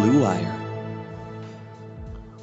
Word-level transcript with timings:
Blue 0.00 0.22
Wire. 0.22 0.54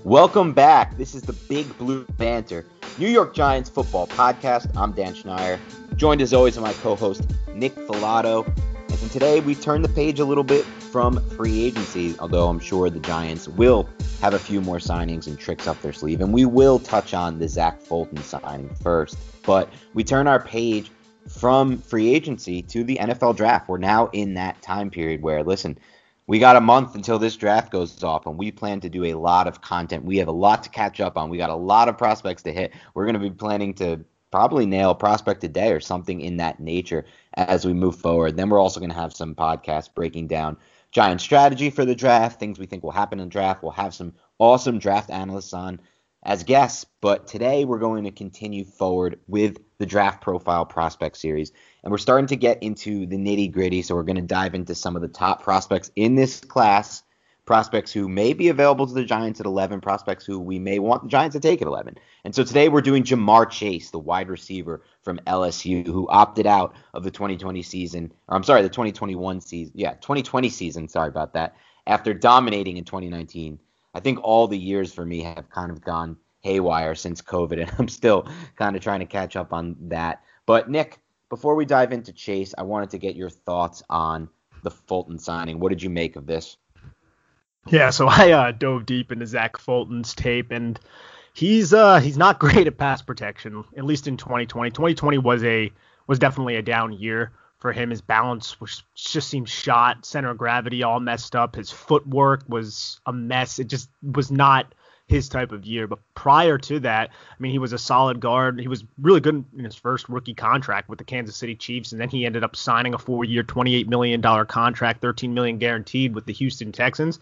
Welcome 0.03 0.51
back. 0.51 0.97
This 0.97 1.15
is 1.15 1.21
the 1.21 1.31
Big 1.31 1.77
Blue 1.77 2.03
Banter, 2.17 2.65
New 2.97 3.07
York 3.07 3.33
Giants 3.33 3.69
football 3.69 4.07
podcast. 4.07 4.69
I'm 4.75 4.91
Dan 4.91 5.13
Schneier, 5.13 5.57
joined 5.95 6.21
as 6.21 6.33
always 6.33 6.57
by 6.57 6.63
my 6.63 6.73
co-host 6.73 7.25
Nick 7.53 7.73
Falato. 7.75 8.45
And 8.89 9.09
today 9.09 9.39
we 9.39 9.55
turn 9.55 9.83
the 9.83 9.87
page 9.87 10.19
a 10.19 10.25
little 10.25 10.43
bit 10.43 10.65
from 10.65 11.17
free 11.29 11.63
agency, 11.63 12.13
although 12.19 12.49
I'm 12.49 12.59
sure 12.59 12.89
the 12.89 12.99
Giants 12.99 13.47
will 13.47 13.87
have 14.19 14.33
a 14.33 14.39
few 14.39 14.59
more 14.59 14.79
signings 14.79 15.27
and 15.27 15.39
tricks 15.39 15.65
up 15.65 15.81
their 15.81 15.93
sleeve. 15.93 16.19
And 16.19 16.33
we 16.33 16.43
will 16.43 16.79
touch 16.79 17.13
on 17.13 17.39
the 17.39 17.47
Zach 17.47 17.79
Fulton 17.79 18.21
signing 18.21 18.75
first. 18.75 19.17
But 19.45 19.71
we 19.93 20.03
turn 20.03 20.27
our 20.27 20.41
page 20.41 20.91
from 21.29 21.77
free 21.77 22.13
agency 22.13 22.61
to 22.63 22.83
the 22.83 22.97
NFL 22.97 23.37
draft. 23.37 23.69
We're 23.69 23.77
now 23.77 24.07
in 24.07 24.33
that 24.33 24.61
time 24.61 24.89
period 24.89 25.21
where, 25.21 25.41
listen, 25.41 25.77
we 26.27 26.39
got 26.39 26.55
a 26.55 26.61
month 26.61 26.95
until 26.95 27.19
this 27.19 27.35
draft 27.35 27.71
goes 27.71 28.03
off, 28.03 28.25
and 28.25 28.37
we 28.37 28.51
plan 28.51 28.79
to 28.81 28.89
do 28.89 29.05
a 29.05 29.13
lot 29.13 29.47
of 29.47 29.61
content. 29.61 30.03
We 30.03 30.17
have 30.17 30.27
a 30.27 30.33
lot 30.33 30.63
to 30.63 30.69
catch 30.69 30.99
up 30.99 31.17
on. 31.17 31.29
We 31.29 31.37
got 31.37 31.49
a 31.49 31.55
lot 31.55 31.87
of 31.87 31.97
prospects 31.97 32.43
to 32.43 32.53
hit. 32.53 32.73
We're 32.93 33.05
going 33.05 33.13
to 33.13 33.19
be 33.19 33.29
planning 33.29 33.73
to 33.75 34.03
probably 34.31 34.65
nail 34.65 34.95
prospect 34.95 35.43
a 35.43 35.47
day 35.47 35.71
or 35.71 35.79
something 35.79 36.19
in 36.21 36.37
that 36.37 36.59
nature 36.59 37.05
as 37.35 37.65
we 37.65 37.73
move 37.73 37.95
forward. 37.95 38.35
Then 38.35 38.49
we're 38.49 38.59
also 38.59 38.79
going 38.79 38.89
to 38.89 38.95
have 38.95 39.15
some 39.15 39.35
podcasts 39.35 39.93
breaking 39.93 40.27
down 40.27 40.57
giant 40.91 41.21
strategy 41.21 41.69
for 41.69 41.85
the 41.85 41.95
draft, 41.95 42.39
things 42.39 42.57
we 42.57 42.65
think 42.65 42.83
will 42.83 42.91
happen 42.91 43.19
in 43.19 43.29
draft. 43.29 43.61
We'll 43.61 43.71
have 43.73 43.93
some 43.93 44.13
awesome 44.39 44.79
draft 44.79 45.09
analysts 45.09 45.53
on 45.53 45.79
as 46.23 46.43
guests, 46.43 46.85
but 47.01 47.27
today 47.27 47.65
we're 47.65 47.79
going 47.79 48.03
to 48.03 48.11
continue 48.11 48.65
forward 48.65 49.19
with 49.27 49.57
the 49.77 49.85
draft 49.85 50.21
profile 50.21 50.65
prospect 50.65 51.17
series. 51.17 51.51
And 51.85 51.91
we're 51.91 51.99
starting 51.99 52.27
to 52.27 52.35
get 52.35 52.61
into 52.61 53.05
the 53.05 53.15
nitty 53.15 53.51
gritty. 53.51 53.83
So 53.83 53.95
we're 53.95 54.03
going 54.03 54.15
to 54.15 54.21
dive 54.23 54.55
into 54.55 54.75
some 54.75 54.95
of 54.95 55.01
the 55.03 55.07
top 55.07 55.43
prospects 55.43 55.91
in 55.95 56.15
this 56.15 56.41
class 56.41 57.03
prospects 57.45 57.91
who 57.91 58.09
may 58.09 58.33
be 58.33 58.49
available 58.49 58.87
to 58.87 58.93
the 58.93 59.03
Giants 59.03 59.39
at 59.39 59.45
11, 59.45 59.79
prospects 59.79 60.25
who 60.25 60.39
we 60.39 60.57
may 60.57 60.79
want 60.79 61.03
the 61.03 61.09
Giants 61.09 61.35
to 61.35 61.39
take 61.39 61.61
at 61.61 61.67
11. 61.67 61.95
And 62.23 62.33
so 62.33 62.43
today 62.43 62.69
we're 62.69 62.81
doing 62.81 63.03
Ja'Marr 63.03 63.49
Chase, 63.49 63.91
the 63.91 63.99
wide 63.99 64.29
receiver 64.29 64.81
from 65.03 65.19
LSU, 65.27 65.85
who 65.85 66.09
opted 66.09 66.47
out 66.47 66.75
of 66.95 67.03
the 67.03 67.11
2020 67.11 67.61
season, 67.61 68.11
or 68.27 68.35
I'm 68.35 68.43
sorry, 68.43 68.63
the 68.63 68.69
2021 68.69 69.41
season. 69.41 69.73
Yeah, 69.75 69.93
2020 69.93 70.49
season. 70.49 70.87
Sorry 70.87 71.07
about 71.07 71.33
that. 71.33 71.55
After 71.85 72.15
dominating 72.15 72.77
in 72.77 72.83
2019, 72.83 73.59
I 73.93 73.99
think 73.99 74.19
all 74.23 74.47
the 74.47 74.57
years 74.57 74.91
for 74.91 75.05
me 75.05 75.21
have 75.21 75.49
kind 75.51 75.71
of 75.71 75.81
gone 75.81 76.17
haywire 76.41 76.95
since 76.95 77.21
COVID, 77.21 77.61
and 77.61 77.71
I'm 77.77 77.87
still 77.87 78.27
kind 78.55 78.75
of 78.75 78.81
trying 78.81 79.01
to 79.01 79.05
catch 79.05 79.35
up 79.35 79.53
on 79.53 79.75
that. 79.81 80.23
But 80.47 80.69
Nick, 80.69 80.99
before 81.29 81.55
we 81.55 81.65
dive 81.65 81.91
into 81.91 82.13
Chase, 82.13 82.53
I 82.57 82.63
wanted 82.63 82.91
to 82.91 82.97
get 82.97 83.15
your 83.15 83.29
thoughts 83.29 83.83
on 83.89 84.29
the 84.63 84.71
Fulton 84.71 85.17
signing. 85.19 85.59
What 85.59 85.69
did 85.69 85.81
you 85.81 85.89
make 85.89 86.15
of 86.15 86.25
this? 86.25 86.57
Yeah, 87.67 87.89
so 87.89 88.07
I 88.09 88.31
uh, 88.31 88.51
dove 88.51 88.85
deep 88.85 89.11
into 89.11 89.25
Zach 89.25 89.57
Fulton's 89.57 90.13
tape, 90.13 90.51
and 90.51 90.79
he's 91.33 91.73
uh, 91.73 91.99
he's 91.99 92.17
not 92.17 92.39
great 92.45 92.67
at 92.67 92.77
pass 92.77 93.01
protection, 93.01 93.63
at 93.77 93.85
least 93.85 94.07
in 94.07 94.17
2020. 94.17 94.71
2020 94.71 95.17
was 95.19 95.43
a 95.43 95.71
was 96.07 96.19
definitely 96.19 96.55
a 96.55 96.61
down 96.61 96.93
year 96.93 97.31
for 97.59 97.71
him. 97.71 97.89
His 97.89 98.01
balance 98.01 98.59
was 98.61 98.83
just 98.93 99.29
seemed 99.29 99.49
shot, 99.49 100.05
center 100.05 100.31
of 100.31 100.37
gravity 100.37 100.83
all 100.83 100.99
messed 100.99 101.35
up. 101.35 101.55
His 101.55 101.71
footwork 101.71 102.43
was 102.47 102.99
a 103.05 103.13
mess. 103.13 103.59
It 103.59 103.67
just 103.67 103.89
was 104.03 104.31
not 104.31 104.73
his 105.07 105.29
type 105.29 105.51
of 105.51 105.65
year. 105.65 105.87
But 105.87 105.99
prior 106.15 106.57
to 106.57 106.79
that, 106.81 107.09
I 107.09 107.35
mean, 107.39 107.51
he 107.51 107.59
was 107.59 107.73
a 107.73 107.77
solid 107.77 108.19
guard. 108.19 108.59
He 108.59 108.67
was 108.67 108.83
really 108.99 109.19
good 109.19 109.45
in 109.57 109.63
his 109.63 109.75
first 109.75 110.09
rookie 110.09 110.33
contract 110.33 110.89
with 110.89 110.97
the 110.97 111.05
Kansas 111.05 111.35
City 111.35 111.55
Chiefs, 111.55 111.91
and 111.91 112.01
then 112.01 112.09
he 112.09 112.25
ended 112.25 112.43
up 112.43 112.55
signing 112.55 112.93
a 112.93 112.97
four-year, 112.97 113.43
$28 113.43 113.87
million 113.87 114.21
contract, 114.47 115.01
13 115.01 115.33
million 115.33 115.57
guaranteed 115.57 116.15
with 116.15 116.25
the 116.25 116.33
Houston 116.33 116.71
Texans 116.71 117.19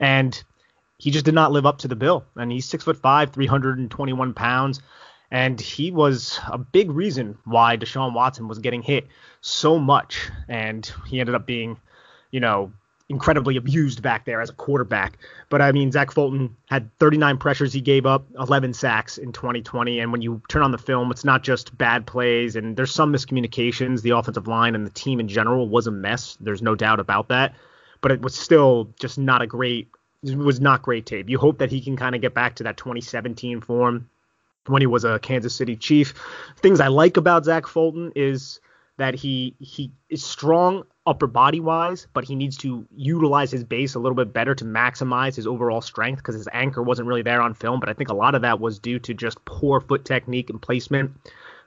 and 0.00 0.42
he 0.98 1.10
just 1.10 1.24
did 1.24 1.34
not 1.34 1.52
live 1.52 1.66
up 1.66 1.78
to 1.78 1.88
the 1.88 1.96
bill. 1.96 2.24
And 2.36 2.50
he's 2.50 2.66
six 2.66 2.84
foot 2.84 2.96
five, 2.96 3.32
321 3.32 4.34
pounds, 4.34 4.80
and 5.30 5.60
he 5.60 5.90
was 5.90 6.38
a 6.50 6.58
big 6.58 6.90
reason 6.90 7.38
why 7.44 7.76
Deshaun 7.76 8.14
Watson 8.14 8.48
was 8.48 8.58
getting 8.58 8.82
hit 8.82 9.06
so 9.40 9.78
much, 9.78 10.30
and 10.48 10.90
he 11.06 11.20
ended 11.20 11.34
up 11.34 11.46
being, 11.46 11.78
you 12.30 12.40
know, 12.40 12.72
incredibly 13.08 13.56
abused 13.56 14.02
back 14.02 14.24
there 14.24 14.40
as 14.40 14.50
a 14.50 14.54
quarterback. 14.54 15.18
But 15.50 15.60
I 15.60 15.72
mean, 15.72 15.92
Zach 15.92 16.10
Fulton 16.10 16.56
had 16.70 16.90
39 16.98 17.36
pressures 17.38 17.72
he 17.72 17.80
gave 17.80 18.06
up, 18.06 18.26
11 18.38 18.72
sacks 18.72 19.18
in 19.18 19.32
2020. 19.32 20.00
And 20.00 20.10
when 20.10 20.22
you 20.22 20.40
turn 20.48 20.62
on 20.62 20.70
the 20.70 20.78
film, 20.78 21.10
it's 21.10 21.24
not 21.24 21.42
just 21.42 21.76
bad 21.76 22.06
plays 22.06 22.56
and 22.56 22.76
there's 22.76 22.94
some 22.94 23.12
miscommunications. 23.12 24.02
The 24.02 24.10
offensive 24.10 24.48
line 24.48 24.74
and 24.74 24.86
the 24.86 24.90
team 24.90 25.20
in 25.20 25.28
general 25.28 25.68
was 25.68 25.86
a 25.86 25.90
mess. 25.90 26.38
There's 26.40 26.62
no 26.62 26.74
doubt 26.74 27.00
about 27.00 27.28
that 27.28 27.54
but 28.04 28.12
it 28.12 28.20
was 28.20 28.34
still 28.34 28.92
just 29.00 29.16
not 29.16 29.40
a 29.40 29.46
great 29.46 29.88
it 30.22 30.36
was 30.36 30.60
not 30.60 30.82
great 30.82 31.06
tape. 31.06 31.30
You 31.30 31.38
hope 31.38 31.56
that 31.58 31.70
he 31.70 31.80
can 31.80 31.96
kind 31.96 32.14
of 32.14 32.20
get 32.20 32.34
back 32.34 32.56
to 32.56 32.64
that 32.64 32.76
2017 32.76 33.62
form 33.62 34.10
when 34.66 34.82
he 34.82 34.86
was 34.86 35.04
a 35.04 35.18
Kansas 35.18 35.54
City 35.54 35.74
Chief. 35.74 36.12
Things 36.58 36.80
I 36.80 36.88
like 36.88 37.16
about 37.16 37.46
Zach 37.46 37.66
Fulton 37.66 38.12
is 38.14 38.60
that 38.98 39.14
he 39.14 39.54
he 39.58 39.90
is 40.10 40.22
strong 40.22 40.84
upper 41.06 41.26
body 41.26 41.60
wise, 41.60 42.06
but 42.14 42.24
he 42.24 42.34
needs 42.34 42.56
to 42.58 42.86
utilize 42.96 43.50
his 43.50 43.62
base 43.62 43.94
a 43.94 43.98
little 43.98 44.16
bit 44.16 44.32
better 44.32 44.54
to 44.54 44.64
maximize 44.64 45.36
his 45.36 45.46
overall 45.46 45.80
strength 45.80 46.18
because 46.18 46.34
his 46.34 46.48
anchor 46.52 46.82
wasn't 46.82 47.06
really 47.06 47.22
there 47.22 47.42
on 47.42 47.54
film. 47.54 47.78
But 47.78 47.88
I 47.88 47.92
think 47.92 48.08
a 48.08 48.14
lot 48.14 48.34
of 48.34 48.42
that 48.42 48.60
was 48.60 48.78
due 48.78 48.98
to 49.00 49.12
just 49.12 49.44
poor 49.44 49.80
foot 49.80 50.04
technique 50.04 50.48
and 50.48 50.60
placement, 50.60 51.12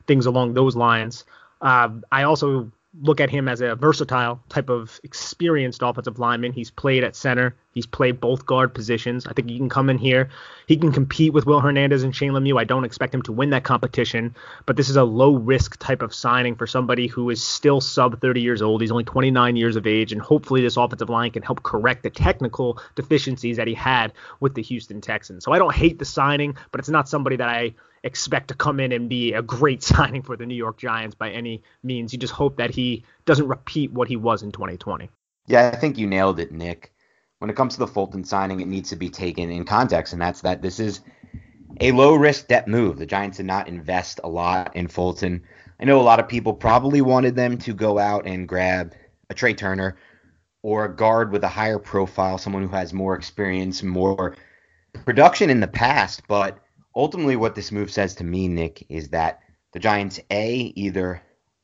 things 0.08 0.26
along 0.26 0.54
those 0.54 0.76
lines. 0.76 1.26
Uh, 1.62 1.90
I 2.12 2.24
also 2.24 2.72
look 3.02 3.22
at 3.22 3.30
him 3.30 3.48
as 3.48 3.62
a 3.62 3.76
versatile 3.76 4.42
type 4.50 4.70
of 4.70 5.00
experienced 5.04 5.82
offensive 5.84 6.20
lineman. 6.20 6.52
He's 6.52 6.72
played 6.72 7.04
at 7.04 7.16
center. 7.16 7.56
He's 7.74 7.86
played 7.86 8.20
both 8.20 8.46
guard 8.46 8.74
positions. 8.74 9.28
I 9.28 9.34
think 9.34 9.50
he 9.50 9.58
can 9.58 9.70
come 9.70 9.90
in 9.90 10.00
here. 10.00 10.30
He 10.68 10.78
can 10.78 10.92
compete 10.92 11.32
with 11.32 11.46
Will 11.46 11.60
Hernandez 11.60 12.04
and 12.04 12.16
Shane 12.16 12.32
Lemieux. 12.32 12.60
I 12.60 12.64
don't 12.64 12.86
expect 12.86 13.14
him 13.14 13.22
to 13.24 13.32
win 13.32 13.52
that 13.52 13.64
competition, 13.64 14.36
but 14.66 14.78
this 14.78 14.90
is 14.90 14.96
a 14.96 15.04
low 15.04 15.36
risk 15.36 15.78
type 15.78 16.02
of 16.02 16.14
signing 16.14 16.56
for 16.56 16.66
somebody 16.66 17.08
who 17.08 17.30
is 17.30 17.44
still 17.44 17.80
sub 17.80 18.20
30 18.20 18.42
years 18.42 18.62
old. 18.64 18.82
He's 18.82 18.92
only 18.92 19.04
29 19.04 19.56
years 19.56 19.76
of 19.76 19.86
age, 19.86 20.12
and 20.12 20.22
hopefully 20.22 20.62
this 20.62 20.78
offensive 20.78 21.10
line 21.10 21.32
can 21.32 21.44
help 21.44 21.62
correct 21.62 22.02
the 22.04 22.10
technical 22.10 22.80
deficiencies 22.96 23.58
that 23.58 23.68
he 23.68 23.76
had 23.76 24.12
with 24.40 24.56
the 24.56 24.64
Houston 24.64 25.00
Texans. 25.00 25.44
So 25.44 25.52
I 25.52 25.60
don't 25.60 25.76
hate 25.76 26.00
the 26.00 26.06
signing, 26.06 26.58
but 26.72 26.80
it's 26.80 26.90
not 26.90 27.08
somebody 27.08 27.36
that 27.36 27.50
I 27.50 27.76
expect 28.08 28.48
to 28.48 28.56
come 28.56 28.80
in 28.80 28.92
and 28.92 29.08
be 29.08 29.34
a 29.34 29.42
great 29.44 29.84
signing 29.92 30.24
for 30.24 30.36
the 30.36 30.46
New 30.46 30.56
York 30.56 30.78
Giants 30.78 31.16
by 31.16 31.30
any 31.30 31.62
means. 31.84 32.12
You 32.12 32.20
just 32.20 32.34
hope 32.34 32.58
that 32.58 32.72
he 32.72 33.04
doesn't 33.26 33.48
repeat 33.48 33.92
what 33.92 34.08
he 34.08 34.16
was 34.16 34.42
in 34.42 34.52
2020. 34.52 35.10
Yeah, 35.46 35.72
I 35.72 35.78
think 35.78 35.98
you 35.98 36.08
nailed 36.08 36.40
it, 36.40 36.52
Nick. 36.52 36.94
When 37.40 37.52
it 37.52 37.56
comes 37.56 37.76
to 37.76 37.80
the 37.80 37.88
Fulton 37.88 38.24
signing, 38.24 38.60
it 38.62 38.68
needs 38.68 38.90
to 38.90 38.96
be 38.96 39.10
taken 39.10 39.52
in 39.52 39.64
context, 39.64 40.14
and 40.14 40.22
that's 40.22 40.42
that 40.42 40.64
this 40.64 40.80
is 40.80 41.02
a 41.80 41.92
low 41.92 42.16
risk 42.16 42.48
debt 42.48 42.68
move. 42.68 42.98
The 42.98 43.06
Giants 43.06 43.38
did 43.38 43.46
not 43.46 43.68
invest 43.68 44.20
a 44.24 44.28
lot 44.28 44.76
in 44.76 44.88
Fulton. 44.88 45.44
I 45.80 45.86
know 45.86 46.02
a 46.02 46.02
lot 46.02 46.20
of 46.20 46.28
people 46.28 46.54
probably 46.54 47.02
wanted 47.02 47.36
them 47.36 47.60
to 47.60 47.74
go 47.74 48.00
out 48.00 48.26
and 48.26 48.48
grab 48.48 48.96
a 49.30 49.36
Trai 49.36 49.56
Turner 49.56 49.98
or 50.64 50.86
a 50.86 50.96
guard 50.96 51.32
with 51.32 51.44
a 51.44 51.48
higher 51.48 51.80
profile, 51.80 52.40
someone 52.40 52.64
who 52.64 52.70
has 52.70 52.94
more 52.94 53.16
experience, 53.16 53.84
more 53.84 54.36
production 55.06 55.50
in 55.50 55.60
the 55.60 55.68
past, 55.68 56.24
but 56.28 56.58
ultimately 56.98 57.36
what 57.36 57.56
this 57.56 57.72
move 57.72 57.92
says 57.92 58.16
to 58.16 58.24
me, 58.24 58.48
Nick, 58.48 58.86
is 58.90 59.10
that 59.10 59.42
the 59.72 59.80
Giants 59.80 60.20
a 60.32 60.74
either 60.76 61.22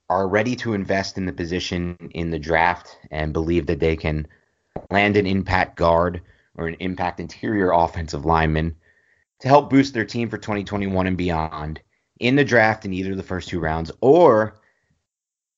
are 0.09 0.27
ready 0.27 0.55
to 0.57 0.73
invest 0.73 1.17
in 1.17 1.25
the 1.25 1.33
position 1.33 1.97
in 2.11 2.29
the 2.29 2.37
draft 2.37 2.97
and 3.09 3.33
believe 3.33 3.65
that 3.65 3.79
they 3.79 3.95
can 3.95 4.27
land 4.91 5.17
an 5.17 5.25
impact 5.25 5.75
guard 5.75 6.21
or 6.55 6.67
an 6.67 6.75
impact 6.79 7.19
interior 7.19 7.71
offensive 7.71 8.25
lineman 8.25 8.75
to 9.39 9.47
help 9.47 9.71
boost 9.71 9.93
their 9.93 10.05
team 10.05 10.29
for 10.29 10.37
2021 10.37 11.07
and 11.07 11.17
beyond 11.17 11.81
in 12.19 12.35
the 12.35 12.45
draft 12.45 12.85
in 12.85 12.93
either 12.93 13.15
the 13.15 13.23
first 13.23 13.49
two 13.49 13.59
rounds, 13.59 13.91
or 14.01 14.61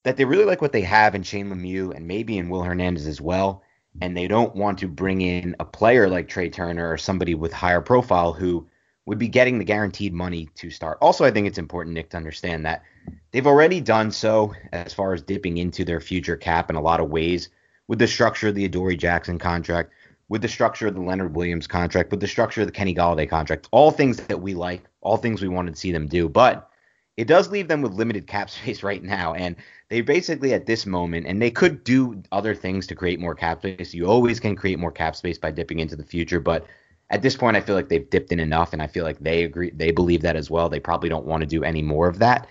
that 0.04 0.16
they 0.16 0.24
really 0.24 0.46
like 0.46 0.62
what 0.62 0.72
they 0.72 0.82
have 0.82 1.16
in 1.16 1.22
Shane 1.22 1.50
Lemieux 1.50 1.94
and 1.94 2.08
maybe 2.08 2.38
in 2.38 2.50
Will 2.50 2.64
Hernandez 2.64 3.08
as 3.08 3.20
well, 3.20 3.62
and 4.00 4.16
they 4.16 4.28
don't 4.28 4.56
want 4.56 4.80
to 4.80 4.88
bring 4.88 5.20
in 5.20 5.56
a 5.60 5.66
player 5.66 6.08
like 6.08 6.30
Trai 6.30 6.52
Turner 6.52 6.90
or 6.90 6.98
somebody 6.98 7.36
with 7.36 7.52
higher 7.52 7.82
profile 7.82 8.32
who 8.32 8.68
would 9.06 9.20
be 9.20 9.28
getting 9.28 9.60
the 9.60 9.64
guaranteed 9.64 10.14
money 10.14 10.50
to 10.56 10.70
start. 10.70 10.98
Also, 11.02 11.24
I 11.24 11.32
think 11.32 11.48
it's 11.48 11.58
important, 11.58 11.94
Nick, 11.94 12.10
to 12.10 12.18
understand 12.18 12.66
that 12.66 12.84
they've 13.32 13.46
already 13.46 13.80
done 13.80 14.12
so 14.12 14.54
as 14.72 14.94
far 14.94 15.14
as 15.14 15.22
dipping 15.22 15.58
into 15.58 15.86
their 15.86 16.00
future 16.00 16.36
cap 16.36 16.70
in 16.70 16.76
a 16.76 16.82
lot 16.82 17.00
of 17.00 17.10
ways 17.10 17.50
with 17.88 18.00
the 18.00 18.08
structure 18.08 18.48
of 18.48 18.56
the 18.56 18.66
Adoree 18.66 18.98
Jackson 18.98 19.38
contract, 19.38 19.92
with 20.28 20.42
the 20.42 20.48
structure 20.48 20.88
of 20.88 20.96
the 20.96 21.02
Leonard 21.02 21.36
Williams 21.36 21.68
contract, 21.68 22.10
with 22.10 22.20
the 22.20 22.28
structure 22.28 22.62
of 22.62 22.68
the 22.68 22.74
Kenny 22.74 22.96
Golladay 22.96 23.30
contract, 23.30 23.70
all 23.72 23.92
things 23.92 24.18
that 24.18 24.42
we 24.42 24.56
like, 24.56 24.84
all 25.02 25.18
things 25.18 25.42
we 25.42 25.48
wanted 25.48 25.76
to 25.76 25.80
see 25.80 25.92
them 25.92 26.08
do. 26.08 26.28
But 26.28 26.68
it 27.16 27.28
does 27.28 27.50
leave 27.50 27.68
them 27.68 27.82
with 27.82 27.94
limited 27.94 28.26
cap 28.26 28.50
space 28.50 28.82
right 28.82 29.04
now. 29.04 29.36
And 29.36 29.56
they 29.90 30.02
basically 30.02 30.54
at 30.54 30.66
this 30.66 30.88
moment, 30.88 31.28
and 31.28 31.40
they 31.40 31.52
could 31.52 31.84
do 31.84 32.24
other 32.32 32.56
things 32.56 32.88
to 32.88 32.96
create 32.96 33.20
more 33.20 33.36
cap 33.36 33.60
space. 33.60 33.94
You 33.94 34.08
always 34.08 34.40
can 34.40 34.56
create 34.56 34.80
more 34.80 34.92
cap 34.92 35.16
space 35.16 35.38
by 35.38 35.52
dipping 35.52 35.80
into 35.80 35.96
the 35.96 36.04
future, 36.04 36.40
but 36.40 36.66
at 37.10 37.22
this 37.22 37.36
point, 37.36 37.56
I 37.56 37.62
feel 37.62 37.76
like 37.76 37.90
they've 37.90 38.10
dipped 38.10 38.32
in 38.32 38.40
enough, 38.40 38.74
and 38.74 38.82
I 38.82 38.88
feel 38.88 39.04
like 39.04 39.20
they 39.20 39.44
agree, 39.44 39.72
they 39.72 39.92
believe 39.92 40.22
that 40.24 40.36
as 40.36 40.50
well. 40.50 40.70
They 40.70 40.80
probably 40.80 41.10
don't 41.10 41.26
want 41.26 41.42
to 41.42 41.48
do 41.48 41.64
any 41.64 41.82
more 41.82 42.08
of 42.08 42.20
that. 42.20 42.48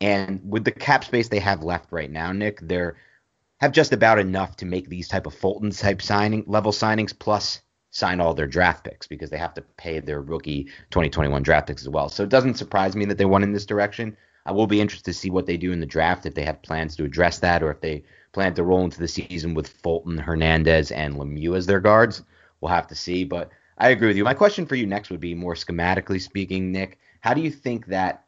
And 0.00 0.40
with 0.44 0.64
the 0.64 0.70
cap 0.70 1.04
space 1.04 1.28
they 1.28 1.40
have 1.40 1.62
left 1.62 1.92
right 1.92 2.10
now, 2.10 2.32
Nick, 2.32 2.60
they're 2.60 2.96
have 3.60 3.72
just 3.72 3.92
about 3.92 4.18
enough 4.18 4.56
to 4.56 4.66
make 4.66 4.88
these 4.88 5.08
type 5.08 5.26
of 5.26 5.34
Fulton 5.34 5.70
type 5.70 6.00
signing 6.00 6.44
level 6.46 6.72
signings, 6.72 7.16
plus 7.16 7.60
sign 7.90 8.20
all 8.20 8.34
their 8.34 8.46
draft 8.46 8.84
picks 8.84 9.06
because 9.06 9.30
they 9.30 9.38
have 9.38 9.54
to 9.54 9.62
pay 9.76 9.98
their 9.98 10.20
rookie 10.20 10.64
2021 10.90 11.42
draft 11.42 11.66
picks 11.66 11.82
as 11.82 11.88
well. 11.88 12.08
So 12.08 12.22
it 12.22 12.28
doesn't 12.28 12.56
surprise 12.56 12.94
me 12.94 13.04
that 13.06 13.18
they 13.18 13.24
went 13.24 13.44
in 13.44 13.52
this 13.52 13.66
direction. 13.66 14.16
I 14.46 14.52
will 14.52 14.66
be 14.66 14.80
interested 14.80 15.06
to 15.06 15.18
see 15.18 15.30
what 15.30 15.46
they 15.46 15.56
do 15.56 15.72
in 15.72 15.80
the 15.80 15.86
draft 15.86 16.24
if 16.24 16.34
they 16.34 16.44
have 16.44 16.62
plans 16.62 16.96
to 16.96 17.04
address 17.04 17.40
that 17.40 17.62
or 17.62 17.70
if 17.70 17.80
they 17.80 18.04
plan 18.32 18.54
to 18.54 18.62
roll 18.62 18.84
into 18.84 19.00
the 19.00 19.08
season 19.08 19.54
with 19.54 19.68
Fulton, 19.68 20.18
Hernandez, 20.18 20.92
and 20.92 21.16
Lemieux 21.16 21.56
as 21.56 21.66
their 21.66 21.80
guards. 21.80 22.22
We'll 22.60 22.70
have 22.70 22.86
to 22.88 22.94
see, 22.94 23.24
but 23.24 23.50
I 23.78 23.90
agree 23.90 24.08
with 24.08 24.16
you. 24.16 24.24
My 24.24 24.34
question 24.34 24.66
for 24.66 24.74
you 24.74 24.86
next 24.86 25.08
would 25.10 25.20
be 25.20 25.34
more 25.34 25.54
schematically 25.54 26.20
speaking, 26.20 26.72
Nick. 26.72 26.98
How 27.20 27.32
do 27.32 27.40
you 27.40 27.50
think 27.50 27.86
that, 27.86 28.24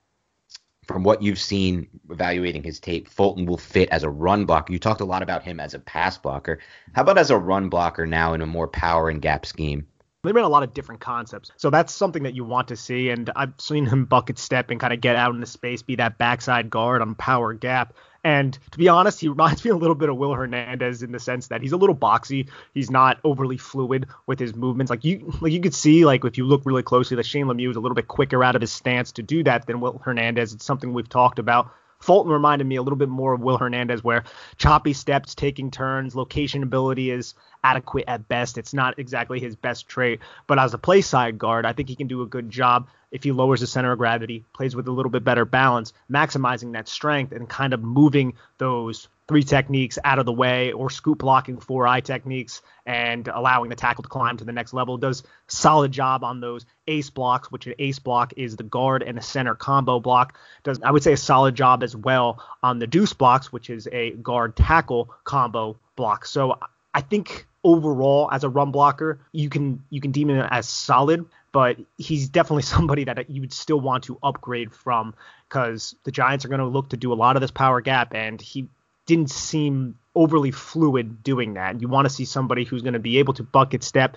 from 0.85 1.03
what 1.03 1.23
you've 1.23 1.41
seen 1.41 1.89
evaluating 2.09 2.63
his 2.63 2.81
tape, 2.81 3.09
Fulton 3.09 3.47
will 3.47 3.59
fit 3.59 3.89
as 3.91 4.03
a 4.03 4.11
run 4.11 4.45
blocker? 4.47 4.73
You 4.73 4.79
talked 4.79 5.01
a 5.01 5.05
lot 5.05 5.23
about 5.23 5.43
him 5.43 5.61
as 5.61 5.75
a 5.75 5.79
pass 5.79 6.19
blocker. 6.19 6.61
How 6.95 7.03
about 7.03 7.19
as 7.19 7.31
a 7.31 7.37
run 7.37 7.69
blocker 7.69 8.07
now 8.07 8.33
in 8.35 8.41
a 8.41 8.47
more 8.47 8.69
power 8.69 9.09
and 9.09 9.21
gap 9.21 9.45
scheme? 9.45 9.87
They 10.23 10.33
ran 10.33 10.45
a 10.45 10.49
lot 10.49 10.63
of 10.63 10.75
different 10.75 11.01
concepts. 11.01 11.51
So 11.57 11.71
that's 11.71 11.95
something 11.95 12.25
that 12.25 12.35
you 12.35 12.45
want 12.45 12.69
to 12.69 12.77
see. 12.77 13.09
And 13.11 13.31
I've 13.35 13.55
seen 13.59 13.87
him 13.87 14.05
bucket 14.05 14.39
step 14.39 14.71
and 14.71 14.79
kind 14.79 14.93
of 14.93 15.01
get 15.01 15.17
out 15.17 15.35
in 15.35 15.41
the 15.41 15.47
space, 15.47 15.83
be 15.83 15.97
that 15.97 16.19
backside 16.19 16.69
guard 16.71 17.01
on 17.01 17.15
power 17.15 17.55
gap. 17.55 17.95
And 18.23 18.59
to 18.71 18.79
be 18.79 18.89
honest, 18.89 19.21
he 19.21 19.29
reminds 19.29 19.65
me 19.65 19.71
a 19.71 19.77
little 19.77 19.95
bit 19.95 20.09
of 20.09 20.17
Will 20.17 20.35
Hernandez 20.35 21.03
in 21.03 21.13
the 21.13 21.21
sense 21.21 21.49
that 21.49 21.63
he's 21.63 21.73
a 21.73 21.77
little 21.77 21.97
boxy. 21.97 22.49
He's 22.75 22.91
not 22.91 23.19
overly 23.25 23.57
fluid 23.57 24.07
with 24.27 24.39
his 24.39 24.55
movements. 24.55 24.91
Like 24.91 25.05
you, 25.05 25.33
like 25.41 25.53
you 25.53 25.61
could 25.61 25.75
see, 25.75 26.05
like 26.05 26.25
if 26.25 26.39
you 26.39 26.47
look 26.47 26.63
really 26.65 26.83
closely, 26.83 27.17
that 27.17 27.27
Shane 27.27 27.47
Lemieux 27.47 27.71
is 27.71 27.77
a 27.77 27.81
little 27.81 27.95
bit 27.95 28.09
quicker 28.09 28.43
out 28.45 28.57
of 28.57 28.61
his 28.61 28.73
stance 28.73 29.13
to 29.13 29.23
do 29.23 29.43
that 29.45 29.67
than 29.67 29.81
Will 29.81 29.99
Hernandez. 30.05 30.53
It's 30.53 30.65
something 30.65 30.93
we've 30.93 31.09
talked 31.09 31.39
about. 31.39 31.71
Fulton 32.01 32.33
reminded 32.33 32.67
me 32.67 32.77
a 32.77 32.83
little 32.83 32.97
bit 32.97 33.11
more 33.11 33.35
of 33.35 33.41
Will 33.41 33.59
Hernandez, 33.59 34.03
where 34.03 34.25
choppy 34.57 34.95
steps, 34.95 35.35
taking 35.35 35.71
turns, 35.71 36.17
location 36.17 36.63
ability 36.63 37.11
is 37.11 37.35
adequate 37.63 38.07
at 38.09 38.27
best. 38.27 38.57
It's 38.57 38.73
not 38.73 38.99
exactly 38.99 39.39
his 39.39 39.55
best 39.55 39.87
trait, 39.87 40.21
but 40.47 40.59
as 40.59 40.73
a 40.73 40.79
play 40.79 41.03
side 41.03 41.37
guard, 41.37 41.67
I 41.67 41.75
think 41.75 41.91
he 41.91 41.97
can 41.97 42.07
do 42.07 42.23
a 42.23 42.27
good 42.27 42.49
job 42.49 42.89
if 43.11 43.25
he 43.25 43.33
lowers 43.33 43.61
the 43.61 43.67
center 43.67 43.93
of 43.93 43.99
gravity, 43.99 44.45
plays 44.53 44.77
with 44.77 44.87
a 44.89 44.93
little 44.93 45.11
bit 45.11 45.25
better 45.25 45.45
balance, 45.45 45.93
maximizing 46.11 46.73
that 46.73 46.89
strength 46.89 47.33
and 47.33 47.49
kind 47.49 47.73
of 47.73 47.83
moving 47.83 48.35
those 48.59 49.09
three 49.31 49.43
techniques 49.45 49.97
out 50.05 50.19
of 50.19 50.27
the 50.27 50.33
way 50.33 50.73
or 50.73 50.91
scoop 50.91 51.19
blocking 51.19 51.59
four 51.59 51.87
eye 51.87 52.01
techniques 52.01 52.63
and 52.85 53.29
allowing 53.29 53.71
the 53.71 53.77
tackle 53.77 54.03
to 54.03 54.09
climb 54.09 54.37
to 54.37 54.45
the 54.45 54.53
next 54.53 54.73
level. 54.73 54.99
Does 54.99 55.23
solid 55.47 55.93
job 55.93 56.25
on 56.25 56.41
those 56.41 56.67
ace 56.89 57.11
blocks, 57.11 57.51
which 57.51 57.67
an 57.67 57.75
ace 57.79 58.01
block 58.01 58.35
is 58.37 58.57
the 58.57 58.65
guard 58.65 59.05
and 59.05 59.17
a 59.17 59.23
center 59.23 59.55
combo 59.55 60.01
block. 60.01 60.37
Does 60.65 60.81
I 60.83 60.91
would 60.91 61.05
say 61.05 61.13
a 61.13 61.17
solid 61.17 61.55
job 61.55 61.85
as 61.85 61.95
well 61.95 62.43
on 62.63 62.81
the 62.81 62.89
deuce 62.89 63.13
blocks, 63.13 63.53
which 63.53 63.71
is 63.71 63.89
a 63.93 64.11
guard 64.11 64.57
tackle 64.57 65.15
combo 65.23 65.77
block. 65.95 66.27
So 66.27 66.59
I 66.93 67.01
think 67.01 67.47
overall 67.63 68.29
as 68.33 68.43
a 68.45 68.49
run 68.49 68.73
blocker, 68.73 69.21
you 69.33 69.49
can 69.49 69.85
you 69.91 70.01
can 70.01 70.11
deem 70.11 70.31
him 70.31 70.47
as 70.51 70.69
solid, 70.69 71.27
but 71.53 71.77
he's 71.99 72.29
definitely 72.29 72.63
somebody 72.77 73.05
that 73.05 73.31
you 73.31 73.41
would 73.41 73.53
still 73.53 73.81
want 73.81 74.05
to 74.05 74.19
upgrade 74.23 74.73
from 74.73 75.15
because 75.49 75.95
the 76.05 76.13
Giants 76.13 76.45
are 76.45 76.49
going 76.49 76.61
to 76.61 76.67
look 76.67 76.91
to 76.91 76.97
do 76.97 77.13
a 77.13 77.15
lot 77.15 77.37
of 77.37 77.43
this 77.43 77.51
power 77.51 77.81
gap, 77.81 78.15
and 78.15 78.41
he 78.41 78.69
didn't 79.07 79.31
seem 79.31 79.99
overly 80.15 80.51
fluid 80.51 81.23
doing 81.23 81.55
that. 81.55 81.81
You 81.81 81.89
want 81.89 82.07
to 82.07 82.15
see 82.15 82.25
somebody 82.25 82.65
who's 82.65 82.83
going 82.83 82.95
to 82.95 83.01
be 83.01 83.19
able 83.19 83.35
to 83.35 83.43
bucket 83.43 83.83
step, 83.83 84.17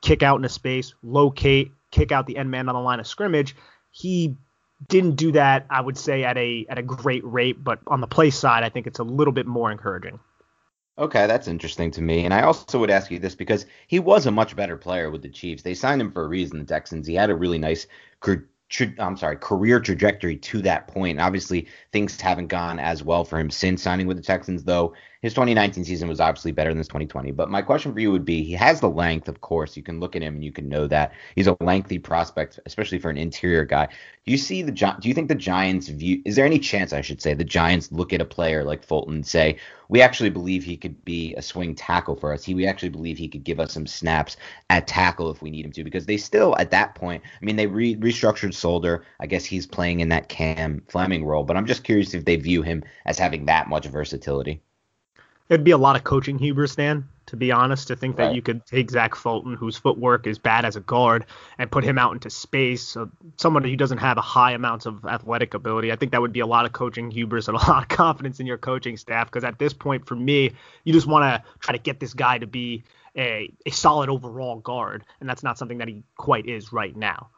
kick 0.00 0.22
out 0.22 0.36
in 0.36 0.44
into 0.44 0.52
space, 0.52 0.94
locate, 1.02 1.72
kick 1.90 2.12
out 2.12 2.26
the 2.26 2.36
end 2.36 2.50
man 2.50 2.68
on 2.68 2.74
the 2.74 2.80
line 2.80 3.00
of 3.00 3.06
scrimmage. 3.06 3.56
He 3.90 4.36
didn't 4.88 5.16
do 5.16 5.32
that, 5.32 5.66
I 5.68 5.80
would 5.80 5.98
say, 5.98 6.24
at 6.24 6.38
a 6.38 6.66
at 6.68 6.78
a 6.78 6.82
great 6.82 7.24
rate, 7.24 7.62
but 7.62 7.80
on 7.86 8.00
the 8.00 8.06
play 8.06 8.30
side, 8.30 8.62
I 8.62 8.68
think 8.68 8.86
it's 8.86 8.98
a 8.98 9.04
little 9.04 9.32
bit 9.32 9.46
more 9.46 9.70
encouraging. 9.70 10.20
Okay, 11.00 11.26
that's 11.26 11.48
interesting 11.48 11.90
to 11.92 12.02
me. 12.02 12.26
And 12.26 12.34
I 12.34 12.42
also 12.42 12.78
would 12.78 12.90
ask 12.90 13.10
you 13.10 13.18
this 13.18 13.34
because 13.34 13.64
he 13.86 13.98
was 13.98 14.26
a 14.26 14.30
much 14.30 14.54
better 14.54 14.76
player 14.76 15.10
with 15.10 15.22
the 15.22 15.30
Chiefs. 15.30 15.62
They 15.62 15.74
signed 15.74 16.00
him 16.00 16.12
for 16.12 16.24
a 16.24 16.28
reason, 16.28 16.58
the 16.58 16.64
Texans. 16.64 17.06
He 17.06 17.14
had 17.14 17.30
a 17.30 17.34
really 17.34 17.58
nice 17.58 17.86
tra- 18.68 18.94
I'm 18.98 19.16
sorry, 19.16 19.36
career 19.36 19.80
trajectory 19.80 20.36
to 20.36 20.62
that 20.62 20.88
point. 20.88 21.18
Obviously, 21.18 21.68
things 21.92 22.20
haven't 22.20 22.48
gone 22.48 22.78
as 22.78 23.02
well 23.02 23.24
for 23.24 23.38
him 23.38 23.50
since 23.50 23.82
signing 23.82 24.06
with 24.06 24.18
the 24.18 24.22
Texans, 24.22 24.62
though 24.64 24.94
his 25.22 25.34
2019 25.34 25.84
season 25.84 26.08
was 26.08 26.18
obviously 26.18 26.50
better 26.50 26.70
than 26.70 26.78
his 26.78 26.88
2020. 26.88 27.30
But 27.32 27.50
my 27.50 27.60
question 27.60 27.92
for 27.92 28.00
you 28.00 28.10
would 28.10 28.24
be: 28.24 28.42
He 28.42 28.52
has 28.52 28.80
the 28.80 28.88
length, 28.88 29.28
of 29.28 29.42
course. 29.42 29.76
You 29.76 29.82
can 29.82 30.00
look 30.00 30.16
at 30.16 30.22
him 30.22 30.34
and 30.34 30.44
you 30.44 30.50
can 30.50 30.68
know 30.68 30.86
that 30.86 31.12
he's 31.34 31.46
a 31.46 31.58
lengthy 31.60 31.98
prospect, 31.98 32.58
especially 32.64 32.98
for 32.98 33.10
an 33.10 33.18
interior 33.18 33.66
guy. 33.66 33.86
Do 34.24 34.32
you 34.32 34.38
see 34.38 34.62
the 34.62 34.72
do 34.72 35.08
you 35.08 35.14
think 35.14 35.28
the 35.28 35.34
Giants 35.34 35.88
view? 35.88 36.22
Is 36.24 36.36
there 36.36 36.46
any 36.46 36.58
chance 36.58 36.94
I 36.94 37.02
should 37.02 37.20
say 37.20 37.34
the 37.34 37.44
Giants 37.44 37.92
look 37.92 38.14
at 38.14 38.22
a 38.22 38.24
player 38.24 38.64
like 38.64 38.82
Fulton 38.82 39.16
and 39.16 39.26
say, 39.26 39.58
we 39.90 40.00
actually 40.00 40.30
believe 40.30 40.64
he 40.64 40.78
could 40.78 41.04
be 41.04 41.34
a 41.34 41.42
swing 41.42 41.74
tackle 41.74 42.16
for 42.16 42.32
us. 42.32 42.42
He 42.42 42.54
we 42.54 42.66
actually 42.66 42.88
believe 42.88 43.18
he 43.18 43.28
could 43.28 43.44
give 43.44 43.60
us 43.60 43.72
some 43.72 43.86
snaps 43.86 44.38
at 44.70 44.86
tackle 44.86 45.30
if 45.30 45.42
we 45.42 45.50
need 45.50 45.66
him 45.66 45.72
to, 45.72 45.84
because 45.84 46.06
they 46.06 46.16
still 46.16 46.56
at 46.56 46.70
that 46.70 46.94
point. 46.94 47.22
I 47.24 47.44
mean, 47.44 47.56
they 47.56 47.66
re- 47.66 47.96
restructured 47.96 48.54
Solder. 48.54 49.04
I 49.20 49.26
guess 49.26 49.44
he's 49.44 49.66
playing 49.66 50.00
in 50.00 50.08
that 50.08 50.30
Cam 50.30 50.82
Fleming 50.88 51.26
role, 51.26 51.44
but 51.44 51.58
I'm 51.58 51.66
just 51.66 51.84
curious 51.84 52.14
if 52.14 52.24
they 52.24 52.36
view 52.36 52.62
him 52.62 52.84
as 53.04 53.18
having 53.18 53.44
that 53.46 53.68
much 53.68 53.84
versatility 53.86 54.62
it'd 55.50 55.64
be 55.64 55.72
a 55.72 55.78
lot 55.78 55.96
of 55.96 56.04
coaching 56.04 56.38
hubris, 56.38 56.76
Dan, 56.76 57.08
to 57.26 57.36
be 57.36 57.52
honest, 57.52 57.88
to 57.88 57.96
think 57.96 58.16
that 58.16 58.28
Right. 58.28 58.36
you 58.36 58.40
could 58.40 58.64
take 58.64 58.90
Zach 58.90 59.14
Fulton, 59.14 59.54
whose 59.54 59.76
footwork 59.76 60.26
is 60.26 60.38
bad 60.38 60.64
as 60.64 60.76
a 60.76 60.80
guard, 60.80 61.26
and 61.58 61.70
put 61.70 61.84
him 61.84 61.98
out 61.98 62.12
into 62.12 62.30
space. 62.30 62.82
So 62.82 63.10
someone 63.36 63.64
who 63.64 63.76
doesn't 63.76 63.98
have 63.98 64.16
a 64.16 64.22
high 64.22 64.52
amount 64.52 64.86
of 64.86 65.04
athletic 65.04 65.54
ability. 65.54 65.92
I 65.92 65.96
think 65.96 66.12
that 66.12 66.20
would 66.22 66.32
be 66.32 66.40
a 66.40 66.46
lot 66.46 66.64
of 66.64 66.72
coaching 66.72 67.10
hubris 67.10 67.48
and 67.48 67.56
a 67.56 67.60
lot 67.68 67.82
of 67.82 67.88
confidence 67.88 68.40
in 68.40 68.46
your 68.46 68.58
coaching 68.58 68.96
staff. 68.96 69.26
Because 69.26 69.44
at 69.44 69.58
this 69.58 69.72
point, 69.72 70.06
for 70.06 70.16
me, 70.16 70.52
you 70.84 70.92
just 70.92 71.06
want 71.06 71.24
to 71.24 71.50
try 71.58 71.76
to 71.76 71.82
get 71.82 72.00
this 72.00 72.14
guy 72.14 72.38
to 72.38 72.46
be 72.46 72.84
a, 73.16 73.52
a 73.66 73.70
solid 73.70 74.08
overall 74.08 74.56
guard, 74.60 75.04
and 75.18 75.28
that's 75.28 75.42
not 75.42 75.58
something 75.58 75.78
that 75.78 75.88
he 75.88 76.04
quite 76.16 76.46
is 76.46 76.72
right 76.72 76.96
now. 76.96 77.28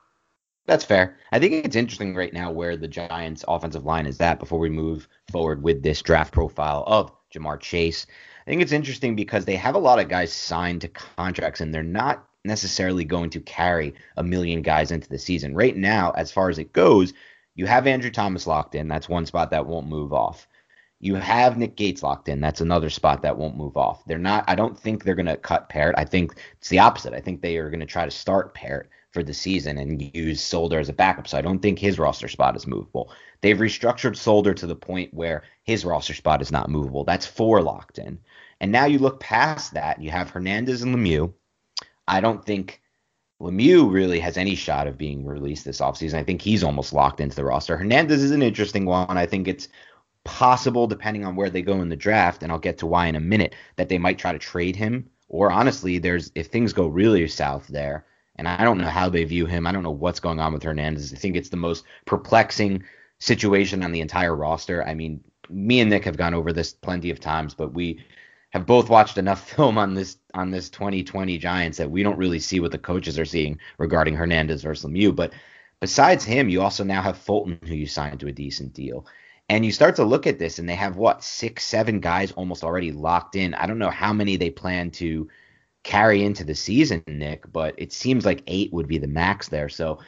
That's 0.67 0.85
fair. 0.85 1.17
I 1.33 1.39
think 1.41 1.65
it's 1.65 1.75
interesting 1.75 2.15
right 2.15 2.33
now 2.33 2.53
where 2.53 2.77
the 2.77 2.87
Giants' 2.87 3.45
offensive 3.49 3.85
line 3.85 4.07
is 4.07 4.21
at 4.21 4.39
before 4.39 4.61
we 4.61 4.71
move 4.71 5.09
forward 5.33 5.63
with 5.63 5.83
this 5.83 6.03
draft 6.03 6.33
profile 6.33 6.85
of 6.87 7.11
Ja'Marr 7.33 7.61
Chase. 7.61 8.07
I 8.47 8.51
think 8.51 8.63
it's 8.63 8.73
interesting 8.73 9.15
because 9.15 9.45
they 9.45 9.57
have 9.57 9.75
a 9.75 9.79
lot 9.79 9.99
of 9.99 10.09
guys 10.09 10.33
signed 10.33 10.81
to 10.83 10.89
contracts 10.89 11.61
and 11.61 11.73
they're 11.73 11.83
not 11.83 12.27
necessarily 12.45 13.05
going 13.05 13.31
to 13.31 13.41
carry 13.41 13.95
a 14.17 14.23
million 14.23 14.63
guys 14.63 14.91
into 14.91 15.09
the 15.09 15.19
season. 15.19 15.55
Right 15.55 15.77
now, 15.77 16.11
as 16.13 16.33
far 16.33 16.51
as 16.51 16.59
it 16.59 16.73
goes, 16.73 17.13
you 17.55 17.67
have 17.67 17.87
Andrew 17.87 18.11
Thomas 18.11 18.47
locked 18.47 18.75
in. 18.75 18.89
That's 18.89 19.09
one 19.09 19.27
spot 19.27 19.51
that 19.51 19.67
won't 19.67 19.87
move 19.87 20.13
off. 20.13 20.49
You 21.01 21.17
have 21.17 21.59
Nick 21.59 21.77
Gates 21.77 22.03
locked 22.03 22.29
in. 22.29 22.41
That's 22.41 22.61
another 22.61 22.89
spot 22.89 23.23
that 23.23 23.37
won't 23.37 23.57
move 23.57 23.77
off. 23.77 24.05
They're 24.07 24.19
not. 24.19 24.45
I 24.47 24.55
don't 24.55 24.79
think 24.79 25.03
they're 25.03 25.17
going 25.17 25.27
to 25.27 25.37
cut 25.37 25.69
Peart. 25.69 25.97
I 25.99 26.05
think 26.05 26.35
it's 26.59 26.69
the 26.69 26.79
opposite. 26.79 27.13
I 27.13 27.21
think 27.21 27.43
they 27.43 27.57
are 27.57 27.71
going 27.71 27.81
to 27.81 27.87
try 27.87 28.05
to 28.05 28.11
start 28.11 28.55
Peart 28.55 28.89
for 29.13 29.23
the 29.23 29.35
season 29.35 29.79
and 29.79 30.15
use 30.15 30.43
Solder 30.43 30.79
as 30.79 30.89
a 30.89 30.95
backup. 30.95 31.29
So 31.29 31.39
I 31.39 31.43
don't 31.43 31.61
think 31.61 31.79
his 31.79 31.99
roster 31.99 32.29
spot 32.29 32.57
is 32.57 32.67
movable. 32.67 33.13
They've 33.43 33.57
restructured 33.57 34.17
Solder 34.17 34.55
to 34.55 34.67
the 34.67 34.77
point 34.77 35.13
where 35.13 35.43
his 35.65 35.85
roster 35.85 36.15
spot 36.15 36.41
is 36.43 36.51
not 36.51 36.71
movable. 36.71 37.05
That's 37.05 37.27
four 37.27 37.63
locked 37.63 37.99
in. 37.99 38.19
And 38.61 38.73
now 38.73 38.87
you 38.87 38.99
look 38.99 39.21
past 39.21 39.75
that. 39.75 40.01
You 40.01 40.11
have 40.11 40.31
Hernandez 40.31 40.83
and 40.83 40.95
Lemieux. 40.95 41.33
I 42.09 42.21
don't 42.21 42.45
think 42.45 42.81
Lemieux 43.41 43.93
really 43.93 44.21
has 44.21 44.37
any 44.37 44.55
shot 44.55 44.87
of 44.87 44.97
being 44.97 45.27
released 45.27 45.65
this 45.65 45.81
offseason. 45.81 46.15
I 46.15 46.25
think 46.25 46.41
he's 46.41 46.65
almost 46.65 46.93
locked 46.93 47.21
into 47.21 47.37
the 47.37 47.45
roster. 47.45 47.77
Hernandez 47.77 48.23
is 48.23 48.31
an 48.31 48.43
interesting 48.43 48.87
one. 48.87 49.19
I 49.19 49.27
think 49.27 49.49
it's 49.49 49.69
possible, 50.25 50.87
depending 50.87 51.25
on 51.25 51.35
where 51.35 51.51
they 51.51 51.63
go 51.63 51.83
in 51.83 51.89
the 51.89 51.97
draft, 51.97 52.43
and 52.43 52.53
I'll 52.53 52.59
get 52.59 52.79
to 52.79 52.87
why 52.87 53.09
in 53.09 53.17
a 53.17 53.21
minute, 53.21 53.55
that 53.77 53.89
they 53.89 53.99
might 53.99 54.19
try 54.19 54.33
to 54.33 54.39
trade 54.39 54.77
him. 54.77 55.11
Or 55.29 55.51
honestly, 55.51 55.99
there's 55.99 56.31
if 56.35 56.47
things 56.47 56.73
go 56.73 56.87
really 56.87 57.27
south 57.27 57.67
there, 57.67 58.07
and 58.43 58.49
I 58.49 58.65
don't 58.65 58.79
know 58.79 58.89
how 58.89 59.09
they 59.09 59.23
view 59.23 59.47
him. 59.47 59.69
I 59.69 59.73
don't 59.73 59.85
know 59.85 59.93
what's 59.93 60.19
going 60.19 60.41
on 60.41 60.53
with 60.53 60.65
Hernandez. 60.65 61.13
I 61.13 61.17
think 61.17 61.37
it's 61.37 61.51
the 61.51 61.57
most 61.57 61.85
perplexing 62.07 62.83
situation 63.21 63.85
on 63.85 63.93
the 63.93 64.01
entire 64.01 64.35
roster. 64.35 64.83
I 64.83 64.95
mean, 64.95 65.23
me 65.49 65.79
and 65.79 65.89
Nick 65.89 66.05
have 66.07 66.17
gone 66.17 66.35
over 66.35 66.53
this 66.53 66.73
plenty 66.73 67.11
of 67.11 67.21
times, 67.21 67.55
but 67.55 67.73
we 67.73 68.05
have 68.51 68.67
both 68.67 68.91
watched 68.91 69.17
enough 69.17 69.49
film 69.55 69.79
on 69.79 69.95
this 69.95 70.17
on 70.35 70.51
this 70.51 70.71
2020 70.71 71.39
Giants 71.39 71.79
that 71.79 71.93
we 71.93 72.03
don't 72.03 72.19
really 72.19 72.41
see 72.41 72.59
what 72.59 72.73
the 72.73 72.79
coaches 72.79 73.17
are 73.17 73.25
seeing 73.25 73.61
regarding 73.79 74.17
Hernandez 74.17 74.65
versus 74.65 74.91
Lemieux. 74.91 75.15
But 75.15 75.33
besides 75.79 76.25
him, 76.25 76.49
you 76.49 76.63
also 76.63 76.83
now 76.83 77.01
have 77.01 77.19
Fulton, 77.19 77.61
who 77.65 77.77
you 77.77 77.87
signed 77.87 78.19
to 78.19 78.27
a 78.27 78.33
decent 78.33 78.75
deal. 78.75 79.07
And 79.49 79.65
you 79.65 79.71
start 79.71 79.95
to 79.97 80.05
look 80.05 80.27
at 80.27 80.41
this, 80.41 80.59
and 80.59 80.69
they 80.69 80.75
have 80.75 80.97
what 80.97 81.23
six, 81.23 81.65
seven 81.65 82.01
guys 82.01 82.33
almost 82.33 82.65
already 82.65 82.91
locked 82.91 83.37
in. 83.37 83.55
I 83.55 83.67
don't 83.69 83.79
know 83.79 83.91
how 83.91 84.13
many 84.13 84.37
they 84.37 84.51
plan 84.51 84.91
to 84.93 85.29
carry 85.83 86.25
into 86.25 86.45
the 86.45 86.55
season, 86.55 87.03
Nick, 87.07 87.51
but 87.53 87.75
it 87.77 87.93
seems 87.93 88.25
like 88.25 88.43
eight 88.47 88.73
would 88.73 88.89
be 88.89 88.99
the 88.99 89.07
max 89.09 89.49
there. 89.49 89.69
So 89.69 89.99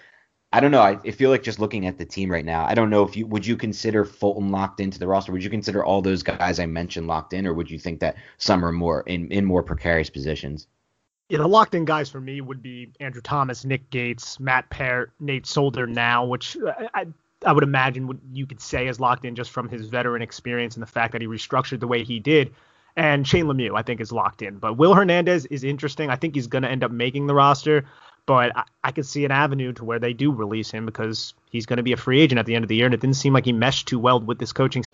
I 0.52 0.60
don't 0.60 0.70
know. 0.70 0.82
I, 0.82 0.98
I 1.04 1.10
feel 1.10 1.30
like 1.30 1.42
just 1.42 1.58
looking 1.58 1.86
at 1.86 1.98
the 1.98 2.04
team 2.04 2.30
right 2.30 2.44
now, 2.44 2.64
I 2.64 2.74
don't 2.74 2.90
know 2.90 3.02
if 3.02 3.16
you 3.16 3.26
would 3.26 3.44
you 3.44 3.56
consider 3.56 4.04
Fulton 4.04 4.52
locked 4.52 4.78
into 4.78 5.00
the 5.00 5.06
roster. 5.08 5.32
Would 5.32 5.42
you 5.42 5.50
consider 5.50 5.84
all 5.84 6.00
those 6.00 6.22
guys 6.22 6.60
I 6.60 6.66
mentioned 6.66 7.08
locked 7.08 7.32
in, 7.32 7.44
or 7.44 7.54
would 7.54 7.68
you 7.68 7.78
think 7.78 7.98
that 8.00 8.14
some 8.38 8.64
are 8.64 8.70
more 8.70 9.00
in, 9.06 9.30
in 9.32 9.44
more 9.44 9.64
precarious 9.64 10.10
positions? 10.10 10.68
Yeah, 11.28 11.38
the 11.38 11.48
locked 11.48 11.74
in 11.74 11.84
guys 11.84 12.08
for 12.08 12.20
me 12.20 12.40
would 12.40 12.62
be 12.62 12.92
Andrew 13.00 13.20
Thomas, 13.20 13.64
Nick 13.64 13.90
Gates, 13.90 14.38
Matt 14.38 14.70
Peart, 14.70 15.10
Nate 15.18 15.46
Solder 15.46 15.88
now, 15.88 16.24
which 16.24 16.56
I, 16.64 16.88
I, 16.94 17.06
I 17.44 17.52
would 17.52 17.64
imagine 17.64 18.06
what 18.06 18.18
you 18.32 18.46
could 18.46 18.60
say 18.60 18.86
is 18.86 19.00
locked 19.00 19.24
in 19.24 19.34
just 19.34 19.50
from 19.50 19.68
his 19.68 19.88
veteran 19.88 20.22
experience 20.22 20.76
and 20.76 20.82
the 20.82 20.86
fact 20.86 21.12
that 21.12 21.20
he 21.20 21.26
restructured 21.26 21.80
the 21.80 21.88
way 21.88 22.04
he 22.04 22.20
did. 22.20 22.54
And 22.96 23.26
Shane 23.26 23.46
Lemieux, 23.46 23.76
I 23.76 23.82
think, 23.82 24.00
is 24.00 24.12
locked 24.12 24.42
in. 24.42 24.58
But 24.58 24.74
Will 24.74 24.94
Hernandez 24.94 25.46
is 25.46 25.64
interesting. 25.64 26.10
I 26.10 26.16
think 26.16 26.34
he's 26.34 26.46
going 26.46 26.62
to 26.62 26.70
end 26.70 26.84
up 26.84 26.90
making 26.90 27.26
the 27.26 27.34
roster. 27.34 27.84
But 28.26 28.56
I, 28.56 28.64
I 28.84 28.92
could 28.92 29.04
see 29.04 29.24
an 29.24 29.30
avenue 29.30 29.72
to 29.72 29.84
where 29.84 29.98
they 29.98 30.12
do 30.12 30.32
release 30.32 30.70
him 30.70 30.86
because 30.86 31.34
he's 31.50 31.66
going 31.66 31.76
to 31.78 31.82
be 31.82 31.92
a 31.92 31.96
free 31.96 32.20
agent 32.20 32.38
at 32.38 32.46
the 32.46 32.54
end 32.54 32.64
of 32.64 32.68
the 32.68 32.76
year. 32.76 32.86
And 32.86 32.94
it 32.94 33.00
didn't 33.00 33.16
seem 33.16 33.32
like 33.32 33.44
he 33.44 33.52
meshed 33.52 33.88
too 33.88 33.98
well 33.98 34.20
with 34.20 34.38
this 34.38 34.52
coaching 34.52 34.84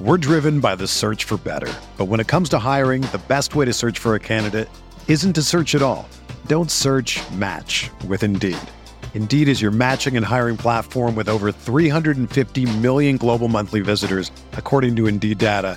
We're 0.00 0.18
driven 0.18 0.60
by 0.60 0.74
the 0.74 0.88
search 0.88 1.24
for 1.24 1.38
better. 1.38 1.72
But 1.96 2.06
when 2.06 2.20
it 2.20 2.26
comes 2.26 2.48
to 2.50 2.58
hiring, 2.58 3.02
the 3.02 3.22
best 3.28 3.54
way 3.54 3.64
to 3.64 3.72
search 3.72 3.98
for 3.98 4.14
a 4.14 4.20
candidate 4.20 4.68
isn't 5.06 5.32
to 5.34 5.42
search 5.42 5.74
at 5.74 5.82
all. 5.82 6.08
Don't 6.46 6.70
search 6.70 7.20
match 7.32 7.90
with 8.06 8.22
Indeed. 8.22 8.58
Indeed 9.14 9.48
is 9.48 9.60
your 9.60 9.70
matching 9.70 10.16
and 10.16 10.24
hiring 10.24 10.56
platform 10.56 11.14
with 11.14 11.28
over 11.28 11.52
350 11.52 12.78
million 12.78 13.16
global 13.16 13.48
monthly 13.48 13.80
visitors, 13.80 14.30
according 14.52 14.96
to 14.96 15.06
Indeed 15.06 15.38
data, 15.38 15.76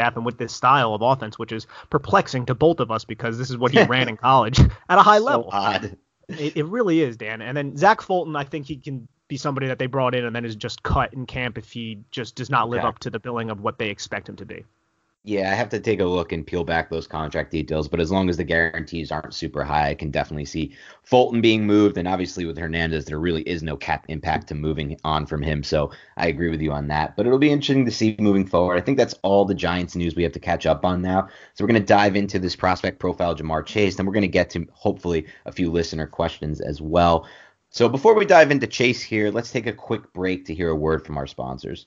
Staff 0.00 0.16
and 0.16 0.24
with 0.24 0.38
this 0.38 0.52
style 0.52 0.94
of 0.94 1.02
offense, 1.02 1.38
which 1.38 1.52
is 1.52 1.66
perplexing 1.90 2.46
to 2.46 2.54
both 2.54 2.80
of 2.80 2.90
us 2.90 3.04
because 3.04 3.36
this 3.38 3.50
is 3.50 3.58
what 3.58 3.72
he 3.72 3.82
ran 3.82 4.08
in 4.08 4.16
college 4.28 4.58
at 4.88 4.98
a 4.98 5.02
high 5.02 5.18
So 5.18 5.24
level. 5.24 5.48
odd. 5.52 5.96
It, 6.28 6.56
it 6.56 6.64
really 6.66 7.00
is, 7.00 7.16
Dan. 7.16 7.42
And 7.42 7.56
then 7.56 7.76
Zach 7.76 8.00
Fulton, 8.00 8.36
I 8.36 8.44
think 8.44 8.66
he 8.66 8.76
can 8.76 9.08
be 9.28 9.36
somebody 9.36 9.66
that 9.68 9.78
they 9.78 9.86
brought 9.86 10.14
in 10.14 10.24
and 10.24 10.34
then 10.34 10.44
is 10.44 10.56
just 10.56 10.82
cut 10.82 11.12
in 11.12 11.26
camp 11.26 11.58
if 11.58 11.70
he 11.70 11.98
just 12.10 12.34
does 12.36 12.50
not 12.50 12.68
live 12.68 12.80
Okay. 12.80 12.88
up 12.88 12.98
to 13.00 13.10
the 13.10 13.18
billing 13.18 13.50
of 13.50 13.60
what 13.60 13.78
they 13.78 13.90
expect 13.90 14.28
him 14.28 14.36
to 14.36 14.46
be. 14.46 14.64
Yeah, 15.22 15.52
I 15.52 15.54
have 15.54 15.68
to 15.70 15.80
take 15.80 16.00
a 16.00 16.04
look 16.06 16.32
and 16.32 16.46
peel 16.46 16.64
back 16.64 16.88
those 16.88 17.06
contract 17.06 17.50
details, 17.50 17.88
but 17.88 18.00
as 18.00 18.10
long 18.10 18.30
as 18.30 18.38
the 18.38 18.44
guarantees 18.44 19.12
aren't 19.12 19.34
super 19.34 19.62
high, 19.62 19.90
I 19.90 19.94
can 19.94 20.10
definitely 20.10 20.46
see 20.46 20.74
Fulton 21.02 21.42
being 21.42 21.66
moved. 21.66 21.98
And 21.98 22.08
obviously, 22.08 22.46
with 22.46 22.56
Hernandez, 22.56 23.04
there 23.04 23.18
really 23.18 23.42
is 23.42 23.62
no 23.62 23.76
cap 23.76 24.06
impact 24.08 24.48
to 24.48 24.54
moving 24.54 24.98
on 25.04 25.26
from 25.26 25.42
him. 25.42 25.62
So 25.62 25.90
I 26.16 26.28
agree 26.28 26.48
with 26.48 26.62
you 26.62 26.72
on 26.72 26.88
that. 26.88 27.16
But 27.16 27.26
it'll 27.26 27.38
be 27.38 27.50
interesting 27.50 27.84
to 27.84 27.90
see 27.90 28.16
moving 28.18 28.46
forward. 28.46 28.78
I 28.78 28.80
think 28.80 28.96
that's 28.96 29.14
all 29.22 29.44
the 29.44 29.54
Giants 29.54 29.94
news 29.94 30.16
we 30.16 30.22
have 30.22 30.32
to 30.32 30.40
catch 30.40 30.64
up 30.64 30.86
on 30.86 31.02
now. 31.02 31.28
So 31.52 31.64
we're 31.64 31.68
going 31.68 31.82
to 31.82 31.86
dive 31.86 32.16
into 32.16 32.38
this 32.38 32.56
prospect 32.56 32.98
profile, 32.98 33.36
Ja'Marr 33.36 33.66
Chase, 33.66 33.98
and 33.98 34.08
we're 34.08 34.14
going 34.14 34.22
to 34.22 34.28
get 34.28 34.48
to 34.50 34.66
hopefully 34.72 35.26
a 35.44 35.52
few 35.52 35.70
listener 35.70 36.06
questions 36.06 36.62
as 36.62 36.80
well. 36.80 37.28
So 37.68 37.90
before 37.90 38.14
we 38.14 38.24
dive 38.24 38.50
into 38.50 38.66
Chase 38.66 39.02
here, 39.02 39.30
let's 39.30 39.52
take 39.52 39.66
a 39.66 39.72
quick 39.74 40.14
break 40.14 40.46
to 40.46 40.54
hear 40.54 40.70
a 40.70 40.74
word 40.74 41.04
from 41.04 41.18
our 41.18 41.26
sponsors. 41.26 41.86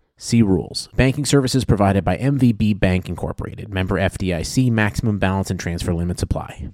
See 0.23 0.43
rules. 0.43 0.87
Banking 0.95 1.25
services 1.25 1.65
provided 1.65 2.03
by 2.03 2.15
MVB 2.15 2.79
Bank 2.79 3.09
Incorporated. 3.09 3.69
Member 3.69 3.95
FDIC. 3.95 4.69
Maximum 4.69 5.17
balance 5.17 5.49
and 5.49 5.59
transfer 5.59 5.95
limits 5.95 6.21
apply. 6.21 6.69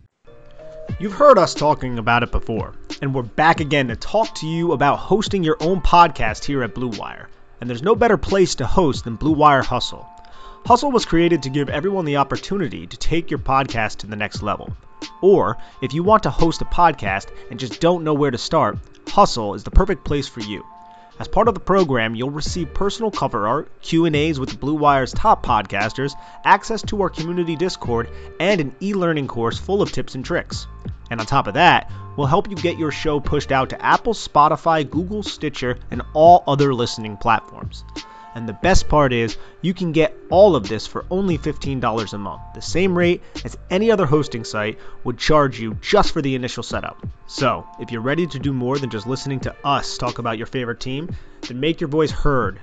You've 1.00 1.14
heard 1.14 1.38
us 1.38 1.54
talking 1.54 1.98
about 1.98 2.24
it 2.24 2.32
before, 2.34 2.74
and 3.02 3.16
we're 3.16 3.22
back 3.22 3.62
again 3.62 3.88
to 3.88 3.96
talk 3.96 4.36
to 4.36 4.48
you 4.48 4.74
about 4.74 5.00
hosting 5.00 5.46
your 5.46 5.56
own 5.62 5.80
podcast 5.80 6.44
here 6.44 6.62
at 6.62 6.76
Blue 6.76 6.90
Wire. 6.90 7.30
And 7.62 7.70
there's 7.70 7.82
no 7.82 7.96
better 7.96 8.18
place 8.18 8.54
to 8.56 8.68
host 8.68 9.06
than 9.06 9.16
Blue 9.16 9.32
Wire 9.32 9.64
Hustle. 9.64 10.06
Hustle 10.66 10.92
was 10.92 11.06
created 11.06 11.42
to 11.44 11.50
give 11.50 11.70
everyone 11.70 12.04
the 12.04 12.18
opportunity 12.18 12.86
to 12.86 12.98
take 12.98 13.32
your 13.32 13.40
podcast 13.40 14.00
to 14.00 14.08
the 14.08 14.18
next 14.18 14.42
level. 14.44 14.76
Or, 15.22 15.56
if 15.82 15.94
you 15.94 16.04
want 16.04 16.24
to 16.24 16.30
host 16.30 16.62
a 16.62 16.66
podcast 16.66 17.28
and 17.50 17.58
just 17.58 17.80
don't 17.80 18.04
know 18.04 18.14
where 18.14 18.32
to 18.32 18.38
start, 18.38 18.78
Hustle 19.08 19.54
is 19.54 19.64
the 19.64 19.72
perfect 19.72 20.04
place 20.04 20.28
for 20.28 20.42
you. 20.42 20.66
As 21.20 21.28
part 21.28 21.48
of 21.48 21.56
the 21.56 21.60
program, 21.60 22.14
you'll 22.14 22.30
receive 22.30 22.76
personal 22.76 23.10
cover 23.10 23.48
art, 23.48 23.82
Q&As 23.82 24.40
with 24.40 24.60
Blue 24.60 24.76
Wire's 24.76 25.14
top 25.14 25.44
podcasters, 25.44 26.14
access 26.46 26.84
to 26.84 27.02
our 27.02 27.10
community 27.10 27.56
Discord, 27.56 28.10
and 28.40 28.62
an 28.62 28.76
e-learning 28.82 29.28
course 29.28 29.58
full 29.58 29.82
of 29.82 29.92
tips 29.92 30.14
and 30.14 30.24
tricks. 30.24 30.68
And 31.10 31.20
on 31.20 31.26
top 31.26 31.48
of 31.48 31.56
that, 31.56 31.92
we'll 32.18 32.28
help 32.28 32.52
you 32.52 32.56
get 32.56 32.78
your 32.78 32.92
show 32.92 33.20
pushed 33.20 33.52
out 33.52 33.72
to 33.72 33.84
Apple, 33.84 34.14
Spotify, 34.14 34.88
Google, 34.88 35.24
Stitcher, 35.24 35.80
and 35.90 36.04
all 36.14 36.44
other 36.46 36.72
listening 36.72 37.18
platforms. 37.18 37.84
And 38.38 38.48
the 38.48 38.54
best 38.54 38.88
part 38.88 39.14
is, 39.14 39.36
you 39.64 39.74
can 39.74 39.92
get 39.92 40.16
all 40.30 40.56
of 40.56 40.70
this 40.70 40.86
for 40.86 41.06
only 41.10 41.40
$15 41.40 42.14
a 42.14 42.18
month, 42.20 42.42
the 42.54 42.62
same 42.62 42.96
rate 42.96 43.24
as 43.44 43.58
any 43.72 43.90
other 43.90 44.06
hosting 44.06 44.44
site 44.44 44.78
would 45.04 45.18
charge 45.18 45.60
you 45.60 45.74
just 45.82 46.12
for 46.12 46.22
the 46.22 46.36
initial 46.36 46.62
setup. 46.62 47.04
So, 47.26 47.66
if 47.80 47.92
you're 47.92 48.00
ready 48.02 48.28
to 48.28 48.38
do 48.38 48.54
more 48.54 48.78
than 48.78 48.92
just 48.92 49.08
listening 49.08 49.40
to 49.40 49.56
us 49.64 49.98
talk 49.98 50.20
about 50.20 50.38
your 50.38 50.46
favorite 50.46 50.80
team, 50.80 51.10
then 51.48 51.60
make 51.60 51.82
your 51.82 51.88
voice 51.88 52.12
heard 52.12 52.60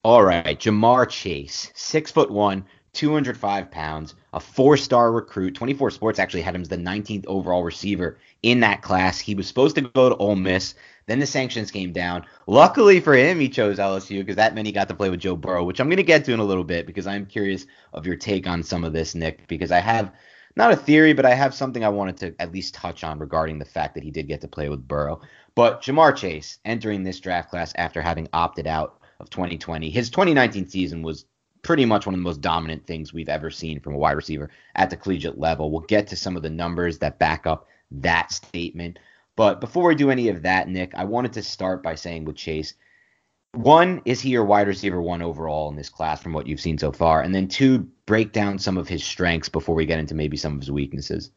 All 0.04 0.24
right, 0.24 0.60
Ja'Marr 0.60 1.10
Chase, 1.10 1.72
six 1.76 2.12
foot 2.12 2.32
one, 2.32 2.66
205 2.94 3.70
pounds, 3.70 4.16
a 4.34 4.40
four-star 4.40 5.12
recruit. 5.12 5.54
24 5.56 5.92
Sports 5.92 6.20
actually 6.20 6.42
had 6.42 6.56
him 6.56 6.62
as 6.62 6.70
the 6.70 6.78
19th 6.78 7.26
overall 7.28 7.64
receiver 7.64 8.18
in 8.42 8.62
that 8.62 8.82
class. 8.82 9.20
He 9.20 9.36
was 9.36 9.48
supposed 9.48 9.76
to 9.76 9.82
go 9.82 10.10
to 10.10 10.16
Ole 10.16 10.36
Miss. 10.36 10.74
Then 11.10 11.18
the 11.18 11.26
sanctions 11.26 11.72
came 11.72 11.92
down. 11.92 12.28
Luckily 12.46 13.00
for 13.00 13.16
him, 13.16 13.40
he 13.40 13.50
chose 13.50 13.80
LSU 13.80 14.20
because 14.20 14.36
that 14.36 14.54
meant 14.54 14.68
he 14.68 14.72
got 14.72 14.90
to 14.90 14.94
play 14.94 15.10
with 15.10 15.20
Joe 15.20 15.36
Burrow, 15.36 15.64
which 15.64 15.80
I'm 15.80 15.88
going 15.88 15.98
to 15.98 16.04
get 16.04 16.24
to 16.26 16.34
in 16.34 16.40
a 16.40 16.44
little 16.44 16.64
bit 16.64 16.86
because 16.86 17.08
I'm 17.08 17.26
curious 17.26 17.66
of 17.94 18.06
your 18.06 18.16
take 18.16 18.46
on 18.46 18.62
some 18.62 18.84
of 18.84 18.94
this, 18.94 19.16
Nick, 19.16 19.48
because 19.48 19.72
I 19.72 19.80
have 19.80 20.14
not 20.56 20.72
a 20.72 20.76
theory, 20.76 21.14
but 21.14 21.26
I 21.26 21.34
have 21.34 21.56
something 21.56 21.84
I 21.84 21.90
wanted 21.90 22.18
to 22.18 22.36
at 22.38 22.52
least 22.52 22.76
touch 22.76 23.04
on 23.04 23.18
regarding 23.18 23.58
the 23.58 23.66
fact 23.66 23.96
that 23.96 24.04
he 24.04 24.12
did 24.12 24.28
get 24.28 24.42
to 24.42 24.48
play 24.48 24.70
with 24.70 24.88
Burrow. 24.88 25.20
But 25.56 25.82
Ja'Marr 25.82 26.16
Chase 26.16 26.60
entering 26.64 27.04
this 27.04 27.20
draft 27.20 27.50
class 27.50 27.74
after 27.76 28.04
having 28.04 28.30
opted 28.32 28.68
out 28.68 29.00
of 29.20 29.32
2020. 29.32 29.90
His 29.90 30.12
2019 30.12 30.70
season 30.70 31.02
was 31.02 31.26
pretty 31.64 31.86
much 31.86 32.06
one 32.06 32.14
of 32.14 32.20
the 32.20 32.24
most 32.24 32.42
dominant 32.42 32.86
things 32.86 33.14
we've 33.14 33.30
ever 33.30 33.50
seen 33.50 33.80
from 33.80 33.96
a 33.96 33.98
wide 33.98 34.12
receiver 34.12 34.52
at 34.76 34.92
the 34.92 34.96
collegiate 34.96 35.40
level. 35.40 35.72
We'll 35.72 35.82
get 35.82 36.06
to 36.10 36.16
some 36.16 36.38
of 36.38 36.44
the 36.44 36.52
numbers 36.52 37.00
that 37.00 37.18
back 37.18 37.48
up 37.48 37.66
that 37.90 38.32
statement. 38.32 39.00
But 39.40 39.62
before 39.62 39.88
we 39.88 39.96
do 39.96 40.12
any 40.12 40.28
of 40.28 40.42
that, 40.42 40.68
Nick, 40.68 40.94
I 40.96 41.06
wanted 41.06 41.32
to 41.32 41.44
start 41.44 41.82
by 41.82 41.96
saying 41.96 42.26
with 42.26 42.36
Chase, 42.36 42.74
one, 43.54 44.02
is 44.04 44.20
he 44.20 44.32
your 44.32 44.44
wide 44.44 44.68
receiver 44.68 45.02
one 45.02 45.22
overall 45.22 45.70
in 45.70 45.78
this 45.78 45.88
class 45.88 46.22
from 46.22 46.34
what 46.34 46.46
you've 46.46 46.60
seen 46.60 46.78
so 46.78 46.92
far? 46.92 47.22
And 47.22 47.34
then 47.34 47.48
two, 47.48 47.88
break 48.06 48.34
down 48.34 48.60
some 48.60 48.78
of 48.78 48.90
his 48.90 49.02
strengths 49.02 49.48
before 49.48 49.76
we 49.76 49.86
get 49.86 49.98
into 49.98 50.14
maybe 50.14 50.36
some 50.36 50.56
of 50.56 50.60
his 50.60 50.70
weaknesses. 50.70 51.32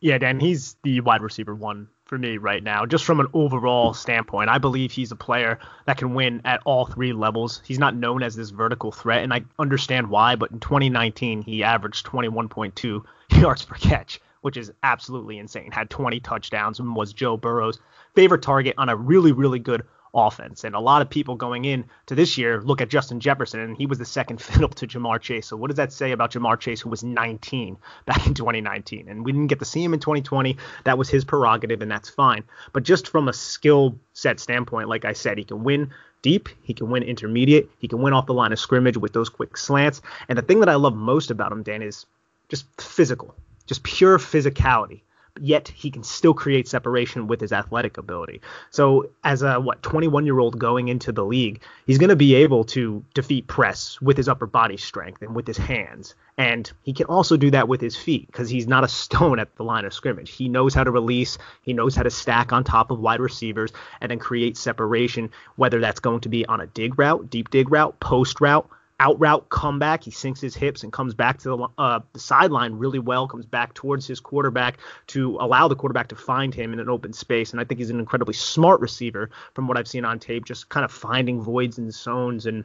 Yeah, 0.00 0.16
Dan, 0.16 0.40
he's 0.40 0.74
the 0.84 1.02
wide 1.02 1.20
receiver 1.20 1.54
one 1.54 1.86
for 2.06 2.16
me 2.16 2.38
right 2.38 2.62
now, 2.62 2.86
just 2.86 3.04
from 3.04 3.20
an 3.20 3.26
overall 3.34 3.92
standpoint. 3.92 4.48
I 4.48 4.56
believe 4.56 4.90
he's 4.90 5.12
a 5.12 5.16
player 5.16 5.58
that 5.84 5.98
can 5.98 6.14
win 6.14 6.40
at 6.46 6.62
all 6.64 6.86
three 6.86 7.12
levels. 7.12 7.60
He's 7.66 7.78
not 7.78 7.94
known 7.94 8.22
as 8.22 8.36
this 8.36 8.48
vertical 8.48 8.90
threat, 8.90 9.22
and 9.22 9.34
I 9.34 9.42
understand 9.58 10.08
why, 10.08 10.36
but 10.36 10.50
in 10.50 10.60
2019, 10.60 11.42
he 11.42 11.62
averaged 11.62 12.06
21.2 12.06 13.04
yards 13.38 13.66
per 13.66 13.74
catch, 13.74 14.18
which 14.42 14.56
is 14.56 14.70
absolutely 14.82 15.38
insane. 15.38 15.72
Had 15.72 15.90
20 15.90 16.20
touchdowns 16.20 16.78
and 16.78 16.94
was 16.94 17.12
Joe 17.12 17.36
Burrow's 17.36 17.80
favorite 18.14 18.42
target 18.42 18.74
on 18.76 18.88
a 18.88 18.96
really, 18.96 19.32
really 19.32 19.58
good 19.58 19.82
offense. 20.14 20.64
And 20.64 20.74
a 20.74 20.80
lot 20.80 21.02
of 21.02 21.08
people 21.08 21.36
going 21.36 21.64
in 21.64 21.84
to 22.06 22.14
this 22.14 22.36
year 22.36 22.60
look 22.60 22.80
at 22.80 22.88
Justin 22.88 23.20
Jefferson, 23.20 23.60
and 23.60 23.76
he 23.76 23.86
was 23.86 23.98
the 23.98 24.04
second 24.04 24.40
fiddle 24.42 24.68
to 24.68 24.86
Ja'Marr 24.86 25.20
Chase. 25.20 25.46
So 25.46 25.56
what 25.56 25.68
does 25.68 25.76
that 25.76 25.92
say 25.92 26.12
about 26.12 26.32
Ja'Marr 26.32 26.58
Chase, 26.58 26.80
who 26.80 26.90
was 26.90 27.02
19 27.02 27.76
back 28.06 28.26
in 28.26 28.34
2019? 28.34 29.08
And 29.08 29.24
we 29.24 29.32
didn't 29.32 29.48
get 29.48 29.58
to 29.60 29.64
see 29.64 29.82
him 29.82 29.94
in 29.94 30.00
2020. 30.00 30.56
That 30.84 30.98
was 30.98 31.08
his 31.08 31.24
prerogative, 31.24 31.82
and 31.82 31.90
that's 31.90 32.08
fine. 32.08 32.44
But 32.72 32.82
just 32.82 33.08
from 33.08 33.28
a 33.28 33.32
skill 33.32 33.98
set 34.12 34.40
standpoint, 34.40 34.88
like 34.88 35.04
I 35.04 35.14
said, 35.14 35.38
he 35.38 35.44
can 35.44 35.64
win 35.64 35.90
deep, 36.20 36.48
he 36.62 36.74
can 36.74 36.90
win 36.90 37.02
intermediate, 37.02 37.70
he 37.78 37.88
can 37.88 38.00
win 38.00 38.12
off 38.12 38.26
the 38.26 38.34
line 38.34 38.52
of 38.52 38.58
scrimmage 38.58 38.96
with 38.96 39.12
those 39.12 39.28
quick 39.28 39.56
slants. 39.56 40.02
And 40.28 40.38
the 40.38 40.42
thing 40.42 40.60
that 40.60 40.68
I 40.68 40.76
love 40.76 40.94
most 40.94 41.30
about 41.30 41.52
him, 41.52 41.62
Dan, 41.62 41.82
is 41.82 42.06
just 42.48 42.66
physical, 42.80 43.34
just 43.66 43.82
pure 43.82 44.18
physicality 44.18 45.02
yet 45.40 45.68
he 45.68 45.90
can 45.90 46.02
still 46.02 46.34
create 46.34 46.68
separation 46.68 47.26
with 47.26 47.40
his 47.40 47.52
athletic 47.52 47.96
ability. 47.96 48.40
So 48.70 49.10
as 49.24 49.42
a 49.42 49.60
what 49.60 49.82
21 49.82 50.26
year 50.26 50.38
old 50.38 50.58
going 50.58 50.88
into 50.88 51.12
the 51.12 51.24
league, 51.24 51.62
he's 51.86 51.98
going 51.98 52.10
to 52.10 52.16
be 52.16 52.34
able 52.34 52.64
to 52.64 53.04
defeat 53.14 53.46
press 53.46 54.00
with 54.00 54.16
his 54.16 54.28
upper 54.28 54.46
body 54.46 54.76
strength 54.76 55.22
and 55.22 55.34
with 55.34 55.46
his 55.46 55.56
hands. 55.56 56.14
And 56.36 56.70
he 56.82 56.92
can 56.92 57.06
also 57.06 57.36
do 57.36 57.50
that 57.50 57.68
with 57.68 57.80
his 57.80 57.96
feet 57.96 58.26
because 58.26 58.48
he's 58.48 58.66
not 58.66 58.84
a 58.84 58.88
stone 58.88 59.38
at 59.38 59.54
the 59.56 59.64
line 59.64 59.84
of 59.84 59.94
scrimmage. 59.94 60.30
He 60.30 60.48
knows 60.48 60.74
how 60.74 60.84
to 60.84 60.90
release, 60.90 61.38
he 61.62 61.72
knows 61.72 61.94
how 61.94 62.02
to 62.02 62.10
stack 62.10 62.52
on 62.52 62.64
top 62.64 62.90
of 62.90 63.00
wide 63.00 63.20
receivers 63.20 63.72
and 64.00 64.10
then 64.10 64.18
create 64.18 64.56
separation, 64.56 65.30
whether 65.56 65.80
that's 65.80 66.00
going 66.00 66.20
to 66.20 66.28
be 66.28 66.46
on 66.46 66.60
a 66.60 66.66
dig 66.66 66.98
route, 66.98 67.30
deep 67.30 67.50
dig 67.50 67.70
route, 67.70 67.98
post 68.00 68.40
route, 68.40 68.68
out 69.02 69.18
route 69.18 69.48
comeback. 69.48 70.04
He 70.04 70.12
sinks 70.12 70.40
his 70.40 70.54
hips 70.54 70.84
and 70.84 70.92
comes 70.92 71.12
back 71.12 71.38
to 71.38 71.48
the, 71.48 71.68
uh, 71.76 72.00
the 72.12 72.20
sideline 72.20 72.74
really 72.74 73.00
well, 73.00 73.26
comes 73.26 73.44
back 73.44 73.74
towards 73.74 74.06
his 74.06 74.20
quarterback 74.20 74.78
to 75.08 75.36
allow 75.40 75.66
the 75.66 75.74
quarterback 75.74 76.06
to 76.08 76.16
find 76.16 76.54
him 76.54 76.72
in 76.72 76.78
an 76.78 76.88
open 76.88 77.12
space. 77.12 77.50
And 77.50 77.60
I 77.60 77.64
think 77.64 77.80
he's 77.80 77.90
an 77.90 77.98
incredibly 77.98 78.34
smart 78.34 78.80
receiver 78.80 79.30
from 79.54 79.66
what 79.66 79.76
I've 79.76 79.88
seen 79.88 80.04
on 80.04 80.20
tape, 80.20 80.44
just 80.44 80.68
kind 80.68 80.84
of 80.84 80.92
finding 80.92 81.42
voids 81.42 81.78
and 81.78 81.92
zones 81.92 82.46
and 82.46 82.62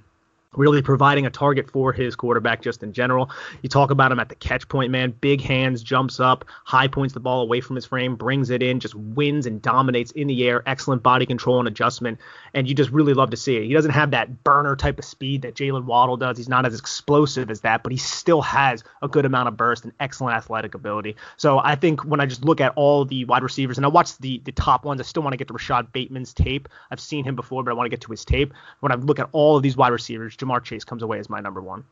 really 0.53 0.81
providing 0.81 1.25
a 1.25 1.29
target 1.29 1.69
for 1.69 1.93
his 1.93 2.15
quarterback 2.15 2.61
just 2.61 2.83
in 2.83 2.93
general. 2.93 3.29
You 3.61 3.69
talk 3.69 3.91
about 3.91 4.11
him 4.11 4.19
at 4.19 4.29
the 4.29 4.35
catch 4.35 4.67
point, 4.67 4.91
man. 4.91 5.11
Big 5.11 5.41
hands, 5.41 5.83
jumps 5.83 6.19
up, 6.19 6.45
high 6.63 6.87
points 6.87 7.13
the 7.13 7.19
ball 7.19 7.41
away 7.41 7.61
from 7.61 7.75
his 7.75 7.85
frame, 7.85 8.15
brings 8.15 8.49
it 8.49 8.63
in, 8.63 8.79
just 8.79 8.95
wins 8.95 9.45
and 9.45 9.61
dominates 9.61 10.11
in 10.11 10.27
the 10.27 10.47
air. 10.47 10.63
Excellent 10.65 11.03
body 11.03 11.25
control 11.25 11.59
and 11.59 11.67
adjustment. 11.67 12.19
And 12.53 12.67
you 12.67 12.73
just 12.73 12.91
really 12.91 13.13
love 13.13 13.29
to 13.31 13.37
see 13.37 13.57
it. 13.57 13.65
He 13.65 13.73
doesn't 13.73 13.91
have 13.91 14.11
that 14.11 14.43
burner 14.43 14.75
type 14.75 14.97
of 14.99 15.05
speed 15.05 15.41
that 15.43 15.55
Jaylen 15.55 15.85
Waddle 15.85 16.17
does. 16.17 16.37
He's 16.37 16.49
not 16.49 16.65
as 16.65 16.77
explosive 16.77 17.51
as 17.51 17.61
that, 17.61 17.83
but 17.83 17.91
he 17.91 17.97
still 17.97 18.41
has 18.41 18.83
a 19.01 19.07
good 19.07 19.25
amount 19.25 19.49
of 19.49 19.57
burst 19.57 19.83
and 19.83 19.93
excellent 19.99 20.35
athletic 20.35 20.73
ability. 20.73 21.15
So 21.35 21.59
I 21.59 21.75
think 21.75 22.05
when 22.05 22.19
I 22.19 22.25
just 22.25 22.43
look 22.43 22.61
at 22.61 22.73
all 22.75 23.05
the 23.05 23.25
wide 23.25 23.43
receivers, 23.43 23.77
and 23.77 23.85
I 23.85 23.89
watch 23.89 24.17
the 24.17 24.41
the 24.45 24.51
top 24.51 24.85
ones, 24.85 25.01
I 25.01 25.03
still 25.03 25.23
want 25.23 25.33
to 25.33 25.37
get 25.37 25.47
to 25.49 25.53
Rashod 25.53 25.91
Bateman's 25.91 26.33
tape. 26.33 26.69
I've 26.89 26.99
seen 26.99 27.25
him 27.25 27.35
before, 27.35 27.63
but 27.63 27.71
I 27.71 27.73
want 27.73 27.85
to 27.85 27.89
get 27.89 28.01
to 28.01 28.11
his 28.11 28.23
tape. 28.23 28.53
When 28.79 28.91
I 28.91 28.95
look 28.95 29.19
at 29.19 29.29
all 29.31 29.57
of 29.57 29.63
these 29.63 29.75
wide 29.75 29.91
receivers, 29.91 30.36
Ja'Marr 30.37 30.63
Chase 30.63 30.83
comes 30.83 31.03
away 31.03 31.19
as 31.19 31.29
my 31.29 31.39
number 31.39 31.61
one. 31.61 31.83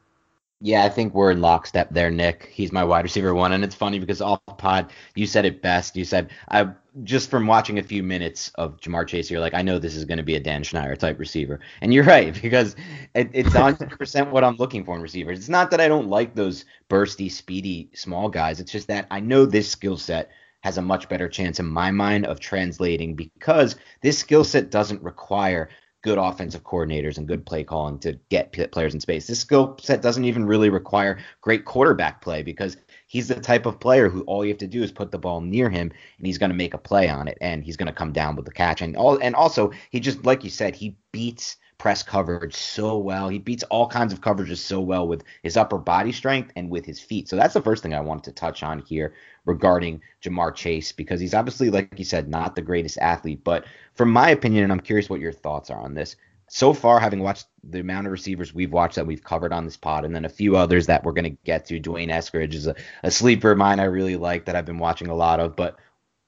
Yeah, 0.62 0.86
I 0.86 0.90
think 0.90 1.14
we're 1.14 1.32
in 1.32 1.42
lockstep 1.42 1.90
there, 1.92 2.10
Nick. 2.10 2.50
He's 2.52 2.72
my 2.72 2.84
wide 2.84 3.04
receiver 3.04 3.36
one, 3.36 3.52
and 3.52 3.64
it's 3.64 3.76
funny 3.76 4.00
because 4.00 4.22
off 4.22 4.40
pod 4.58 4.92
you 5.14 5.28
said 5.28 5.44
it 5.46 5.62
best. 5.62 5.98
You 5.98 6.06
said 6.06 6.32
I 6.50 6.70
just 7.04 7.30
from 7.30 7.46
watching 7.46 7.78
a 7.78 7.84
few 7.84 8.02
minutes 8.02 8.52
of 8.56 8.80
Ja'Marr 8.80 9.06
Chase, 9.06 9.30
you're 9.30 9.42
like, 9.42 9.54
I 9.54 9.62
know 9.62 9.80
this 9.80 9.98
is 9.98 10.06
going 10.06 10.18
to 10.18 10.24
be 10.24 10.36
a 10.36 10.40
Dan 10.40 10.64
Schneier 10.64 10.98
type 10.98 11.20
receiver, 11.20 11.60
and 11.82 11.94
you're 11.94 12.04
right 12.16 12.40
because 12.42 12.78
it, 13.14 13.30
it's 13.34 13.54
100 13.54 14.00
percent 14.00 14.32
what 14.32 14.46
I'm 14.46 14.56
looking 14.56 14.86
for 14.86 14.96
in 14.96 15.02
receivers. 15.02 15.40
It's 15.40 15.50
not 15.50 15.72
that 15.72 15.82
I 15.82 15.90
don't 15.90 16.08
like 16.08 16.36
those 16.36 16.64
bursty, 16.90 17.30
speedy, 17.30 17.90
small 17.94 18.30
guys. 18.30 18.62
It's 18.62 18.72
just 18.72 18.88
that 18.88 19.08
I 19.12 19.20
know 19.20 19.46
this 19.46 19.70
skill 19.70 19.98
set 19.98 20.32
has 20.62 20.78
a 20.78 20.82
much 20.82 21.10
better 21.10 21.28
chance 21.28 21.60
in 21.60 21.66
my 21.68 21.92
mind 21.92 22.26
of 22.26 22.40
translating 22.40 23.14
because 23.14 23.76
this 24.02 24.18
skill 24.18 24.44
set 24.44 24.72
doesn't 24.72 25.04
require 25.04 25.70
good 26.06 26.20
offensive 26.20 26.64
coordinators 26.64 27.18
and 27.18 27.28
good 27.28 27.44
play 27.48 27.64
calling 27.64 27.98
to 27.98 28.14
get 28.30 28.52
players 28.72 28.94
in 28.94 29.00
space. 29.00 29.26
This 29.26 29.40
skill 29.40 29.76
set 29.82 30.04
doesn't 30.04 30.24
even 30.24 30.46
really 30.46 30.70
require 30.70 31.18
great 31.42 31.66
quarterback 31.66 32.22
play 32.22 32.44
because 32.44 32.78
he's 33.08 33.28
the 33.28 33.40
type 33.40 33.66
of 33.66 33.80
player 33.80 34.08
who 34.08 34.22
all 34.22 34.46
you 34.46 34.52
have 34.52 34.60
to 34.60 34.68
do 34.68 34.84
is 34.84 34.92
put 34.92 35.10
the 35.10 35.18
ball 35.18 35.42
near 35.42 35.68
him 35.68 35.92
and 36.20 36.28
he's 36.28 36.38
going 36.38 36.52
to 36.52 36.56
make 36.56 36.76
a 36.76 36.78
play 36.78 37.10
on 37.10 37.28
it 37.28 37.40
and 37.42 37.64
he's 37.64 37.76
going 37.76 37.88
to 37.88 37.92
come 37.94 38.12
down 38.12 38.36
with 38.36 38.46
the 38.46 38.52
catch 38.52 38.84
and 38.84 38.96
all 38.96 39.18
and 39.18 39.34
also 39.34 39.72
he 39.90 40.00
just 40.00 40.24
like 40.26 40.44
you 40.44 40.50
said 40.52 40.76
he 40.76 40.96
beats 41.12 41.58
press 41.86 42.02
coverage 42.02 42.56
so 42.56 42.98
well. 42.98 43.30
He 43.30 43.38
beats 43.38 43.62
all 43.66 43.88
kinds 43.88 44.12
of 44.12 44.20
coverages 44.20 44.58
so 44.58 44.82
well 44.82 45.08
with 45.08 45.24
his 45.44 45.56
upper 45.56 45.78
body 45.78 46.12
strength 46.12 46.52
and 46.56 46.68
with 46.68 46.84
his 46.84 47.00
feet. 47.00 47.30
So 47.30 47.36
that's 47.36 47.54
the 47.54 47.62
first 47.62 47.84
thing 47.84 47.94
I 47.94 48.00
wanted 48.00 48.24
to 48.24 48.32
touch 48.32 48.64
on 48.64 48.80
here 48.80 49.14
regarding 49.46 50.02
Ja'Marr 50.24 50.56
Chase 50.56 50.92
because 50.92 51.20
he's 51.20 51.36
obviously, 51.36 51.70
like 51.70 51.94
you 51.96 52.04
said, 52.04 52.28
not 52.28 52.56
the 52.56 52.64
greatest 52.64 52.98
athlete. 52.98 53.44
But 53.44 53.66
from 53.94 54.10
my 54.10 54.32
opinion, 54.32 54.64
and 54.64 54.74
I'm 54.74 54.80
curious 54.80 55.12
what 55.12 55.20
your 55.20 55.32
thoughts 55.32 55.70
are 55.70 55.80
on 55.80 55.94
this. 55.94 56.16
So 56.48 56.74
far, 56.74 57.00
having 57.00 57.20
watched 57.20 57.46
the 57.64 57.82
amount 57.82 58.08
of 58.08 58.12
receivers 58.12 58.52
we've 58.52 58.74
watched 58.74 58.96
that 58.96 59.06
we've 59.06 59.24
covered 59.24 59.54
on 59.54 59.66
this 59.66 59.78
pod, 59.78 60.06
and 60.06 60.16
then 60.16 60.26
a 60.26 60.30
few 60.30 60.58
others 60.58 60.88
that 60.88 61.04
we're 61.04 61.12
going 61.12 61.36
to 61.36 61.38
get 61.44 61.68
to. 61.68 61.80
D'Wayne 61.80 62.10
Eskridge 62.10 62.56
is 62.56 62.66
a, 62.66 62.74
a 63.04 63.12
sleeper 63.12 63.52
of 63.52 63.60
mine 63.60 63.80
I 63.80 63.84
really 63.84 64.16
like 64.16 64.46
that 64.46 64.56
I've 64.56 64.66
been 64.66 64.80
watching 64.80 65.10
a 65.10 65.16
lot 65.16 65.40
of. 65.40 65.56
But 65.56 65.78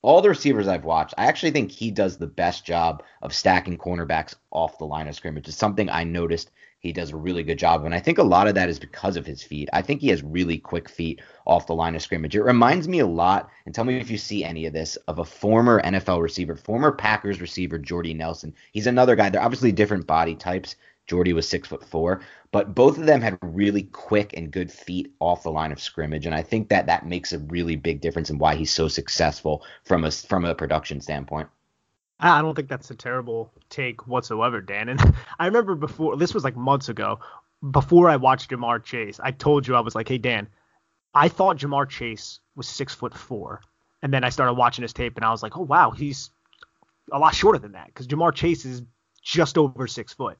all 0.07 0.21
the 0.21 0.29
receivers 0.29 0.69
I've 0.69 0.85
watched, 0.85 1.13
I 1.17 1.25
actually 1.25 1.51
think 1.51 1.69
he 1.69 1.91
does 1.91 2.15
the 2.17 2.27
best 2.27 2.65
job 2.65 3.03
of 3.21 3.33
stacking 3.33 3.77
cornerbacks 3.77 4.35
off 4.51 4.77
the 4.77 4.85
line 4.85 5.09
of 5.09 5.15
scrimmage. 5.15 5.49
It's 5.49 5.57
something 5.57 5.89
I 5.89 6.05
noticed 6.05 6.49
he 6.79 6.93
does 6.93 7.11
a 7.11 7.17
really 7.17 7.43
good 7.43 7.59
job 7.59 7.81
of. 7.81 7.85
And 7.85 7.93
I 7.93 7.99
think 7.99 8.17
a 8.17 8.23
lot 8.23 8.47
of 8.47 8.55
that 8.55 8.69
is 8.69 8.79
because 8.79 9.17
of 9.17 9.25
his 9.25 9.43
feet. 9.43 9.67
I 9.73 9.81
think 9.81 9.99
he 9.99 10.07
has 10.07 10.23
really 10.23 10.59
quick 10.59 10.87
feet 10.87 11.21
off 11.45 11.67
the 11.67 11.75
line 11.75 11.93
of 11.93 12.01
scrimmage. 12.01 12.37
It 12.37 12.43
reminds 12.43 12.87
me 12.87 12.99
a 12.99 13.05
lot, 13.05 13.49
and 13.65 13.75
tell 13.75 13.83
me 13.83 13.97
if 13.97 14.09
you 14.09 14.17
see 14.17 14.45
any 14.45 14.65
of 14.65 14.71
this, 14.71 14.95
of 15.09 15.19
a 15.19 15.25
former 15.25 15.81
NFL 15.81 16.21
receiver, 16.21 16.55
former 16.55 16.93
Packers 16.93 17.41
receiver, 17.41 17.77
Jordy 17.77 18.13
Nelson. 18.13 18.55
He's 18.71 18.87
another 18.87 19.17
guy. 19.17 19.29
They're 19.29 19.43
obviously 19.43 19.73
different 19.73 20.07
body 20.07 20.35
types. 20.35 20.77
Jordy 21.07 21.33
was 21.33 21.47
six 21.47 21.67
foot 21.67 21.83
four, 21.83 22.21
but 22.51 22.75
both 22.75 22.97
of 22.97 23.05
them 23.05 23.21
had 23.21 23.39
really 23.41 23.83
quick 23.83 24.33
and 24.35 24.51
good 24.51 24.71
feet 24.71 25.13
off 25.19 25.43
the 25.43 25.51
line 25.51 25.71
of 25.71 25.81
scrimmage, 25.81 26.25
and 26.25 26.35
I 26.35 26.41
think 26.41 26.69
that 26.69 26.87
that 26.87 27.05
makes 27.05 27.33
a 27.33 27.39
really 27.39 27.75
big 27.75 28.01
difference 28.01 28.29
in 28.29 28.37
why 28.37 28.55
he's 28.55 28.71
so 28.71 28.87
successful 28.87 29.63
from 29.85 30.03
a 30.03 30.11
from 30.11 30.45
a 30.45 30.53
production 30.53 31.01
standpoint. 31.01 31.47
I 32.19 32.41
don't 32.41 32.55
think 32.55 32.67
that's 32.67 32.91
a 32.91 32.95
terrible 32.95 33.51
take 33.69 34.07
whatsoever, 34.07 34.59
Dan. 34.59 34.89
And 34.89 34.99
I 35.39 35.45
remember 35.45 35.75
before 35.75 36.17
this 36.17 36.33
was 36.33 36.43
like 36.43 36.55
months 36.55 36.89
ago, 36.89 37.19
before 37.71 38.09
I 38.09 38.17
watched 38.17 38.51
Ja'Marr 38.51 38.83
Chase, 38.83 39.19
I 39.21 39.31
told 39.31 39.67
you 39.67 39.75
I 39.75 39.81
was 39.81 39.95
like, 39.95 40.07
hey 40.07 40.17
Dan, 40.17 40.47
I 41.13 41.29
thought 41.29 41.57
Ja'Marr 41.57 41.89
Chase 41.89 42.39
was 42.55 42.67
six 42.67 42.93
foot 42.93 43.13
four, 43.13 43.61
and 44.01 44.13
then 44.13 44.23
I 44.23 44.29
started 44.29 44.53
watching 44.53 44.81
his 44.81 44.93
tape, 44.93 45.15
and 45.15 45.25
I 45.25 45.31
was 45.31 45.41
like, 45.41 45.57
oh 45.57 45.61
wow, 45.61 45.91
he's 45.91 46.31
a 47.11 47.19
lot 47.19 47.33
shorter 47.33 47.59
than 47.59 47.73
that 47.73 47.87
because 47.87 48.07
Ja'Marr 48.07 48.33
Chase 48.33 48.65
is 48.65 48.81
just 49.21 49.57
over 49.57 49.87
six 49.87 50.13
foot. 50.13 50.37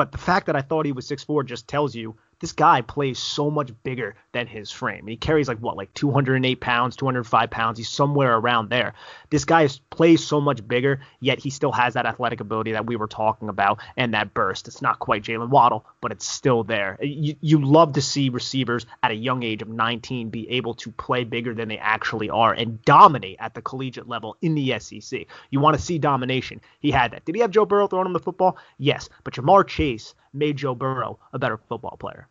But 0.00 0.12
the 0.12 0.16
fact 0.16 0.46
that 0.46 0.56
I 0.56 0.62
thought 0.62 0.86
he 0.86 0.92
was 0.92 1.06
6'4 1.06 1.44
just 1.44 1.68
tells 1.68 1.94
you 1.94 2.16
this 2.40 2.52
guy 2.52 2.80
plays 2.80 3.18
so 3.18 3.50
much 3.50 3.70
bigger 3.82 4.14
than 4.32 4.46
his 4.46 4.70
frame. 4.70 5.06
He 5.06 5.16
carries 5.16 5.46
like 5.46 5.58
what, 5.58 5.76
like 5.76 5.92
208 5.94 6.60
pounds, 6.60 6.96
205 6.96 7.50
pounds. 7.50 7.78
He's 7.78 7.88
somewhere 7.88 8.36
around 8.36 8.70
there. 8.70 8.94
This 9.28 9.44
guy 9.44 9.68
plays 9.90 10.24
so 10.26 10.40
much 10.40 10.66
bigger, 10.66 11.00
yet 11.20 11.38
he 11.38 11.50
still 11.50 11.72
has 11.72 11.94
that 11.94 12.06
athletic 12.06 12.40
ability 12.40 12.72
that 12.72 12.86
we 12.86 12.96
were 12.96 13.06
talking 13.06 13.48
about 13.48 13.80
and 13.96 14.14
that 14.14 14.32
burst. 14.32 14.68
It's 14.68 14.80
not 14.80 14.98
quite 14.98 15.22
Jaylen 15.22 15.50
Waddle, 15.50 15.84
but 16.00 16.12
it's 16.12 16.26
still 16.26 16.64
there. 16.64 16.98
You, 17.02 17.36
you 17.40 17.62
love 17.62 17.92
to 17.94 18.02
see 18.02 18.30
receivers 18.30 18.86
at 19.02 19.10
a 19.10 19.14
young 19.14 19.42
age 19.42 19.60
of 19.60 19.68
19 19.68 20.30
be 20.30 20.48
able 20.50 20.74
to 20.74 20.90
play 20.92 21.24
bigger 21.24 21.54
than 21.54 21.68
they 21.68 21.78
actually 21.78 22.30
are 22.30 22.54
and 22.54 22.82
dominate 22.82 23.36
at 23.38 23.54
the 23.54 23.62
collegiate 23.62 24.08
level 24.08 24.36
in 24.40 24.54
the 24.54 24.78
SEC. 24.78 25.26
You 25.50 25.60
want 25.60 25.76
to 25.76 25.82
see 25.82 25.98
domination. 25.98 26.62
He 26.80 26.90
had 26.90 27.12
that. 27.12 27.26
Did 27.26 27.34
he 27.34 27.42
have 27.42 27.50
Joe 27.50 27.66
Burrow 27.66 27.86
throwing 27.86 28.06
him 28.06 28.14
the 28.14 28.18
football? 28.18 28.56
Yes. 28.78 29.10
But 29.24 29.34
Ja'Marr 29.34 29.66
Chase 29.66 30.14
made 30.32 30.56
Joe 30.56 30.74
Burrow 30.74 31.18
a 31.32 31.38
better 31.38 31.58
football 31.68 31.96
player. 31.98 32.28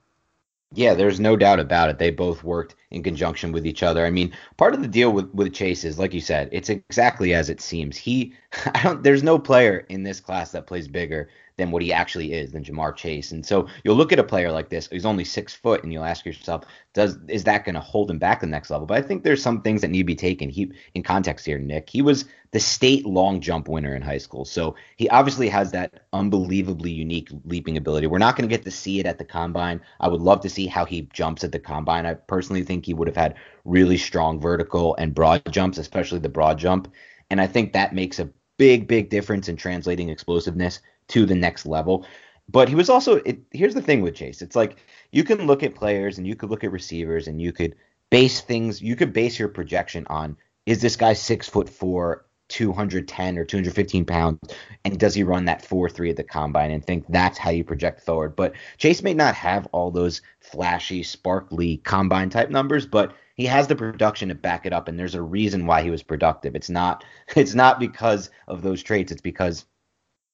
Yeah, 0.74 0.94
there's 0.94 1.20
no 1.20 1.36
doubt 1.36 1.60
about 1.60 1.90
it. 1.90 1.98
They 1.98 2.12
both 2.12 2.44
worked 2.44 2.76
in 2.92 3.02
conjunction 3.02 3.52
with 3.52 3.66
each 3.66 3.82
other. 3.82 4.06
I 4.06 4.12
mean, 4.12 4.32
part 4.56 4.76
of 4.76 4.82
the 4.82 4.88
deal 4.88 5.12
with, 5.12 5.34
with 5.34 5.52
Chase 5.52 5.84
is, 5.84 5.98
like 5.98 6.14
you 6.14 6.22
said, 6.22 6.48
it's 6.52 6.70
exactly 6.70 7.34
as 7.34 7.50
it 7.50 7.60
seems. 7.60 7.98
He, 7.98 8.34
I 8.76 8.84
don't, 8.84 9.02
there's 9.02 9.24
no 9.24 9.40
player 9.40 9.80
in 9.90 10.04
this 10.04 10.20
class 10.20 10.52
that 10.52 10.68
plays 10.68 10.88
bigger 10.88 11.30
than 11.60 11.72
what 11.72 11.84
he 11.84 11.94
actually 11.94 12.34
is 12.34 12.52
than 12.52 12.64
Ja'Marr 12.64 12.96
Chase. 12.96 13.32
And 13.32 13.46
so 13.46 13.68
you'll 13.84 13.98
look 13.98 14.12
at 14.12 14.18
a 14.18 14.24
player 14.24 14.52
like 14.52 14.70
this, 14.70 14.88
he's 14.88 15.06
only 15.06 15.26
six 15.26 15.54
foot, 15.54 15.84
and 15.84 15.94
you'll 15.94 16.06
ask 16.06 16.26
yourself, 16.26 16.64
does 16.94 17.20
is 17.28 17.44
that 17.44 17.66
going 17.66 17.76
to 17.76 17.82
hold 17.82 18.10
him 18.10 18.18
back 18.18 18.40
the 18.40 18.48
next 18.48 18.72
level? 18.72 18.88
But 18.88 18.98
I 18.98 19.02
think 19.02 19.24
there's 19.24 19.44
some 19.44 19.62
things 19.62 19.82
that 19.82 19.90
need 19.90 20.00
to 20.00 20.06
be 20.06 20.16
taken 20.16 20.50
he, 20.50 20.72
in 20.96 21.04
context 21.04 21.46
here, 21.46 21.60
Nick. 21.60 21.90
He 21.90 22.02
was 22.02 22.26
the 22.52 22.60
state 22.60 23.06
long 23.06 23.42
jump 23.42 23.68
winner 23.68 23.96
in 23.96 24.02
high 24.02 24.18
school. 24.18 24.46
So 24.46 24.76
he 24.96 25.08
obviously 25.10 25.50
has 25.50 25.72
that 25.72 26.06
unbelievably 26.14 26.90
unique 26.90 27.30
leaping 27.44 27.78
ability. 27.78 28.08
We're 28.08 28.18
not 28.18 28.36
going 28.36 28.50
to 28.50 28.56
get 28.56 28.64
to 28.66 28.72
see 28.72 29.00
it 29.00 29.06
at 29.06 29.20
the 29.20 29.26
combine. 29.26 29.82
I 30.00 30.08
would 30.08 30.22
love 30.22 30.42
to 30.42 30.50
see 30.50 30.66
how 30.66 30.86
he 30.86 31.10
jumps 31.14 31.44
at 31.44 31.52
the 31.52 31.60
combine. 31.60 32.06
I 32.06 32.16
personally 32.16 32.64
think 32.64 32.86
he 32.86 32.94
would 32.94 33.08
have 33.08 33.18
had 33.18 33.36
really 33.66 33.98
strong 33.98 34.40
vertical 34.40 34.96
and 34.96 35.14
broad 35.14 35.44
jumps, 35.52 35.78
especially 35.78 36.20
the 36.20 36.30
broad 36.30 36.58
jump. 36.58 36.92
And 37.30 37.40
I 37.40 37.46
think 37.46 37.74
that 37.74 37.94
makes 37.94 38.18
a 38.18 38.30
big, 38.60 38.88
big 38.88 39.10
difference 39.10 39.50
in 39.50 39.56
translating 39.56 40.10
explosiveness 40.10 40.82
to 41.08 41.26
the 41.26 41.34
next 41.34 41.66
level. 41.66 42.06
But 42.48 42.70
he 42.70 42.76
was 42.76 42.90
also 42.90 43.16
it, 43.18 43.40
here's 43.52 43.74
the 43.74 43.82
thing 43.82 44.02
with 44.02 44.16
Chase. 44.16 44.44
It's 44.44 44.56
like 44.56 44.78
you 45.12 45.24
can 45.24 45.48
look 45.48 45.64
at 45.64 45.74
players 45.74 46.20
and 46.20 46.28
you 46.28 46.36
could 46.36 46.52
look 46.52 46.64
at 46.64 46.72
receivers 46.72 47.28
and 47.28 47.42
you 47.42 47.52
could 47.52 47.76
base 48.12 48.42
things. 48.42 48.82
You 48.82 48.96
could 48.96 49.14
base 49.14 49.40
your 49.40 49.48
projection 49.48 50.06
on 50.08 50.38
is 50.66 50.82
this 50.82 50.98
guy 50.98 51.14
six 51.14 51.50
foot 51.50 51.70
four, 51.70 52.26
210 52.50 53.38
or 53.38 53.46
215 53.46 54.06
pounds, 54.06 54.40
and 54.84 55.00
does 55.00 55.14
he 55.14 55.24
run 55.24 55.46
that 55.46 55.66
four 55.66 55.90
three 55.90 56.10
at 56.10 56.18
the 56.18 56.24
combine 56.24 56.72
and 56.72 56.86
think 56.86 57.06
that's 57.10 57.38
how 57.38 57.50
you 57.50 57.64
project 57.64 58.02
forward? 58.02 58.36
But 58.36 58.54
Chase 58.78 59.02
may 59.02 59.14
not 59.14 59.36
have 59.36 59.68
all 59.72 59.92
those 59.92 60.22
flashy, 60.42 61.04
sparkly 61.04 61.78
combine 61.78 62.30
type 62.30 62.50
numbers, 62.50 62.86
but 62.86 63.14
he 63.36 63.46
has 63.46 63.68
the 63.68 63.76
production 63.76 64.30
to 64.30 64.36
back 64.36 64.66
it 64.66 64.74
up, 64.74 64.88
and 64.88 65.00
there's 65.00 65.16
a 65.16 65.22
reason 65.22 65.66
why 65.66 65.82
he 65.82 65.90
was 65.90 66.04
productive. 66.04 66.56
It's 66.56 66.70
not 66.70 67.06
it's 67.36 67.56
not 67.56 67.80
because 67.80 68.30
of 68.48 68.62
those 68.62 68.84
traits. 68.84 69.12
It's 69.12 69.22
because 69.22 69.66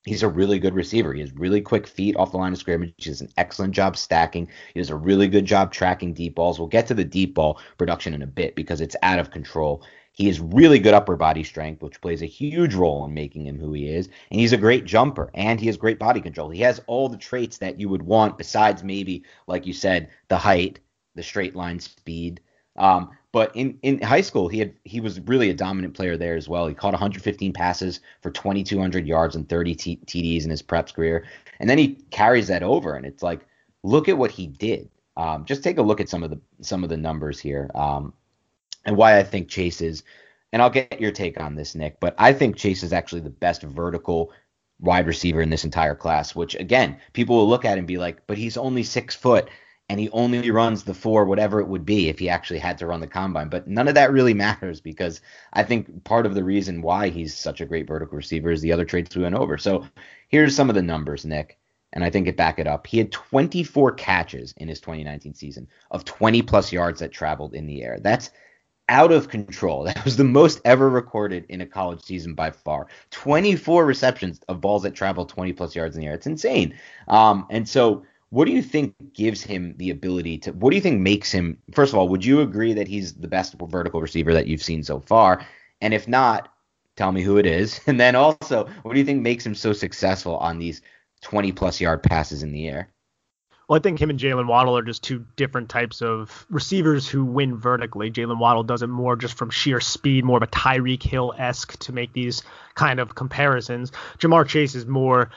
He's 0.05 0.21
a 0.21 0.29
really 0.29 0.59
good 0.59 0.75
receiver. 0.75 1.13
He 1.13 1.21
has 1.21 1.33
really 1.33 1.61
quick 1.61 1.87
feet 1.87 2.15
off 2.15 2.31
the 2.31 2.37
line 2.37 2.53
of 2.53 2.59
scrimmage. 2.59 2.93
He 2.97 3.09
does 3.09 3.21
an 3.21 3.31
excellent 3.37 3.73
job 3.73 3.97
stacking. 3.97 4.47
He 4.73 4.79
does 4.79 4.91
a 4.91 4.95
really 4.95 5.27
good 5.27 5.45
job 5.45 5.71
tracking 5.71 6.13
deep 6.13 6.35
balls. 6.35 6.59
We'll 6.59 6.67
get 6.67 6.85
to 6.87 6.93
the 6.93 7.03
deep 7.03 7.33
ball 7.33 7.59
production 7.79 8.13
in 8.13 8.21
a 8.21 8.27
bit 8.27 8.55
because 8.55 8.81
it's 8.81 8.95
out 9.01 9.17
of 9.17 9.31
control. 9.31 9.83
He 10.15 10.27
has 10.27 10.39
really 10.39 10.79
good 10.79 10.93
upper 10.93 11.15
body 11.15 11.43
strength, 11.43 11.81
which 11.81 12.01
plays 12.01 12.21
a 12.21 12.27
huge 12.27 12.73
role 12.73 13.05
in 13.05 13.13
making 13.13 13.45
him 13.45 13.59
who 13.59 13.73
he 13.73 13.87
is. 13.87 14.09
And 14.31 14.39
he's 14.39 14.53
a 14.53 14.57
great 14.57 14.85
jumper 14.85 15.29
and 15.33 15.59
he 15.59 15.67
has 15.67 15.77
great 15.77 15.99
body 15.99 16.21
control. 16.21 16.49
He 16.49 16.61
has 16.61 16.81
all 16.87 17.07
the 17.07 17.17
traits 17.17 17.59
that 17.59 17.79
you 17.79 17.89
would 17.89 18.03
want 18.03 18.37
besides 18.37 18.83
maybe, 18.83 19.23
like 19.47 19.67
you 19.67 19.73
said, 19.73 20.09
the 20.29 20.37
height, 20.37 20.79
the 21.15 21.23
straight 21.23 21.55
line 21.55 21.79
speed, 21.79 22.41
um, 22.77 23.11
but 23.31 23.55
in, 23.55 23.77
in 23.81 24.01
high 24.01 24.21
school, 24.21 24.47
he 24.47 24.59
had 24.59 24.73
he 24.83 24.99
was 24.99 25.19
really 25.21 25.49
a 25.49 25.53
dominant 25.53 25.93
player 25.93 26.17
there 26.17 26.35
as 26.35 26.47
well. 26.47 26.67
He 26.67 26.73
caught 26.73 26.93
115 26.93 27.53
passes 27.53 27.99
for 28.21 28.31
2,200 28.31 29.07
yards 29.07 29.35
and 29.35 29.47
30 29.47 29.75
T- 29.75 29.99
TDs 30.05 30.43
in 30.43 30.49
his 30.49 30.61
preps 30.61 30.93
career, 30.93 31.25
and 31.59 31.69
then 31.69 31.77
he 31.77 31.95
carries 32.11 32.47
that 32.47 32.63
over, 32.63 32.95
and 32.95 33.05
it's 33.05 33.23
like, 33.23 33.45
look 33.83 34.09
at 34.09 34.17
what 34.17 34.31
he 34.31 34.47
did. 34.47 34.89
Um, 35.17 35.45
just 35.45 35.63
take 35.63 35.77
a 35.77 35.81
look 35.81 36.01
at 36.01 36.09
some 36.09 36.23
of 36.23 36.29
the 36.29 36.39
some 36.61 36.83
of 36.83 36.89
the 36.89 36.97
numbers 36.97 37.39
here, 37.39 37.69
um, 37.75 38.13
and 38.85 38.95
why 38.95 39.17
I 39.17 39.23
think 39.23 39.49
Chase 39.49 39.81
is. 39.81 40.03
And 40.51 40.61
I'll 40.61 40.69
get 40.69 41.01
your 41.01 41.11
take 41.11 41.39
on 41.39 41.55
this, 41.55 41.75
Nick. 41.75 41.99
But 41.99 42.15
I 42.17 42.31
think 42.31 42.55
Chase 42.55 42.83
is 42.83 42.93
actually 42.93 43.21
the 43.21 43.29
best 43.29 43.61
vertical 43.63 44.31
wide 44.79 45.07
receiver 45.07 45.41
in 45.41 45.49
this 45.49 45.65
entire 45.65 45.95
class. 45.95 46.35
Which 46.35 46.55
again, 46.55 46.99
people 47.13 47.35
will 47.35 47.49
look 47.49 47.65
at 47.65 47.77
and 47.77 47.87
be 47.87 47.97
like, 47.97 48.25
but 48.27 48.37
he's 48.37 48.57
only 48.57 48.83
six 48.83 49.15
foot 49.15 49.49
and 49.89 49.99
he 49.99 50.09
only 50.09 50.49
runs 50.51 50.83
the 50.83 50.93
four, 50.93 51.25
whatever 51.25 51.59
it 51.59 51.67
would 51.67 51.85
be 51.85 52.09
if 52.09 52.17
he 52.17 52.29
actually 52.29 52.59
had 52.59 52.77
to 52.79 52.87
run 52.87 52.99
the 52.99 53.07
combine. 53.07 53.49
But 53.49 53.67
none 53.67 53.87
of 53.87 53.95
that 53.95 54.11
really 54.11 54.33
matters 54.45 54.81
because 54.81 55.21
I 55.53 55.63
think 55.63 56.03
part 56.03 56.25
of 56.25 56.35
the 56.35 56.43
reason 56.43 56.81
why 56.81 57.09
he's 57.09 57.35
such 57.37 57.61
a 57.61 57.65
great 57.65 57.87
vertical 57.87 58.17
receiver 58.17 58.51
is 58.51 58.61
the 58.61 58.71
other 58.71 58.85
traits 58.85 59.15
we 59.15 59.23
went 59.23 59.35
over. 59.35 59.57
So 59.57 59.85
here's 60.29 60.55
some 60.55 60.69
of 60.69 60.75
the 60.75 60.81
numbers, 60.81 61.25
Nick, 61.25 61.59
and 61.93 62.03
I 62.03 62.09
think 62.09 62.27
it 62.27 62.37
back 62.37 62.59
it 62.59 62.67
up. 62.67 62.87
He 62.87 62.97
had 62.97 63.11
24 63.11 63.93
catches 63.93 64.53
in 64.57 64.67
his 64.67 64.79
2019 64.79 65.33
season 65.33 65.67
of 65.91 66.03
20 66.03 66.41
plus 66.41 66.71
yards 66.71 66.99
that 66.99 67.11
traveled 67.11 67.53
in 67.53 67.67
the 67.67 67.83
air. 67.83 67.99
That's 68.01 68.31
out 68.89 69.11
of 69.11 69.29
control. 69.29 69.83
That 69.95 70.03
was 70.05 70.17
the 70.17 70.23
most 70.23 70.61
ever 70.65 70.89
recorded 70.89 71.45
in 71.49 71.61
a 71.61 71.65
college 71.65 72.03
season 72.03 72.33
by 72.33 72.51
far. 72.51 72.87
24 73.11 73.85
receptions 73.85 74.39
of 74.47 74.61
balls 74.61 74.83
that 74.83 74.95
travel 74.95 75.25
20 75.25 75.53
plus 75.53 75.75
yards 75.75 75.95
in 75.95 76.01
the 76.01 76.07
air. 76.07 76.15
It's 76.15 76.27
insane. 76.27 76.77
Um, 77.07 77.45
and 77.49 77.67
so 77.67 78.03
what 78.29 78.45
do 78.45 78.51
you 78.51 78.61
think 78.61 78.95
gives 79.13 79.41
him 79.41 79.75
the 79.77 79.91
ability 79.91 80.39
to? 80.39 80.51
What 80.51 80.71
do 80.71 80.75
you 80.75 80.81
think 80.81 80.99
makes 80.99 81.31
him? 81.31 81.57
First 81.73 81.93
of 81.93 81.99
all, 81.99 82.09
would 82.09 82.25
you 82.25 82.41
agree 82.41 82.73
that 82.73 82.87
he's 82.87 83.13
the 83.13 83.27
best 83.27 83.55
vertical 83.59 84.01
receiver 84.01 84.33
that 84.33 84.47
you've 84.47 84.63
seen 84.63 84.83
so 84.83 84.99
far? 84.99 85.45
And 85.81 85.93
if 85.93 86.07
not, 86.07 86.51
tell 86.95 87.11
me 87.11 87.21
who 87.21 87.37
it 87.37 87.45
is. 87.45 87.79
And 87.87 87.99
then 87.99 88.15
also, 88.15 88.67
what 88.83 88.93
do 88.93 88.99
you 88.99 89.05
think 89.05 89.21
makes 89.21 89.45
him 89.45 89.55
so 89.55 89.73
successful 89.73 90.37
on 90.37 90.59
these 90.59 90.81
20 91.21 91.51
plus 91.53 91.79
yard 91.79 92.03
passes 92.03 92.43
in 92.43 92.51
the 92.51 92.67
air? 92.67 92.89
Well, 93.67 93.77
I 93.77 93.81
think 93.81 93.99
him 93.99 94.11
and 94.11 94.19
Jaylen 94.19 94.47
Waddle 94.47 94.77
are 94.77 94.83
just 94.83 95.03
two 95.03 95.25
different 95.35 95.69
types 95.69 96.01
of 96.01 96.45
receivers 96.49 97.07
who 97.07 97.25
win 97.25 97.57
vertically. 97.57 98.11
Jaylen 98.11 98.37
Waddle 98.37 98.63
does 98.63 98.83
it 98.83 98.87
more 98.87 99.15
just 99.15 99.37
from 99.37 99.49
sheer 99.49 99.79
speed, 99.79 100.23
more 100.23 100.37
of 100.37 100.43
a 100.43 100.47
Tyreek 100.47 101.01
Hill 101.01 101.33
esque 101.37 101.77
to 101.79 101.91
make 101.91 102.13
these 102.13 102.43
kind 102.75 102.99
of 102.99 103.15
comparisons. 103.15 103.91
Ja'Marr 104.19 104.47
Chase 104.47 104.75
is 104.75 104.85
more 104.85 105.31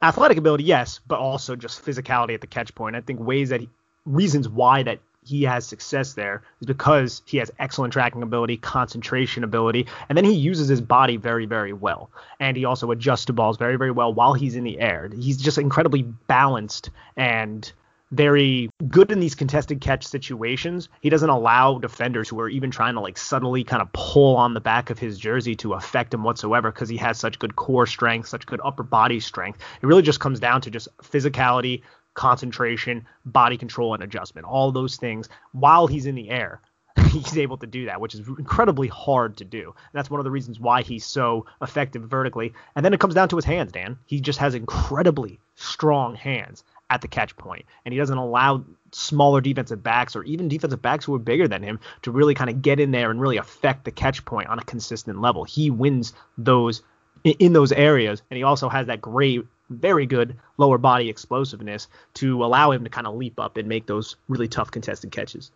athletic 0.00 0.38
ability, 0.38 0.64
yes, 0.64 1.00
but 1.06 1.18
also 1.18 1.56
just 1.56 1.84
physicality 1.84 2.34
at 2.34 2.40
the 2.40 2.46
catch 2.46 2.74
point. 2.74 2.96
I 2.96 3.02
think 3.02 3.20
ways 3.20 3.50
that 3.50 3.60
he, 3.60 3.68
reasons 4.06 4.48
why 4.48 4.82
that 4.84 5.00
he 5.28 5.42
has 5.42 5.66
success 5.66 6.14
there 6.14 6.42
is 6.60 6.66
because 6.66 7.20
he 7.26 7.36
has 7.36 7.50
excellent 7.58 7.92
tracking 7.92 8.22
ability, 8.22 8.56
concentration 8.56 9.44
ability, 9.44 9.86
and 10.08 10.16
then 10.16 10.24
he 10.24 10.32
uses 10.32 10.68
his 10.68 10.80
body 10.80 11.18
very, 11.18 11.44
very 11.44 11.74
well. 11.74 12.10
And 12.40 12.56
he 12.56 12.64
also 12.64 12.90
adjusts 12.90 13.26
to 13.26 13.34
balls 13.34 13.58
very, 13.58 13.76
very 13.76 13.90
well 13.90 14.12
while 14.12 14.32
he's 14.32 14.56
in 14.56 14.64
the 14.64 14.80
air. 14.80 15.10
He's 15.14 15.36
just 15.36 15.58
incredibly 15.58 16.02
balanced 16.02 16.90
and 17.16 17.70
very 18.10 18.70
good 18.88 19.10
in 19.12 19.20
these 19.20 19.34
contested 19.34 19.82
catch 19.82 20.06
situations. 20.06 20.88
He 21.02 21.10
doesn't 21.10 21.28
allow 21.28 21.78
defenders 21.78 22.26
who 22.26 22.40
are 22.40 22.48
even 22.48 22.70
trying 22.70 22.94
to 22.94 23.00
like 23.00 23.18
subtly 23.18 23.64
kind 23.64 23.82
of 23.82 23.92
pull 23.92 24.36
on 24.36 24.54
the 24.54 24.60
back 24.60 24.88
of 24.88 24.98
his 24.98 25.18
jersey 25.18 25.54
to 25.56 25.74
affect 25.74 26.14
him 26.14 26.24
whatsoever 26.24 26.72
because 26.72 26.88
he 26.88 26.96
has 26.96 27.18
such 27.18 27.38
good 27.38 27.56
core 27.56 27.86
strength, 27.86 28.28
such 28.28 28.46
good 28.46 28.60
upper 28.64 28.82
body 28.82 29.20
strength. 29.20 29.60
It 29.82 29.86
really 29.86 30.00
just 30.00 30.20
comes 30.20 30.40
down 30.40 30.62
to 30.62 30.70
just 30.70 30.88
physicality, 30.98 31.82
concentration, 32.18 33.06
body 33.24 33.56
control, 33.56 33.94
and 33.94 34.02
adjustment. 34.02 34.44
All 34.44 34.72
those 34.72 34.96
things 34.96 35.28
while 35.52 35.86
he's 35.86 36.04
in 36.04 36.16
the 36.16 36.30
air. 36.30 36.60
He's 37.12 37.38
able 37.38 37.56
to 37.58 37.66
do 37.66 37.84
that, 37.86 38.00
which 38.00 38.14
is 38.14 38.26
incredibly 38.26 38.88
hard 38.88 39.36
to 39.36 39.44
do. 39.44 39.66
And 39.66 39.92
that's 39.92 40.10
one 40.10 40.18
of 40.18 40.24
the 40.24 40.32
reasons 40.32 40.58
why 40.58 40.82
he's 40.82 41.06
so 41.06 41.46
effective 41.62 42.02
vertically. 42.02 42.52
And 42.74 42.84
then 42.84 42.92
it 42.92 42.98
comes 42.98 43.14
down 43.14 43.28
to 43.28 43.36
his 43.36 43.44
hands, 43.44 43.70
Dan. 43.70 43.98
He 44.04 44.20
just 44.20 44.40
has 44.40 44.56
incredibly 44.56 45.38
strong 45.54 46.16
hands 46.16 46.64
at 46.90 47.00
the 47.00 47.06
catch 47.06 47.36
point, 47.36 47.66
and 47.84 47.92
he 47.92 47.98
doesn't 47.98 48.18
allow 48.18 48.64
smaller 48.90 49.40
defensive 49.40 49.82
backs 49.82 50.16
or 50.16 50.24
even 50.24 50.48
defensive 50.48 50.82
backs 50.82 51.04
who 51.04 51.14
are 51.14 51.20
bigger 51.20 51.46
than 51.46 51.62
him 51.62 51.78
to 52.02 52.10
really 52.10 52.34
kind 52.34 52.50
of 52.50 52.62
get 52.62 52.80
in 52.80 52.90
there 52.90 53.12
and 53.12 53.20
really 53.20 53.36
affect 53.36 53.84
the 53.84 53.92
catch 53.92 54.24
point 54.24 54.48
on 54.48 54.58
a 54.58 54.64
consistent 54.64 55.20
level. 55.20 55.44
He 55.44 55.70
wins 55.70 56.14
those 56.36 56.82
in 57.24 57.52
those 57.52 57.70
areas, 57.70 58.22
and 58.28 58.36
he 58.36 58.42
also 58.42 58.68
has 58.68 58.88
that 58.88 59.00
great, 59.00 59.46
very 59.70 60.06
good 60.06 60.36
lower 60.56 60.78
body 60.78 61.08
explosiveness 61.08 61.88
to 62.14 62.44
allow 62.44 62.70
him 62.70 62.84
to 62.84 62.90
kind 62.90 63.06
of 63.06 63.14
leap 63.14 63.38
up 63.38 63.56
and 63.56 63.68
make 63.68 63.86
those 63.86 64.16
really 64.28 64.48
tough 64.48 64.70
contested 64.70 65.10
catches. 65.10 65.50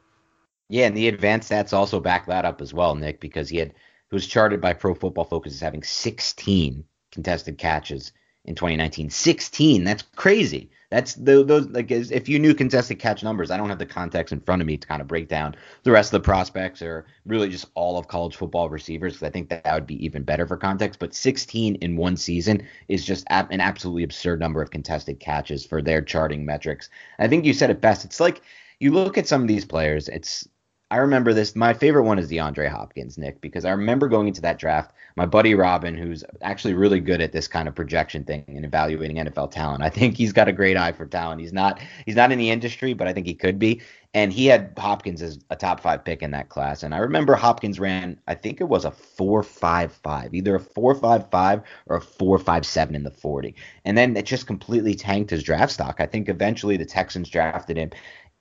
Yeah, 0.68 0.86
and 0.86 0.96
the 0.96 1.08
advanced 1.08 1.50
stats 1.50 1.72
also 1.72 2.00
back 2.00 2.26
that 2.26 2.44
up 2.44 2.60
as 2.60 2.72
well, 2.72 2.94
Nick, 2.94 3.20
because 3.20 3.48
he 3.48 3.58
had 3.58 3.68
he 3.68 4.14
was 4.14 4.26
charted 4.26 4.60
by 4.60 4.74
Pro 4.74 4.94
Football 4.94 5.24
Focus 5.24 5.54
as 5.54 5.60
having 5.60 5.82
16 5.82 6.84
contested 7.10 7.58
catches 7.58 8.12
in 8.44 8.54
2019. 8.54 9.10
16, 9.10 9.84
that's 9.84 10.02
crazy. 10.16 10.70
That's 10.90 11.14
the, 11.14 11.42
those 11.42 11.68
like 11.68 11.90
if 11.90 12.28
you 12.28 12.38
knew 12.38 12.54
contested 12.54 12.98
catch 12.98 13.22
numbers, 13.22 13.50
I 13.50 13.56
don't 13.56 13.70
have 13.70 13.78
the 13.78 13.86
context 13.86 14.30
in 14.30 14.40
front 14.40 14.60
of 14.60 14.66
me 14.66 14.76
to 14.76 14.86
kind 14.86 15.00
of 15.00 15.08
break 15.08 15.26
down 15.26 15.56
the 15.84 15.90
rest 15.90 16.12
of 16.12 16.20
the 16.20 16.26
prospects 16.26 16.82
or 16.82 17.06
really 17.24 17.48
just 17.48 17.64
all 17.74 17.96
of 17.96 18.08
college 18.08 18.36
football 18.36 18.68
receivers 18.68 19.14
because 19.14 19.26
I 19.26 19.30
think 19.30 19.48
that, 19.48 19.64
that 19.64 19.72
would 19.72 19.86
be 19.86 20.04
even 20.04 20.22
better 20.22 20.46
for 20.46 20.58
context. 20.58 21.00
But 21.00 21.14
16 21.14 21.76
in 21.76 21.96
one 21.96 22.18
season 22.18 22.66
is 22.88 23.06
just 23.06 23.24
an 23.30 23.62
absolutely 23.62 24.02
absurd 24.02 24.38
number 24.38 24.60
of 24.60 24.70
contested 24.70 25.18
catches 25.18 25.64
for 25.64 25.80
their 25.80 26.02
charting 26.02 26.44
metrics. 26.44 26.90
I 27.18 27.28
think 27.28 27.46
you 27.46 27.54
said 27.54 27.70
it 27.70 27.80
best. 27.80 28.04
It's 28.04 28.20
like 28.20 28.42
you 28.78 28.90
look 28.90 29.16
at 29.16 29.26
some 29.26 29.40
of 29.40 29.48
these 29.48 29.64
players. 29.64 30.08
It's 30.08 30.46
I 30.92 30.96
remember 30.96 31.32
this. 31.32 31.56
My 31.56 31.72
favorite 31.72 32.02
one 32.02 32.18
is 32.18 32.30
DeAndre 32.30 32.68
Hopkins, 32.68 33.16
Nick, 33.16 33.40
because 33.40 33.64
I 33.64 33.70
remember 33.70 34.08
going 34.08 34.28
into 34.28 34.42
that 34.42 34.58
draft. 34.58 34.92
My 35.16 35.24
buddy 35.24 35.54
Robin, 35.54 35.96
who's 35.96 36.22
actually 36.42 36.74
really 36.74 37.00
good 37.00 37.22
at 37.22 37.32
this 37.32 37.48
kind 37.48 37.66
of 37.66 37.74
projection 37.74 38.24
thing 38.24 38.44
and 38.46 38.62
evaluating 38.66 39.16
NFL 39.16 39.52
talent, 39.52 39.82
I 39.82 39.88
think 39.88 40.18
he's 40.18 40.34
got 40.34 40.48
a 40.48 40.52
great 40.52 40.76
eye 40.76 40.92
for 40.92 41.06
talent. 41.06 41.40
He's 41.40 41.52
not 41.52 41.80
he's 42.04 42.14
not 42.14 42.30
in 42.30 42.38
the 42.38 42.50
industry, 42.50 42.92
but 42.92 43.08
I 43.08 43.14
think 43.14 43.26
he 43.26 43.32
could 43.32 43.58
be. 43.58 43.80
And 44.14 44.30
he 44.30 44.44
had 44.44 44.74
Hopkins 44.76 45.22
as 45.22 45.38
a 45.48 45.56
top 45.56 45.80
five 45.80 46.04
pick 46.04 46.20
in 46.20 46.32
that 46.32 46.50
class. 46.50 46.82
And 46.82 46.94
I 46.94 46.98
remember 46.98 47.34
Hopkins 47.34 47.80
ran, 47.80 48.20
I 48.28 48.34
think 48.34 48.60
it 48.60 48.68
was 48.68 48.84
a 48.84 48.90
four 48.90 49.42
five 49.42 49.92
five, 49.92 50.34
either 50.34 50.56
a 50.56 50.60
four 50.60 50.94
five 50.94 51.30
five 51.30 51.62
or 51.86 51.96
a 51.96 52.02
four 52.02 52.38
five 52.38 52.66
seven 52.66 52.94
in 52.94 53.04
the 53.04 53.10
forty. 53.10 53.54
And 53.86 53.96
then 53.96 54.14
it 54.14 54.26
just 54.26 54.46
completely 54.46 54.94
tanked 54.94 55.30
his 55.30 55.42
draft 55.42 55.72
stock. 55.72 55.96
I 56.00 56.06
think 56.06 56.28
eventually 56.28 56.76
the 56.76 56.84
Texans 56.84 57.30
drafted 57.30 57.78
him 57.78 57.92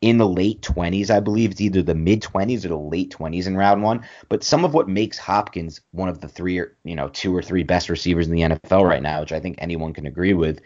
in 0.02 0.18
the 0.18 0.28
late 0.28 0.62
20s, 0.62 1.10
I 1.10 1.20
believe. 1.20 1.52
It's 1.52 1.62
either 1.62 1.84
the 1.84 1.96
mid 1.96 2.22
20s 2.22 2.66
or 2.66 2.70
the 2.70 2.78
late 2.78 3.16
20s 3.16 3.48
in 3.48 3.56
round 3.56 3.84
one. 3.84 4.04
But 4.30 4.44
some 4.44 4.66
of 4.66 4.74
what 4.74 4.90
makes 4.90 5.18
Hopkins 5.18 5.82
one 5.92 6.10
of 6.10 6.22
the 6.22 6.28
three 6.28 6.58
or, 6.58 6.76
you 6.84 6.96
know, 6.96 7.08
two 7.10 7.36
or 7.36 7.42
three 7.42 7.64
best 7.64 7.88
receivers 7.90 8.28
in 8.28 8.34
the 8.34 8.42
NFL 8.42 8.88
right 8.88 9.02
now, 9.02 9.22
which 9.22 9.32
I 9.32 9.40
think 9.40 9.56
anyone 9.60 9.94
can 9.94 10.08
agree 10.08 10.34
with, 10.34 10.60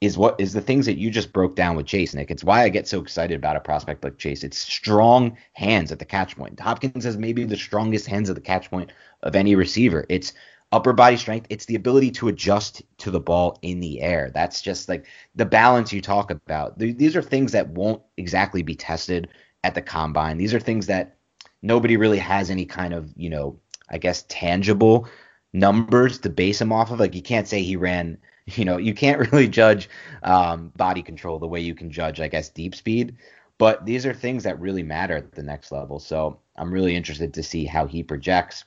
is 0.00 0.16
what 0.16 0.40
is 0.40 0.52
the 0.52 0.62
things 0.62 0.86
that 0.86 0.98
you 0.98 1.10
just 1.10 1.32
broke 1.32 1.54
down 1.54 1.76
with 1.76 1.86
Chase, 1.86 2.14
Nick. 2.14 2.30
It's 2.30 2.42
why 2.42 2.62
I 2.62 2.68
get 2.70 2.88
so 2.88 3.00
excited 3.00 3.36
about 3.36 3.56
a 3.56 3.60
prospect 3.60 4.02
like 4.02 4.18
Chase. 4.18 4.42
It's 4.42 4.58
strong 4.58 5.36
hands 5.52 5.92
at 5.92 5.98
the 5.98 6.06
catch 6.06 6.36
point. 6.36 6.58
Hopkins 6.58 7.04
has 7.04 7.18
maybe 7.18 7.44
the 7.44 7.56
strongest 7.56 8.06
hands 8.06 8.30
at 8.30 8.34
the 8.34 8.40
catch 8.40 8.70
point 8.70 8.92
of 9.22 9.36
any 9.36 9.54
receiver. 9.54 10.06
It's 10.08 10.32
upper 10.72 10.92
body 10.92 11.16
strength. 11.16 11.46
It's 11.50 11.66
the 11.66 11.74
ability 11.74 12.10
to 12.12 12.28
adjust 12.28 12.82
to 12.98 13.10
the 13.10 13.20
ball 13.20 13.58
in 13.62 13.80
the 13.80 14.00
air. 14.00 14.30
That's 14.32 14.62
just 14.62 14.88
like 14.88 15.06
the 15.34 15.44
balance 15.44 15.92
you 15.92 16.00
talk 16.00 16.30
about. 16.30 16.78
These 16.78 17.16
are 17.16 17.22
things 17.22 17.52
that 17.52 17.68
won't 17.70 18.02
exactly 18.16 18.62
be 18.62 18.76
tested 18.76 19.28
at 19.64 19.74
the 19.74 19.82
combine. 19.82 20.38
These 20.38 20.54
are 20.54 20.60
things 20.60 20.86
that 20.86 21.16
nobody 21.62 21.96
really 21.96 22.18
has 22.18 22.50
any 22.50 22.64
kind 22.64 22.94
of, 22.94 23.12
you 23.16 23.28
know, 23.30 23.58
I 23.90 23.98
guess 23.98 24.24
tangible 24.28 25.08
numbers 25.52 26.18
to 26.20 26.30
base 26.30 26.60
him 26.60 26.72
off 26.72 26.90
of. 26.90 27.00
Like 27.00 27.14
you 27.14 27.22
can't 27.22 27.48
say 27.48 27.62
he 27.62 27.76
ran, 27.76 28.18
you 28.46 28.64
know, 28.64 28.76
you 28.76 28.94
can't 28.94 29.18
really 29.32 29.48
judge 29.48 29.88
um, 30.22 30.72
body 30.76 31.02
control 31.02 31.38
the 31.38 31.48
way 31.48 31.60
you 31.60 31.74
can 31.74 31.90
judge, 31.90 32.20
I 32.20 32.28
guess, 32.28 32.48
deep 32.48 32.74
speed. 32.74 33.16
But 33.58 33.84
these 33.84 34.06
are 34.06 34.14
things 34.14 34.44
that 34.44 34.58
really 34.58 34.82
matter 34.82 35.16
at 35.16 35.32
the 35.32 35.42
next 35.42 35.70
level. 35.70 35.98
So 35.98 36.40
I'm 36.56 36.72
really 36.72 36.96
interested 36.96 37.34
to 37.34 37.42
see 37.42 37.66
how 37.66 37.86
he 37.86 38.02
projects. 38.02 38.64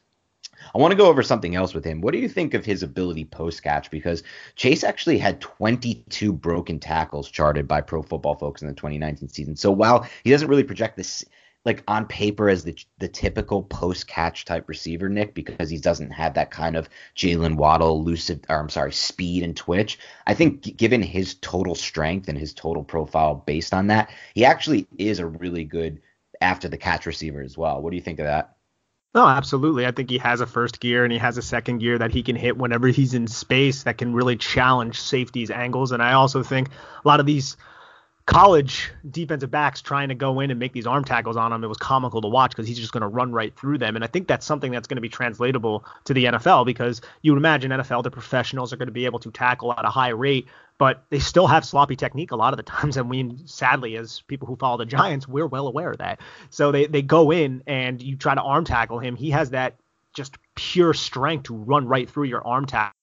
I 0.73 0.77
want 0.77 0.91
to 0.91 0.97
go 0.97 1.07
over 1.07 1.23
something 1.23 1.55
else 1.55 1.73
with 1.73 1.85
him. 1.85 2.01
What 2.01 2.13
do 2.13 2.19
you 2.19 2.29
think 2.29 2.53
of 2.53 2.65
his 2.65 2.83
ability 2.83 3.25
post 3.25 3.63
catch? 3.63 3.91
Because 3.91 4.23
Chase 4.55 4.83
actually 4.83 5.17
had 5.17 5.41
22 5.41 6.33
broken 6.33 6.79
tackles 6.79 7.29
charted 7.29 7.67
by 7.67 7.81
Pro 7.81 8.01
Football 8.01 8.35
Focus 8.35 8.61
in 8.61 8.67
the 8.67 8.73
2019 8.73 9.29
season. 9.29 9.55
So 9.55 9.71
while 9.71 10.07
he 10.23 10.31
doesn't 10.31 10.47
really 10.47 10.63
project 10.63 10.97
this 10.97 11.25
like 11.65 11.83
on 11.87 12.05
paper 12.05 12.49
as 12.49 12.63
the 12.63 12.77
the 12.97 13.07
typical 13.07 13.63
post 13.63 14.07
catch 14.07 14.45
type 14.45 14.67
receiver, 14.67 15.09
Nick, 15.09 15.33
because 15.33 15.69
he 15.69 15.77
doesn't 15.77 16.11
have 16.11 16.33
that 16.33 16.51
kind 16.51 16.75
of 16.75 16.89
Jaylen 17.15 17.55
Waddle 17.55 17.99
elusive, 17.99 18.41
or 18.49 18.59
I'm 18.59 18.69
sorry, 18.69 18.91
speed 18.91 19.43
and 19.43 19.55
twitch. 19.55 19.97
I 20.27 20.33
think 20.33 20.75
given 20.77 21.01
his 21.01 21.35
total 21.35 21.75
strength 21.75 22.27
and 22.27 22.37
his 22.37 22.53
total 22.53 22.83
profile 22.83 23.35
based 23.35 23.73
on 23.73 23.87
that, 23.87 24.11
he 24.33 24.43
actually 24.45 24.87
is 24.97 25.19
a 25.19 25.25
really 25.25 25.63
good 25.63 26.01
after 26.41 26.67
the 26.67 26.77
catch 26.77 27.05
receiver 27.05 27.41
as 27.41 27.57
well. 27.57 27.81
What 27.81 27.91
do 27.91 27.95
you 27.95 28.01
think 28.01 28.19
of 28.19 28.25
that? 28.25 28.57
No, 29.13 29.27
absolutely. 29.27 29.85
I 29.85 29.91
think 29.91 30.09
he 30.09 30.17
has 30.17 30.41
a 30.41 30.47
first 30.47 30.79
gear 30.79 31.03
and 31.03 31.13
he 31.13 31.19
has 31.19 31.37
a 31.37 31.43
second 31.43 31.79
gear 31.79 31.99
that 31.99 32.11
he 32.11 32.23
can 32.23 32.35
hit 32.35 32.57
whenever 32.57 32.87
he's 32.87 33.13
in 33.13 33.27
space 33.27 33.83
that 33.83 33.99
can 33.99 34.13
really 34.13 34.37
challenge 34.37 34.99
safety's 34.99 35.51
angles. 35.51 35.91
And 35.91 36.01
I 36.01 36.13
also 36.13 36.41
think 36.41 36.69
a 36.69 37.07
lot 37.07 37.19
of 37.19 37.27
these 37.27 37.55
college 38.25 38.89
defensive 39.09 39.51
backs 39.51 39.81
trying 39.81 40.07
to 40.07 40.15
go 40.15 40.39
in 40.39 40.49
and 40.49 40.59
make 40.59 40.71
these 40.71 40.87
arm 40.87 41.03
tackles 41.03 41.35
on 41.35 41.51
him, 41.51 41.63
it 41.63 41.67
was 41.67 41.77
comical 41.77 42.21
to 42.21 42.27
watch 42.27 42.51
because 42.51 42.67
he's 42.67 42.79
just 42.79 42.93
going 42.93 43.01
to 43.01 43.07
run 43.07 43.33
right 43.33 43.53
through 43.57 43.77
them. 43.77 43.95
And 43.95 44.03
I 44.03 44.07
think 44.07 44.27
that's 44.27 44.45
something 44.45 44.71
that's 44.71 44.87
going 44.87 44.95
to 44.95 45.01
be 45.01 45.09
translatable 45.09 45.83
to 46.05 46.13
the 46.13 46.25
NFL 46.25 46.65
because 46.65 47.01
you 47.21 47.33
would 47.33 47.37
imagine 47.37 47.71
NFL, 47.71 48.03
the 48.03 48.11
professionals 48.11 48.71
are 48.71 48.77
going 48.77 48.87
to 48.87 48.93
be 48.93 49.05
able 49.05 49.19
to 49.19 49.31
tackle 49.31 49.73
at 49.73 49.83
a 49.83 49.89
high 49.89 50.09
rate, 50.09 50.47
but 50.77 51.03
they 51.09 51.19
still 51.19 51.47
have 51.47 51.65
sloppy 51.65 51.97
technique 51.97 52.31
a 52.31 52.35
lot 52.35 52.53
of 52.53 52.57
the 52.57 52.63
times. 52.71 52.95
And 52.95 53.09
we, 53.09 53.35
sadly, 53.45 53.97
as 53.97 54.21
people 54.21 54.47
who 54.47 54.55
follow 54.55 54.77
the 54.77 54.85
Giants, 54.85 55.27
we're 55.27 55.47
well 55.47 55.67
aware 55.67 55.91
of 55.91 55.97
that. 55.97 56.21
So 56.49 56.71
they, 56.71 56.85
they 56.85 57.01
go 57.01 57.31
in 57.31 57.63
and 57.67 58.01
you 58.01 58.15
try 58.15 58.35
to 58.35 58.41
arm 58.41 58.63
tackle 58.63 58.99
him. 58.99 59.17
He 59.17 59.31
has 59.31 59.49
that 59.49 59.75
just 60.13 60.37
pure 60.55 60.93
strength 60.93 61.43
to 61.43 61.55
run 61.55 61.87
right 61.87 62.09
through 62.09 62.25
your 62.25 62.45
arm 62.45 62.67
tackle 62.67 62.93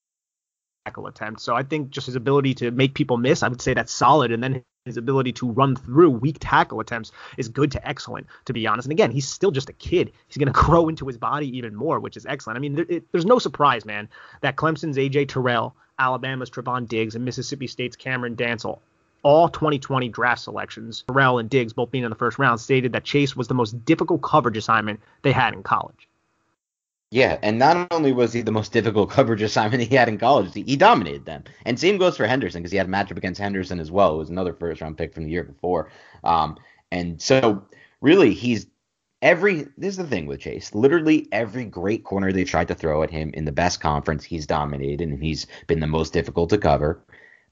attempt. 0.87 1.41
So 1.41 1.55
I 1.55 1.63
think 1.63 1.91
just 1.91 2.07
his 2.07 2.17
ability 2.17 2.55
to 2.55 2.71
make 2.71 2.95
people 2.95 3.17
miss, 3.17 3.43
I 3.43 3.49
would 3.49 3.61
say 3.61 3.75
that's 3.75 3.93
solid. 3.93 4.33
And 4.33 4.43
then 4.43 4.65
his 4.85 4.97
ability 4.97 5.33
to 5.33 5.51
run 5.51 5.77
through 5.77 6.11
weak 6.11 6.39
tackle 6.41 6.81
attempts 6.81 7.13
is 7.37 7.49
good 7.49 7.71
to 7.73 7.89
excellent, 7.89 8.27
to 8.47 8.53
be 8.53 8.67
honest. 8.67 8.87
And 8.87 8.93
again, 8.93 9.11
he's 9.11 9.29
still 9.29 9.51
just 9.51 9.69
a 9.69 9.75
kid. 9.75 10.13
He's 10.27 10.39
going 10.39 10.47
to 10.53 10.59
grow 10.59 10.89
into 10.89 11.07
his 11.07 11.19
body 11.19 11.57
even 11.57 11.75
more, 11.75 12.01
which 12.01 12.17
is 12.17 12.27
excellent. 12.27 12.57
I 12.57 12.61
mean, 12.61 12.75
there, 12.75 12.87
it, 12.89 13.13
there's 13.13 13.27
no 13.27 13.39
surprise, 13.39 13.85
man, 13.85 14.09
that 14.41 14.57
Clemson's 14.57 14.97
AJ 14.97 15.29
Terrell, 15.29 15.75
Alabama's 15.99 16.51
Trevon 16.51 16.89
Diggs, 16.89 17.15
and 17.15 17.25
Mississippi 17.25 17.67
State's 17.67 17.97
Cameron 17.97 18.37
Dantzler 18.37 18.79
all 19.23 19.51
2020 19.51 20.09
draft 20.09 20.41
selections, 20.41 21.05
Terrell 21.07 21.39
and 21.39 21.51
Diggs 21.51 21.75
both 21.75 21.91
being 21.91 22.05
in 22.05 22.11
the 22.11 22.17
first 22.17 22.39
round, 22.39 22.59
stated 22.59 22.93
that 22.93 23.05
Chase 23.05 23.37
was 23.37 23.49
the 23.49 23.55
most 23.55 23.85
difficult 23.85 24.23
coverage 24.23 24.57
assignment 24.57 24.99
they 25.21 25.33
had 25.33 25.53
in 25.53 25.63
college. 25.63 26.09
Yeah, 27.11 27.39
and 27.43 27.59
not 27.59 27.89
only 27.91 28.13
was 28.13 28.33
he 28.33 28.41
the 28.41 28.53
most 28.53 28.73
difficult 28.73 29.11
coverage 29.19 29.43
assignment 29.43 29.83
he 29.83 29.97
had 29.97 30.09
in 30.09 30.19
college, 30.19 30.55
he, 30.55 30.77
dominated 30.77 31.25
them. 31.25 31.45
And 31.67 31.79
same 31.79 31.99
goes 31.99 32.17
for 32.17 32.27
Henderson 32.27 32.63
because 32.63 32.71
he 32.71 32.79
had 32.79 32.87
a 32.87 32.91
matchup 32.91 33.17
against 33.17 33.41
Henderson 33.41 33.81
as 33.81 33.91
well. 33.91 34.15
It 34.15 34.19
was 34.19 34.31
another 34.31 34.53
first 34.53 34.81
round 34.81 34.97
pick 34.97 35.13
from 35.13 35.25
the 35.25 35.31
year 35.31 35.43
before. 35.43 35.91
Um, 36.23 36.57
and 36.93 37.21
so 37.21 37.67
really, 38.01 38.33
he's 38.33 38.67
every. 39.23 39.63
This 39.77 39.95
is 39.95 39.97
the 39.97 40.07
thing 40.07 40.27
with 40.27 40.41
Chase. 40.41 40.73
Literally 40.75 41.27
every 41.33 41.65
great 41.65 42.05
corner 42.05 42.31
they 42.33 42.45
tried 42.45 42.69
to 42.69 42.75
throw 42.77 43.03
at 43.03 43.11
him 43.11 43.33
in 43.35 43.45
the 43.45 43.53
best 43.53 43.81
conference, 43.81 44.23
he's 44.25 44.47
dominated 44.47 45.01
and 45.01 45.23
he's 45.23 45.47
been 45.67 45.81
the 45.81 45.87
most 45.89 46.13
difficult 46.13 46.51
to 46.51 46.59
cover. 46.59 47.03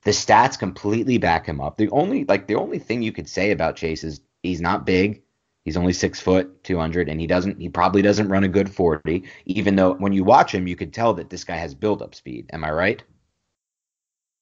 The 0.03 0.13
stats 0.13 0.57
completely 0.59 1.19
back 1.19 1.47
him 1.47 1.61
up. 1.61 1.79
The 1.79 1.91
only 1.91 2.25
like 2.25 2.47
the 2.47 2.55
only 2.55 2.79
thing 2.79 3.03
you 3.03 3.13
could 3.13 3.29
say 3.29 3.51
about 3.51 3.77
Chase 3.77 4.05
is 4.05 4.21
he's 4.43 4.61
not 4.61 4.87
big. 4.87 5.23
He's 5.69 5.77
only 5.77 5.93
six 5.93 6.19
foot, 6.19 6.65
200, 6.65 7.11
and 7.11 7.21
he 7.21 7.27
doesn't. 7.27 7.61
He 7.61 7.69
probably 7.69 8.01
doesn't 8.01 8.31
run 8.31 8.43
a 8.43 8.49
good 8.49 8.75
40. 8.75 9.23
Even 9.45 9.77
though 9.77 9.93
when 9.97 10.15
you 10.15 10.25
watch 10.25 10.55
him, 10.55 10.67
you 10.67 10.75
could 10.75 10.95
tell 10.95 11.13
that 11.13 11.29
this 11.29 11.45
guy 11.45 11.57
has 11.57 11.75
build-up 11.75 12.15
speed. 12.15 12.49
Am 12.55 12.65
I 12.65 12.71
right? 12.71 13.03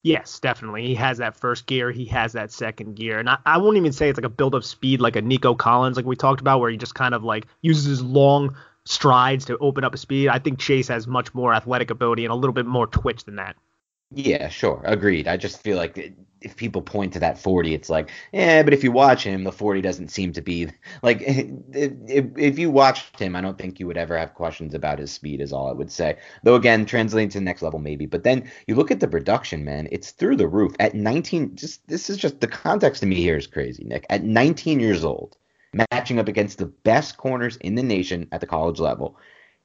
Yes, 0.03 0.39
definitely. 0.39 0.87
He 0.87 0.95
has 0.95 1.17
that 1.17 1.35
first 1.35 1.65
gear. 1.65 1.91
He 1.91 2.05
has 2.05 2.31
that 2.31 2.53
second 2.53 2.95
gear. 2.95 3.19
And 3.19 3.29
I, 3.29 3.39
I 3.45 3.57
won't 3.57 3.75
even 3.75 3.91
say 3.91 4.07
it's 4.07 4.17
like 4.17 4.23
a 4.23 4.29
build 4.29 4.55
up 4.55 4.63
speed 4.63 5.01
like 5.01 5.17
a 5.17 5.21
Nico 5.21 5.53
Collins, 5.53 5.97
like 5.97 6.05
we 6.05 6.15
talked 6.15 6.39
about, 6.39 6.61
where 6.61 6.71
he 6.71 6.77
just 6.77 6.95
kind 6.95 7.13
of 7.13 7.25
like 7.25 7.45
uses 7.61 7.83
his 7.83 8.01
long 8.01 8.55
strides 8.85 9.43
to 9.47 9.57
open 9.57 9.83
up 9.83 9.93
a 9.95 9.97
speed. 9.97 10.29
I 10.29 10.39
think 10.39 10.59
Chase 10.59 10.87
has 10.87 11.07
much 11.07 11.33
more 11.33 11.53
athletic 11.53 11.89
ability 11.89 12.23
and 12.23 12.31
a 12.31 12.35
little 12.35 12.53
bit 12.53 12.65
more 12.65 12.87
twitch 12.87 13.25
than 13.25 13.35
that. 13.35 13.57
Yeah, 14.11 14.47
sure. 14.49 14.81
Agreed. 14.85 15.27
I 15.27 15.35
just 15.37 15.61
feel 15.61 15.75
like 15.77 16.13
if 16.41 16.55
people 16.55 16.81
point 16.81 17.13
to 17.13 17.19
that 17.19 17.37
40, 17.37 17.73
it's 17.73 17.89
like, 17.89 18.09
yeah, 18.31 18.63
but 18.63 18.73
if 18.73 18.83
you 18.83 18.91
watch 18.91 19.23
him, 19.23 19.43
the 19.43 19.51
40 19.51 19.81
doesn't 19.81 20.09
seem 20.09 20.31
to 20.33 20.41
be 20.41 20.69
like 21.03 21.21
if, 21.25 22.25
if 22.37 22.57
you 22.59 22.71
watched 22.71 23.19
him, 23.19 23.35
I 23.35 23.41
don't 23.41 23.57
think 23.57 23.79
you 23.79 23.87
would 23.87 23.97
ever 23.97 24.17
have 24.17 24.33
questions 24.33 24.73
about 24.73 24.99
his 24.99 25.11
speed 25.11 25.41
is 25.41 25.51
all 25.51 25.67
I 25.69 25.73
would 25.73 25.91
say. 25.91 26.17
Though 26.43 26.55
again, 26.55 26.85
translating 26.85 27.29
to 27.31 27.39
the 27.39 27.43
next 27.45 27.61
level 27.61 27.79
maybe. 27.79 28.05
But 28.05 28.23
then 28.23 28.49
you 28.67 28.75
look 28.75 28.91
at 28.91 29.01
the 29.01 29.07
production, 29.09 29.65
man, 29.65 29.89
it's 29.91 30.11
through 30.11 30.37
the 30.37 30.47
roof. 30.47 30.73
At 30.79 30.95
19, 30.95 31.55
just 31.55 31.85
this 31.87 32.09
is 32.09 32.17
just 32.17 32.39
the 32.39 32.47
context 32.47 33.01
to 33.01 33.07
me 33.07 33.15
here 33.17 33.35
is 33.37 33.47
crazy, 33.47 33.83
Nick. 33.83 34.05
At 34.09 34.23
19 34.23 34.79
years 34.79 35.03
old, 35.03 35.35
matching 35.91 36.17
up 36.19 36.29
against 36.29 36.59
the 36.59 36.65
best 36.67 37.17
corners 37.17 37.57
in 37.57 37.75
the 37.75 37.83
nation 37.83 38.27
at 38.31 38.39
the 38.39 38.47
college 38.47 38.79
level. 38.79 39.17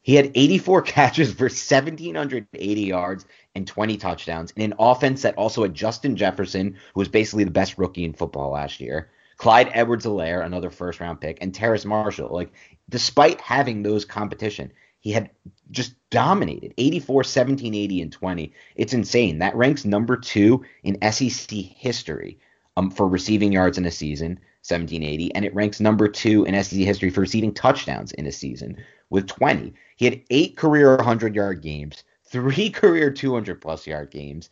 He 0.03 0.17
had 0.17 0.33
84 0.35 0.83
catches 0.83 1.33
for 1.33 1.45
1,780 1.45 2.81
yards 2.83 3.25
and 3.55 3.67
20 3.67 3.97
touchdowns 3.97 4.51
in 4.53 4.73
an 4.73 4.75
offense 4.79 5.23
that 5.23 5.37
also 5.37 5.63
had 5.63 5.75
Justin 5.75 6.17
Jefferson, 6.17 6.77
who 6.95 7.01
was 7.01 7.09
basically 7.09 7.45
the 7.45 7.51
best 7.51 7.79
rookie 7.79 8.05
in 8.05 8.13
football 8.13 8.51
last 8.51 8.81
year, 8.81 9.11
Clyde 9.37 9.71
Edwards-Helaire, 9.73 10.45
another 10.45 10.71
first 10.71 11.01
round 11.01 11.21
pick, 11.21 11.39
and 11.41 11.55
Terrace 11.55 11.85
Marshall. 11.85 12.29
Like, 12.33 12.53
despite 12.89 13.41
having 13.41 13.83
those 13.83 14.05
competition, 14.05 14.73
he 14.99 15.13
had 15.13 15.31
just 15.71 15.95
dominated 16.11 16.75
84, 16.79 17.25
17, 17.25 17.75
80, 17.75 18.03
and 18.03 18.13
20. 18.13 18.53
It's 18.77 18.93
insane. 18.93 19.39
That 19.39 19.57
ranks 19.57 19.85
number 19.85 20.17
two 20.17 20.65
in 20.85 20.99
SEC 21.11 21.51
history 21.51 22.39
um, 22.77 22.91
for 22.91 23.09
receiving 23.09 23.53
yards 23.53 23.79
in 23.79 23.87
a 23.87 23.91
season. 23.91 24.41
1780, 24.65 25.35
and 25.35 25.45
it 25.45 25.53
ranks 25.57 25.81
number 25.81 26.07
two 26.07 26.45
in 26.45 26.55
SEC 26.63 26.79
history 26.79 27.11
for 27.11 27.21
receiving 27.21 27.53
touchdowns 27.53 28.13
in 28.13 28.29
a 28.29 28.33
season 28.33 28.77
with 29.13 29.27
20. 29.27 29.75
He 29.97 30.07
had 30.07 30.23
eight 30.31 30.57
career 30.57 30.97
100 30.97 31.37
yard 31.37 31.61
games, 31.61 32.03
three 32.25 32.71
career 32.81 33.11
200 33.11 33.61
plus 33.61 33.87
yard 33.87 34.11
games. 34.11 34.51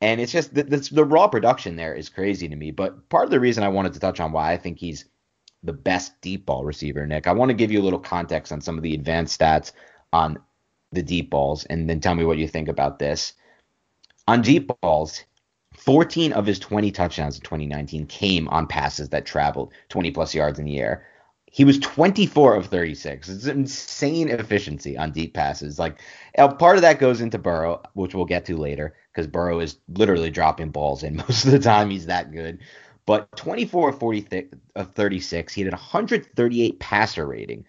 And 0.00 0.20
it's 0.20 0.32
just 0.32 0.54
the, 0.54 0.62
the, 0.62 0.78
the, 0.90 1.04
raw 1.04 1.28
production 1.28 1.76
there 1.76 1.94
is 1.94 2.08
crazy 2.08 2.48
to 2.48 2.56
me. 2.56 2.70
But 2.70 3.10
part 3.10 3.26
of 3.26 3.30
the 3.30 3.38
reason 3.38 3.62
I 3.62 3.68
wanted 3.68 3.92
to 3.92 4.00
touch 4.00 4.18
on 4.18 4.32
why 4.32 4.52
I 4.52 4.56
think 4.56 4.78
he's 4.78 5.04
the 5.62 5.74
best 5.74 6.18
deep 6.22 6.46
ball 6.46 6.64
receiver, 6.64 7.06
Nick, 7.06 7.26
I 7.26 7.32
want 7.32 7.50
to 7.50 7.54
give 7.54 7.70
you 7.70 7.80
a 7.80 7.84
little 7.84 7.98
context 7.98 8.50
on 8.50 8.62
some 8.62 8.78
of 8.78 8.82
the 8.82 8.94
advanced 8.94 9.38
stats 9.38 9.72
on 10.14 10.38
the 10.92 11.02
deep 11.02 11.28
balls 11.28 11.64
and 11.66 11.88
then 11.88 12.00
tell 12.00 12.14
me 12.14 12.24
what 12.24 12.38
you 12.38 12.48
think 12.48 12.68
about 12.68 12.98
this. 12.98 13.34
On 14.26 14.40
deep 14.40 14.70
balls, 14.80 15.22
14 15.74 16.32
of 16.32 16.46
his 16.46 16.58
20 16.58 16.90
touchdowns 16.90 17.36
in 17.36 17.42
2019 17.42 18.06
came 18.06 18.48
on 18.48 18.66
passes 18.66 19.10
that 19.10 19.26
traveled 19.26 19.74
20 19.90 20.10
plus 20.10 20.34
yards 20.34 20.58
in 20.58 20.64
the 20.64 20.80
air. 20.80 21.04
He 21.52 21.64
was 21.64 21.78
24 21.80 22.54
of 22.54 22.66
36. 22.66 23.28
It's 23.28 23.46
insane 23.46 24.28
efficiency 24.28 24.96
on 24.96 25.10
deep 25.10 25.34
passes. 25.34 25.78
Like 25.78 25.98
part 26.58 26.76
of 26.76 26.82
that 26.82 27.00
goes 27.00 27.20
into 27.20 27.38
Burrow, 27.38 27.82
which 27.94 28.14
we'll 28.14 28.24
get 28.24 28.44
to 28.46 28.56
later, 28.56 28.94
because 29.12 29.26
Burrow 29.26 29.58
is 29.58 29.78
literally 29.88 30.30
dropping 30.30 30.70
balls 30.70 31.02
in 31.02 31.16
most 31.28 31.44
of 31.44 31.50
the 31.50 31.58
time. 31.58 31.90
He's 31.90 32.06
that 32.06 32.32
good. 32.32 32.60
But 33.04 33.34
24 33.36 33.88
of 33.88 33.98
40 33.98 34.48
of 34.76 34.92
36, 34.92 35.52
he 35.52 35.62
had 35.62 35.72
a 35.72 35.76
138 35.76 36.78
passer 36.78 37.26
rating, 37.26 37.66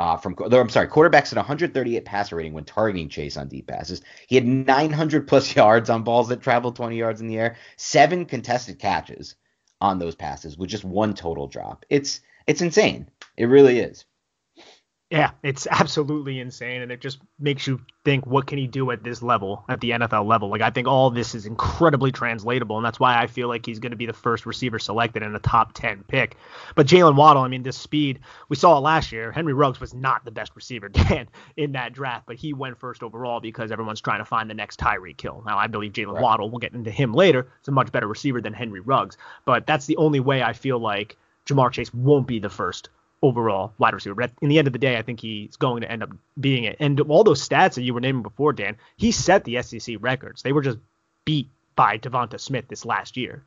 uh, 0.00 0.16
from 0.16 0.34
I'm 0.40 0.68
sorry, 0.68 0.88
quarterbacks 0.88 1.30
at 1.30 1.36
138 1.36 2.04
passer 2.04 2.34
rating 2.34 2.54
when 2.54 2.64
targeting 2.64 3.08
Chase 3.08 3.36
on 3.36 3.46
deep 3.46 3.68
passes. 3.68 4.02
He 4.26 4.34
had 4.34 4.46
900 4.46 5.28
plus 5.28 5.54
yards 5.56 5.88
on 5.88 6.02
balls 6.02 6.28
that 6.28 6.42
traveled 6.42 6.74
20 6.74 6.96
yards 6.96 7.20
in 7.20 7.28
the 7.28 7.38
air, 7.38 7.56
seven 7.76 8.24
contested 8.24 8.80
catches 8.80 9.36
on 9.80 10.00
those 10.00 10.16
passes 10.16 10.58
with 10.58 10.68
just 10.68 10.84
one 10.84 11.14
total 11.14 11.46
drop. 11.46 11.86
It's 11.88 12.20
it's 12.46 12.62
insane. 12.62 13.08
It 13.40 13.46
really 13.46 13.78
is. 13.78 14.04
Yeah, 15.10 15.30
it's 15.42 15.66
absolutely 15.70 16.38
insane, 16.38 16.82
and 16.82 16.92
it 16.92 17.00
just 17.00 17.20
makes 17.38 17.66
you 17.66 17.80
think, 18.04 18.26
what 18.26 18.46
can 18.46 18.58
he 18.58 18.66
do 18.66 18.90
at 18.90 19.02
this 19.02 19.22
level, 19.22 19.64
at 19.66 19.80
the 19.80 19.90
NFL 19.92 20.26
level? 20.26 20.50
Like, 20.50 20.60
I 20.60 20.68
think 20.68 20.86
all 20.86 21.10
this 21.10 21.34
is 21.34 21.46
incredibly 21.46 22.12
translatable, 22.12 22.76
and 22.76 22.84
that's 22.84 23.00
why 23.00 23.18
I 23.18 23.26
feel 23.26 23.48
like 23.48 23.64
he's 23.64 23.78
going 23.78 23.92
to 23.92 23.96
be 23.96 24.04
the 24.04 24.12
first 24.12 24.44
receiver 24.44 24.78
selected 24.78 25.22
in 25.22 25.34
a 25.34 25.38
top 25.38 25.72
10 25.72 26.04
pick. 26.06 26.36
But 26.76 26.86
Jaylen 26.86 27.16
Waddle, 27.16 27.42
I 27.42 27.48
mean, 27.48 27.62
this 27.62 27.78
speed, 27.78 28.20
we 28.50 28.56
saw 28.56 28.76
it 28.76 28.82
last 28.82 29.10
year. 29.10 29.32
Henry 29.32 29.54
Ruggs 29.54 29.80
was 29.80 29.94
not 29.94 30.22
the 30.26 30.30
best 30.30 30.54
receiver, 30.54 30.88
Dan, 30.90 31.28
in 31.56 31.72
that 31.72 31.94
draft, 31.94 32.26
but 32.26 32.36
he 32.36 32.52
went 32.52 32.78
first 32.78 33.02
overall 33.02 33.40
because 33.40 33.72
everyone's 33.72 34.02
trying 34.02 34.20
to 34.20 34.26
find 34.26 34.50
the 34.50 34.54
next 34.54 34.78
Tyreek 34.78 35.18
Hill. 35.18 35.42
Now, 35.46 35.56
I 35.56 35.66
believe 35.66 35.92
Jaylen 35.92 36.12
right. 36.12 36.22
Waddle, 36.22 36.50
we'll 36.50 36.58
get 36.58 36.74
into 36.74 36.90
him 36.90 37.14
later, 37.14 37.50
is 37.62 37.68
a 37.68 37.72
much 37.72 37.90
better 37.90 38.06
receiver 38.06 38.42
than 38.42 38.52
Henry 38.52 38.80
Ruggs, 38.80 39.16
but 39.46 39.66
that's 39.66 39.86
the 39.86 39.96
only 39.96 40.20
way 40.20 40.42
I 40.42 40.52
feel 40.52 40.78
like 40.78 41.16
Ja'Marr 41.46 41.72
Chase 41.72 41.92
won't 41.92 42.28
be 42.28 42.38
the 42.38 42.50
first 42.50 42.90
overall 43.22 43.72
wide 43.78 43.94
receiver. 43.94 44.14
But 44.14 44.32
in 44.40 44.48
the 44.48 44.58
end 44.58 44.66
of 44.66 44.72
the 44.72 44.78
day, 44.78 44.96
I 44.96 45.02
think 45.02 45.20
he's 45.20 45.56
going 45.56 45.82
to 45.82 45.90
end 45.90 46.02
up 46.02 46.10
being 46.38 46.64
it. 46.64 46.76
And 46.80 47.00
all 47.00 47.24
those 47.24 47.46
stats 47.46 47.74
that 47.74 47.82
you 47.82 47.94
were 47.94 48.00
naming 48.00 48.22
before, 48.22 48.52
Dan, 48.52 48.76
he 48.96 49.12
set 49.12 49.44
the 49.44 49.62
SEC 49.62 49.96
records. 50.00 50.42
They 50.42 50.52
were 50.52 50.62
just 50.62 50.78
beat 51.24 51.48
by 51.76 51.98
DeVonta 51.98 52.40
Smith 52.40 52.66
this 52.68 52.84
last 52.84 53.16
year. 53.16 53.44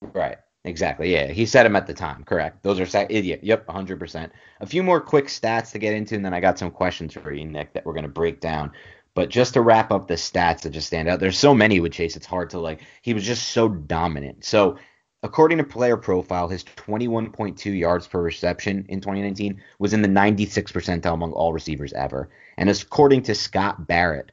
Right. 0.00 0.38
Exactly. 0.64 1.10
Yeah, 1.10 1.28
he 1.28 1.46
set 1.46 1.64
him 1.64 1.74
at 1.74 1.86
the 1.86 1.94
time. 1.94 2.22
Correct. 2.24 2.62
Those 2.62 2.80
are 2.80 2.86
sec- 2.86 3.10
idiot. 3.10 3.40
Yep, 3.42 3.66
100%. 3.66 4.30
A 4.60 4.66
few 4.66 4.82
more 4.82 5.00
quick 5.00 5.26
stats 5.26 5.72
to 5.72 5.78
get 5.78 5.94
into, 5.94 6.14
and 6.14 6.24
then 6.24 6.34
I 6.34 6.40
got 6.40 6.58
some 6.58 6.70
questions 6.70 7.14
for 7.14 7.32
you, 7.32 7.46
Nick, 7.46 7.72
that 7.72 7.86
we're 7.86 7.94
going 7.94 8.04
to 8.04 8.10
break 8.10 8.40
down. 8.40 8.72
But 9.14 9.30
just 9.30 9.54
to 9.54 9.62
wrap 9.62 9.90
up 9.90 10.06
the 10.06 10.14
stats 10.14 10.60
that 10.60 10.70
just 10.70 10.86
stand 10.86 11.08
out, 11.08 11.18
there's 11.18 11.38
so 11.38 11.54
many 11.54 11.80
with 11.80 11.92
Chase. 11.92 12.14
It's 12.14 12.26
hard 12.26 12.50
to 12.50 12.60
like. 12.60 12.82
He 13.00 13.14
was 13.14 13.24
just 13.24 13.48
so 13.48 13.68
dominant. 13.68 14.44
So 14.44 14.76
According 15.22 15.58
to 15.58 15.64
Player 15.64 15.98
Profile, 15.98 16.48
his 16.48 16.64
21.2 16.64 17.78
yards 17.78 18.06
per 18.06 18.22
reception 18.22 18.86
in 18.88 19.00
2019 19.00 19.60
was 19.78 19.92
in 19.92 20.00
the 20.00 20.08
96th 20.08 20.72
percentile 20.72 21.12
among 21.12 21.32
all 21.32 21.52
receivers 21.52 21.92
ever. 21.92 22.30
And 22.56 22.70
according 22.70 23.22
to 23.24 23.34
Scott 23.34 23.86
Barrett, 23.86 24.32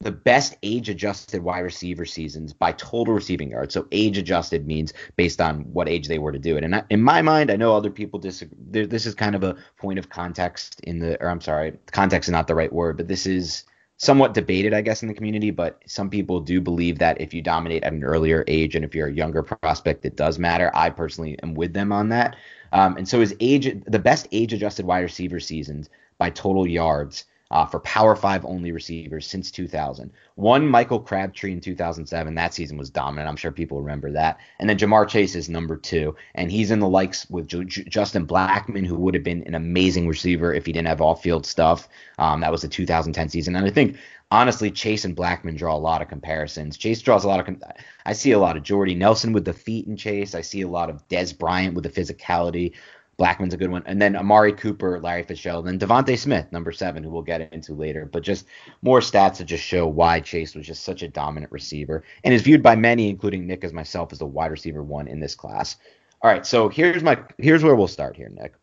the 0.00 0.12
best 0.12 0.54
age 0.62 0.90
adjusted 0.90 1.42
wide 1.42 1.60
receiver 1.60 2.04
seasons 2.04 2.52
by 2.52 2.72
total 2.72 3.14
receiving 3.14 3.50
yards. 3.50 3.72
So 3.72 3.88
age 3.90 4.18
adjusted 4.18 4.66
means 4.66 4.92
based 5.16 5.40
on 5.40 5.60
what 5.72 5.88
age 5.88 6.08
they 6.08 6.18
were 6.18 6.30
to 6.30 6.38
do 6.38 6.56
it. 6.56 6.62
And 6.62 6.76
I, 6.76 6.84
in 6.90 7.02
my 7.02 7.22
mind, 7.22 7.50
I 7.50 7.56
know 7.56 7.74
other 7.74 7.90
people 7.90 8.20
disagree. 8.20 8.84
This 8.84 9.06
is 9.06 9.14
kind 9.14 9.34
of 9.34 9.42
a 9.42 9.56
point 9.78 9.98
of 9.98 10.10
context 10.10 10.80
in 10.80 10.98
the, 10.98 11.20
or 11.22 11.30
I'm 11.30 11.40
sorry, 11.40 11.78
context 11.90 12.28
is 12.28 12.32
not 12.32 12.46
the 12.46 12.54
right 12.54 12.72
word, 12.72 12.98
but 12.98 13.08
this 13.08 13.26
is 13.26 13.64
somewhat 13.98 14.32
debated, 14.32 14.72
I 14.72 14.80
guess, 14.80 15.02
in 15.02 15.08
the 15.08 15.14
community, 15.14 15.50
but 15.50 15.82
some 15.86 16.08
people 16.08 16.40
do 16.40 16.60
believe 16.60 16.98
that 17.00 17.20
if 17.20 17.34
you 17.34 17.42
dominate 17.42 17.82
at 17.82 17.92
an 17.92 18.04
earlier 18.04 18.44
age 18.46 18.76
and 18.76 18.84
if 18.84 18.94
you're 18.94 19.08
a 19.08 19.12
younger 19.12 19.42
prospect, 19.42 20.04
it 20.04 20.16
does 20.16 20.38
matter. 20.38 20.70
I 20.72 20.88
personally 20.90 21.36
am 21.42 21.54
with 21.54 21.72
them 21.72 21.92
on 21.92 22.08
that. 22.10 22.36
Um, 22.72 22.96
and 22.96 23.08
so 23.08 23.20
his 23.20 23.34
age, 23.40 23.82
the 23.86 23.98
best 23.98 24.28
age 24.30 24.52
adjusted 24.52 24.86
wide 24.86 25.00
receiver 25.00 25.40
seasons 25.40 25.90
by 26.16 26.30
total 26.30 26.66
yards 26.66 27.24
uh, 27.50 27.64
for 27.66 27.80
Power 27.80 28.14
Five 28.14 28.44
only 28.44 28.72
receivers 28.72 29.26
since 29.26 29.50
2000. 29.50 30.10
One 30.34 30.66
Michael 30.66 31.00
Crabtree 31.00 31.52
in 31.52 31.60
2007. 31.60 32.34
That 32.34 32.54
season 32.54 32.76
was 32.76 32.90
dominant. 32.90 33.28
I'm 33.28 33.36
sure 33.36 33.50
people 33.50 33.80
remember 33.80 34.12
that. 34.12 34.38
And 34.58 34.68
then 34.68 34.78
Ja'Marr 34.78 35.08
Chase 35.08 35.34
is 35.34 35.48
number 35.48 35.76
two, 35.76 36.14
and 36.34 36.50
he's 36.50 36.70
in 36.70 36.80
the 36.80 36.88
likes 36.88 37.28
with 37.30 37.48
J- 37.48 37.64
J- 37.64 37.84
Justin 37.84 38.26
Blackmon, 38.26 38.86
who 38.86 38.96
would 38.96 39.14
have 39.14 39.24
been 39.24 39.42
an 39.44 39.54
amazing 39.54 40.06
receiver 40.06 40.52
if 40.52 40.66
he 40.66 40.72
didn't 40.72 40.88
have 40.88 41.00
off-field 41.00 41.46
stuff. 41.46 41.88
Um, 42.18 42.40
that 42.40 42.52
was 42.52 42.62
the 42.62 42.68
2010 42.68 43.28
season, 43.28 43.56
and 43.56 43.66
I 43.66 43.70
think 43.70 43.96
honestly, 44.30 44.70
Chase 44.70 45.04
and 45.04 45.16
Blackmon 45.16 45.56
draw 45.56 45.74
a 45.74 45.78
lot 45.78 46.02
of 46.02 46.08
comparisons. 46.08 46.76
Chase 46.76 47.00
draws 47.00 47.24
a 47.24 47.28
lot 47.28 47.40
of. 47.40 47.46
Com- 47.46 47.62
I 48.04 48.12
see 48.12 48.32
a 48.32 48.38
lot 48.38 48.56
of 48.56 48.62
Jordy 48.62 48.94
Nelson 48.94 49.32
with 49.32 49.44
the 49.44 49.52
feet 49.52 49.86
in 49.86 49.96
Chase. 49.96 50.34
I 50.34 50.42
see 50.42 50.62
a 50.62 50.68
lot 50.68 50.90
of 50.90 51.06
Dez 51.08 51.36
Bryant 51.36 51.74
with 51.74 51.84
the 51.84 51.90
physicality. 51.90 52.74
Blackmon's 53.18 53.52
a 53.52 53.56
good 53.56 53.70
one. 53.70 53.82
And 53.84 54.00
then 54.00 54.14
Amari 54.14 54.52
Cooper, 54.52 55.00
Larry 55.00 55.24
Fitzgerald, 55.24 55.66
and 55.66 55.80
DeVonta 55.80 56.16
Smith, 56.16 56.50
number 56.52 56.70
seven, 56.70 57.02
who 57.02 57.10
we'll 57.10 57.22
get 57.22 57.52
into 57.52 57.74
later. 57.74 58.06
But 58.06 58.22
just 58.22 58.46
more 58.80 59.00
stats 59.00 59.36
to 59.36 59.44
just 59.44 59.64
show 59.64 59.88
why 59.88 60.20
Chase 60.20 60.54
was 60.54 60.66
just 60.66 60.84
such 60.84 61.02
a 61.02 61.08
dominant 61.08 61.50
receiver 61.50 62.04
and 62.22 62.32
is 62.32 62.42
viewed 62.42 62.62
by 62.62 62.76
many, 62.76 63.08
including 63.08 63.46
Nick 63.46 63.64
as 63.64 63.72
myself, 63.72 64.12
as 64.12 64.20
the 64.20 64.26
wide 64.26 64.52
receiver 64.52 64.84
one 64.84 65.08
in 65.08 65.18
this 65.18 65.34
class. 65.34 65.76
All 66.22 66.30
right, 66.30 66.46
so 66.46 66.68
here's 66.68 67.02
my 67.02 67.18
here's 67.38 67.62
where 67.62 67.76
we'll 67.76 67.88
start 67.88 68.16
here, 68.16 68.28
Nick. 68.28 68.54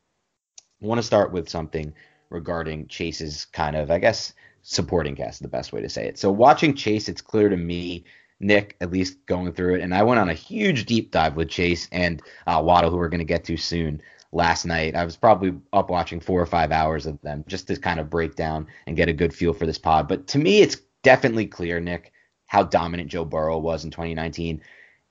I 0.81 0.85
want 0.85 0.99
to 0.99 1.03
start 1.03 1.31
with 1.31 1.49
something 1.49 1.93
regarding 2.29 2.87
Chase's 2.87 3.45
kind 3.45 3.75
of, 3.75 3.91
I 3.91 3.99
guess, 3.99 4.33
supporting 4.61 5.15
cast, 5.15 5.41
the 5.41 5.47
best 5.47 5.73
way 5.73 5.81
to 5.81 5.89
say 5.89 6.07
it. 6.07 6.17
So 6.17 6.31
watching 6.31 6.75
Chase, 6.75 7.07
it's 7.07 7.21
clear 7.21 7.49
to 7.49 7.57
me 7.57 8.05
Nick, 8.39 8.75
at 8.81 8.91
least 8.91 9.25
going 9.25 9.53
through 9.53 9.75
it. 9.75 9.81
And 9.81 9.93
I 9.93 10.03
went 10.03 10.19
on 10.19 10.29
a 10.29 10.33
huge 10.33 10.85
deep 10.85 11.11
dive 11.11 11.35
with 11.35 11.49
Chase 11.49 11.87
and 11.91 12.21
uh, 12.47 12.61
Waddle, 12.63 12.91
who 12.91 12.97
we're 12.97 13.09
going 13.09 13.19
to 13.19 13.25
get 13.25 13.45
to 13.45 13.57
soon, 13.57 14.01
last 14.31 14.65
night. 14.65 14.95
I 14.95 15.05
was 15.05 15.15
probably 15.15 15.53
up 15.73 15.89
watching 15.89 16.19
four 16.19 16.41
or 16.41 16.45
five 16.45 16.71
hours 16.71 17.05
of 17.05 17.21
them 17.21 17.43
just 17.47 17.67
to 17.67 17.77
kind 17.77 17.99
of 17.99 18.09
break 18.09 18.35
down 18.35 18.67
and 18.87 18.97
get 18.97 19.09
a 19.09 19.13
good 19.13 19.33
feel 19.33 19.53
for 19.53 19.65
this 19.65 19.77
pod. 19.77 20.07
But 20.07 20.27
to 20.27 20.37
me, 20.37 20.61
it's 20.61 20.77
definitely 21.03 21.45
clear, 21.45 21.79
Nick, 21.79 22.11
how 22.47 22.63
dominant 22.63 23.09
Joe 23.09 23.25
Burrow 23.25 23.57
was 23.57 23.85
in 23.85 23.91
2019. 23.91 24.61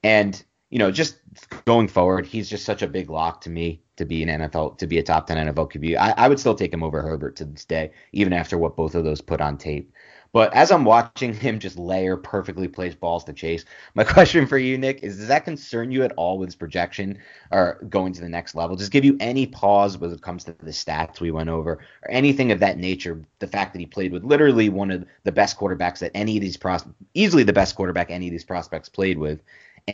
And, 0.02 0.44
you 0.70 0.78
know, 0.78 0.90
just 0.90 1.16
going 1.64 1.88
forward, 1.88 2.26
he's 2.26 2.50
just 2.50 2.64
such 2.64 2.82
a 2.82 2.86
big 2.86 3.10
lock 3.10 3.40
to 3.42 3.50
me 3.50 3.82
to 3.96 4.04
be 4.04 4.22
an 4.22 4.28
NFL, 4.28 4.78
to 4.78 4.86
be 4.86 4.98
a 4.98 5.02
top 5.02 5.26
10 5.26 5.48
NFL 5.48 5.72
QB. 5.72 5.96
I, 5.96 6.14
I 6.16 6.28
would 6.28 6.40
still 6.40 6.54
take 6.54 6.72
him 6.72 6.82
over 6.82 7.00
Herbert 7.00 7.36
to 7.36 7.44
this 7.44 7.64
day, 7.64 7.92
even 8.12 8.32
after 8.32 8.58
what 8.58 8.76
both 8.76 8.94
of 8.94 9.04
those 9.04 9.20
put 9.20 9.40
on 9.40 9.56
tape. 9.56 9.92
But 10.34 10.52
as 10.52 10.72
I'm 10.72 10.84
watching 10.84 11.32
him 11.32 11.60
just 11.60 11.78
layer 11.78 12.16
perfectly 12.16 12.66
placed 12.66 12.98
balls 12.98 13.22
to 13.24 13.32
chase, 13.32 13.64
my 13.94 14.02
question 14.14 14.48
for 14.48 14.58
you, 14.58 14.76
Nick, 14.76 15.04
is 15.04 15.16
does 15.16 15.28
that 15.28 15.44
concern 15.44 15.92
you 15.92 16.02
at 16.02 16.10
all 16.16 16.38
with 16.38 16.48
his 16.48 16.56
projection 16.56 17.18
or 17.52 17.78
going 17.88 18.12
to 18.14 18.20
the 18.20 18.28
next 18.28 18.56
level? 18.56 18.74
Just 18.74 18.90
give 18.90 19.04
you 19.04 19.16
any 19.20 19.46
pause 19.46 19.96
when 19.96 20.10
it 20.10 20.20
comes 20.22 20.42
to 20.44 20.52
the 20.58 20.72
stats 20.72 21.20
we 21.20 21.30
went 21.30 21.50
over 21.50 21.74
or 21.74 22.10
anything 22.10 22.50
of 22.50 22.58
that 22.58 22.78
nature? 22.78 23.22
The 23.38 23.46
fact 23.46 23.74
that 23.74 23.78
he 23.78 23.86
played 23.86 24.10
with 24.10 24.24
literally 24.24 24.68
one 24.68 24.90
of 24.90 25.04
the 25.22 25.30
best 25.30 25.56
quarterbacks 25.56 26.00
that 26.00 26.10
any 26.16 26.36
of 26.36 26.40
these 26.40 26.56
pros, 26.56 26.84
easily 27.14 27.44
the 27.44 27.52
best 27.52 27.76
quarterback 27.76 28.10
any 28.10 28.26
of 28.26 28.32
these 28.32 28.44
prospects 28.44 28.88
played 28.88 29.18
with, 29.18 29.40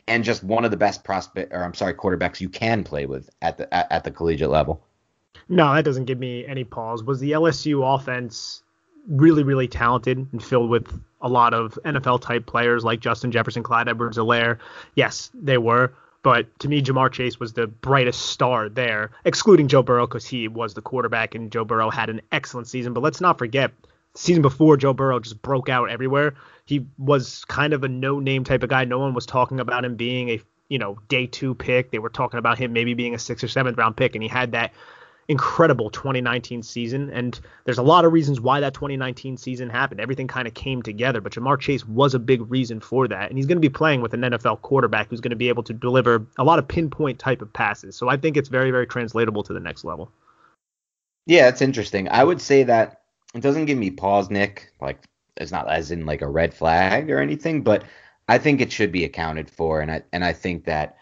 and 0.08 0.24
just 0.24 0.42
one 0.42 0.64
of 0.64 0.70
the 0.70 0.76
best 0.78 1.04
prospect 1.04 1.52
or 1.52 1.62
I'm 1.62 1.74
sorry 1.74 1.92
quarterbacks 1.92 2.40
you 2.40 2.48
can 2.48 2.82
play 2.82 3.04
with 3.04 3.28
at 3.42 3.58
the 3.58 3.72
at, 3.74 3.92
at 3.92 4.04
the 4.04 4.10
collegiate 4.10 4.48
level. 4.48 4.82
No, 5.50 5.74
that 5.74 5.84
doesn't 5.84 6.06
give 6.06 6.18
me 6.18 6.46
any 6.46 6.64
pause. 6.64 7.04
Was 7.04 7.20
the 7.20 7.32
LSU 7.32 7.94
offense 7.94 8.62
really, 9.08 9.42
really 9.42 9.68
talented 9.68 10.26
and 10.32 10.42
filled 10.42 10.70
with 10.70 11.00
a 11.20 11.28
lot 11.28 11.54
of 11.54 11.78
NFL 11.84 12.20
type 12.20 12.46
players 12.46 12.84
like 12.84 13.00
Justin 13.00 13.30
Jefferson, 13.30 13.62
Clyde 13.62 13.88
Edwards 13.88 14.16
Helaire. 14.16 14.58
Yes, 14.94 15.30
they 15.34 15.58
were. 15.58 15.92
But 16.22 16.58
to 16.60 16.68
me, 16.68 16.82
Ja'Marr 16.82 17.10
Chase 17.10 17.40
was 17.40 17.54
the 17.54 17.66
brightest 17.66 18.26
star 18.26 18.68
there, 18.68 19.10
excluding 19.24 19.68
Joe 19.68 19.82
Burrow 19.82 20.06
because 20.06 20.26
he 20.26 20.48
was 20.48 20.74
the 20.74 20.82
quarterback 20.82 21.34
and 21.34 21.50
Joe 21.50 21.64
Burrow 21.64 21.88
had 21.90 22.10
an 22.10 22.20
excellent 22.30 22.68
season. 22.68 22.92
But 22.92 23.02
let's 23.02 23.22
not 23.22 23.38
forget, 23.38 23.72
season 24.14 24.42
before 24.42 24.76
Joe 24.76 24.92
Burrow 24.92 25.18
just 25.20 25.40
broke 25.40 25.68
out 25.68 25.90
everywhere. 25.90 26.34
He 26.66 26.86
was 26.98 27.44
kind 27.46 27.72
of 27.72 27.84
a 27.84 27.88
no-name 27.88 28.44
type 28.44 28.62
of 28.62 28.68
guy. 28.68 28.84
No 28.84 28.98
one 28.98 29.14
was 29.14 29.24
talking 29.24 29.60
about 29.60 29.84
him 29.84 29.96
being 29.96 30.28
a 30.30 30.42
you 30.68 30.78
know 30.78 30.98
day 31.08 31.26
two 31.26 31.54
pick. 31.54 31.90
They 31.90 31.98
were 31.98 32.10
talking 32.10 32.38
about 32.38 32.58
him 32.58 32.72
maybe 32.72 32.94
being 32.94 33.14
a 33.14 33.18
sixth 33.18 33.42
or 33.44 33.48
seventh 33.48 33.78
round 33.78 33.96
pick, 33.96 34.14
and 34.14 34.22
he 34.22 34.28
had 34.28 34.52
that 34.52 34.72
incredible 35.30 35.90
2019 35.90 36.62
season. 36.64 37.08
And 37.10 37.38
there's 37.64 37.78
a 37.78 37.84
lot 37.84 38.04
of 38.04 38.12
reasons 38.12 38.40
why 38.40 38.58
that 38.58 38.74
2019 38.74 39.36
season 39.36 39.70
happened. 39.70 40.00
Everything 40.00 40.26
kind 40.26 40.48
of 40.48 40.54
came 40.54 40.82
together, 40.82 41.20
but 41.20 41.32
Ja'Marr 41.32 41.60
Chase 41.60 41.86
was 41.86 42.14
a 42.14 42.18
big 42.18 42.50
reason 42.50 42.80
for 42.80 43.06
that. 43.06 43.30
And 43.30 43.38
he's 43.38 43.46
going 43.46 43.56
to 43.56 43.60
be 43.60 43.68
playing 43.68 44.00
with 44.00 44.12
an 44.12 44.22
NFL 44.22 44.62
quarterback 44.62 45.08
who's 45.08 45.20
going 45.20 45.30
to 45.30 45.36
be 45.36 45.48
able 45.48 45.62
to 45.62 45.72
deliver 45.72 46.26
a 46.36 46.42
lot 46.42 46.58
of 46.58 46.66
pinpoint 46.66 47.20
type 47.20 47.42
of 47.42 47.52
passes. 47.52 47.94
So 47.94 48.08
I 48.08 48.16
think 48.16 48.36
it's 48.36 48.48
very, 48.48 48.72
very 48.72 48.88
translatable 48.88 49.44
to 49.44 49.52
the 49.52 49.60
next 49.60 49.84
level. 49.84 50.10
Yeah, 51.26 51.46
it's 51.46 51.62
interesting. 51.62 52.08
I 52.08 52.24
would 52.24 52.40
say 52.40 52.64
that 52.64 53.02
it 53.32 53.40
doesn't 53.40 53.66
give 53.66 53.78
me 53.78 53.92
pause, 53.92 54.30
Nick. 54.30 54.72
Like 54.80 55.04
it's 55.36 55.52
not 55.52 55.70
as 55.70 55.92
in 55.92 56.06
like 56.06 56.22
a 56.22 56.28
red 56.28 56.52
flag 56.52 57.08
or 57.08 57.20
anything, 57.20 57.62
but 57.62 57.84
I 58.26 58.38
think 58.38 58.60
it 58.60 58.72
should 58.72 58.90
be 58.90 59.04
accounted 59.04 59.48
for, 59.48 59.80
and 59.80 59.92
I 59.92 60.02
and 60.12 60.24
I 60.24 60.32
think 60.32 60.64
that 60.64 60.96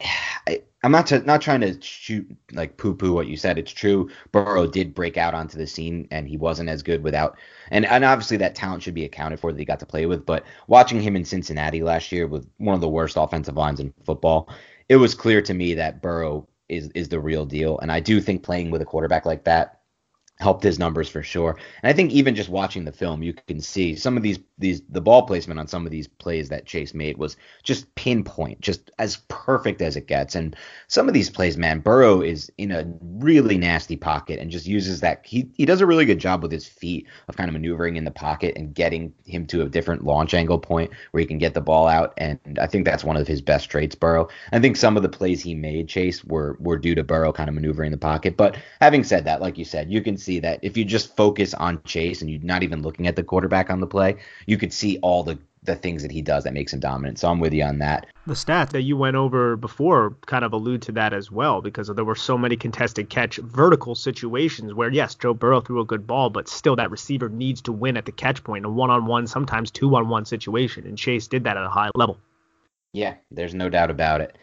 I, 0.46 0.62
I'm 0.84 0.90
not 0.90 1.06
to, 1.08 1.20
not 1.20 1.40
trying 1.40 1.60
to 1.60 1.80
shoot 1.80 2.26
like 2.52 2.76
poo 2.76 2.94
poo 2.94 3.12
what 3.12 3.28
you 3.28 3.36
said. 3.36 3.56
It's 3.56 3.70
true. 3.70 4.10
Burrow 4.32 4.66
did 4.66 4.94
break 4.94 5.16
out 5.16 5.34
onto 5.34 5.56
the 5.56 5.66
scene, 5.66 6.08
and 6.10 6.28
he 6.28 6.36
wasn't 6.36 6.68
as 6.68 6.82
good 6.82 7.04
without. 7.04 7.38
And 7.70 7.86
and 7.86 8.04
obviously 8.04 8.36
that 8.38 8.54
talent 8.56 8.82
should 8.82 8.94
be 8.94 9.04
accounted 9.04 9.38
for 9.38 9.52
that 9.52 9.58
he 9.58 9.64
got 9.64 9.80
to 9.80 9.86
play 9.86 10.06
with. 10.06 10.26
But 10.26 10.44
watching 10.66 11.00
him 11.00 11.14
in 11.14 11.24
Cincinnati 11.24 11.82
last 11.82 12.10
year 12.10 12.26
with 12.26 12.48
one 12.58 12.74
of 12.74 12.80
the 12.80 12.88
worst 12.88 13.16
offensive 13.16 13.56
lines 13.56 13.78
in 13.78 13.94
football, 14.04 14.48
it 14.88 14.96
was 14.96 15.14
clear 15.14 15.40
to 15.42 15.54
me 15.54 15.74
that 15.74 16.02
Burrow 16.02 16.48
is 16.68 16.88
is 16.94 17.08
the 17.08 17.20
real 17.20 17.46
deal. 17.46 17.78
And 17.78 17.92
I 17.92 18.00
do 18.00 18.20
think 18.20 18.42
playing 18.42 18.70
with 18.70 18.82
a 18.82 18.86
quarterback 18.86 19.24
like 19.24 19.44
that 19.44 19.81
helped 20.42 20.64
his 20.64 20.78
numbers 20.78 21.08
for 21.08 21.22
sure. 21.22 21.56
And 21.82 21.88
I 21.88 21.92
think 21.92 22.10
even 22.10 22.34
just 22.34 22.48
watching 22.48 22.84
the 22.84 22.92
film, 22.92 23.22
you 23.22 23.32
can 23.32 23.60
see 23.60 23.94
some 23.94 24.16
of 24.16 24.22
these 24.22 24.40
these 24.58 24.82
the 24.88 25.00
ball 25.00 25.22
placement 25.22 25.58
on 25.58 25.66
some 25.66 25.86
of 25.86 25.92
these 25.92 26.06
plays 26.06 26.48
that 26.48 26.66
Chase 26.66 26.94
made 26.94 27.16
was 27.16 27.36
just 27.62 27.92
pinpoint, 27.94 28.60
just 28.60 28.90
as 28.98 29.18
perfect 29.28 29.80
as 29.80 29.96
it 29.96 30.06
gets. 30.06 30.34
And 30.34 30.54
some 30.88 31.08
of 31.08 31.14
these 31.14 31.30
plays, 31.30 31.56
man, 31.56 31.80
Burrow 31.80 32.20
is 32.20 32.50
in 32.58 32.72
a 32.72 32.86
really 33.00 33.56
nasty 33.56 33.96
pocket 33.96 34.38
and 34.38 34.50
just 34.50 34.66
uses 34.66 35.00
that 35.00 35.24
he 35.24 35.50
he 35.54 35.64
does 35.64 35.80
a 35.80 35.86
really 35.86 36.04
good 36.04 36.18
job 36.18 36.42
with 36.42 36.52
his 36.52 36.66
feet 36.66 37.06
of 37.28 37.36
kind 37.36 37.48
of 37.48 37.52
maneuvering 37.52 37.96
in 37.96 38.04
the 38.04 38.10
pocket 38.10 38.56
and 38.56 38.74
getting 38.74 39.12
him 39.24 39.46
to 39.46 39.62
a 39.62 39.68
different 39.68 40.04
launch 40.04 40.34
angle 40.34 40.58
point 40.58 40.90
where 41.12 41.20
he 41.20 41.26
can 41.26 41.38
get 41.38 41.54
the 41.54 41.60
ball 41.60 41.86
out. 41.86 42.14
And 42.18 42.38
I 42.60 42.66
think 42.66 42.84
that's 42.84 43.04
one 43.04 43.16
of 43.16 43.28
his 43.28 43.40
best 43.40 43.70
traits, 43.70 43.94
Burrow. 43.94 44.28
I 44.52 44.58
think 44.58 44.76
some 44.76 44.96
of 44.96 45.02
the 45.02 45.08
plays 45.08 45.40
he 45.40 45.54
made, 45.54 45.88
Chase, 45.88 46.24
were 46.24 46.56
were 46.58 46.78
due 46.78 46.94
to 46.96 47.04
Burrow 47.04 47.32
kind 47.32 47.48
of 47.48 47.54
maneuvering 47.54 47.92
the 47.92 47.98
pocket. 47.98 48.36
But 48.36 48.56
having 48.80 49.04
said 49.04 49.24
that, 49.24 49.40
like 49.40 49.58
you 49.58 49.64
said, 49.64 49.90
you 49.90 50.02
can 50.02 50.16
see 50.16 50.31
that 50.40 50.60
if 50.62 50.76
you 50.76 50.84
just 50.84 51.16
focus 51.16 51.54
on 51.54 51.82
Chase 51.84 52.20
and 52.20 52.30
you're 52.30 52.40
not 52.42 52.62
even 52.62 52.82
looking 52.82 53.06
at 53.06 53.16
the 53.16 53.22
quarterback 53.22 53.70
on 53.70 53.80
the 53.80 53.86
play, 53.86 54.16
you 54.46 54.58
could 54.58 54.72
see 54.72 54.98
all 54.98 55.22
the 55.22 55.38
the 55.64 55.76
things 55.76 56.02
that 56.02 56.10
he 56.10 56.22
does 56.22 56.44
that 56.44 56.54
makes 56.54 56.72
him 56.72 56.80
dominant. 56.80 57.18
So 57.18 57.28
I'm 57.28 57.38
with 57.38 57.52
you 57.52 57.62
on 57.62 57.78
that. 57.78 58.06
The 58.26 58.34
stats 58.34 58.70
that 58.70 58.82
you 58.82 58.96
went 58.96 59.16
over 59.16 59.56
before 59.56 60.16
kind 60.26 60.44
of 60.44 60.52
allude 60.52 60.82
to 60.82 60.92
that 60.92 61.12
as 61.12 61.30
well 61.30 61.60
because 61.60 61.88
there 61.88 62.04
were 62.04 62.16
so 62.16 62.36
many 62.36 62.56
contested 62.56 63.08
catch 63.08 63.36
vertical 63.36 63.94
situations 63.94 64.74
where 64.74 64.90
yes, 64.90 65.14
Joe 65.14 65.34
Burrow 65.34 65.60
threw 65.60 65.80
a 65.80 65.84
good 65.84 66.06
ball, 66.06 66.30
but 66.30 66.48
still 66.48 66.76
that 66.76 66.90
receiver 66.90 67.28
needs 67.28 67.60
to 67.62 67.72
win 67.72 67.96
at 67.96 68.06
the 68.06 68.12
catch 68.12 68.42
point, 68.42 68.64
a 68.64 68.68
one-on-one, 68.68 69.26
sometimes 69.26 69.70
two-on-one 69.70 70.24
situation, 70.24 70.86
and 70.86 70.98
Chase 70.98 71.28
did 71.28 71.44
that 71.44 71.56
at 71.56 71.64
a 71.64 71.70
high 71.70 71.90
level. 71.94 72.18
Yeah, 72.92 73.14
there's 73.30 73.54
no 73.54 73.68
doubt 73.68 73.90
about 73.90 74.20
it. 74.20 74.36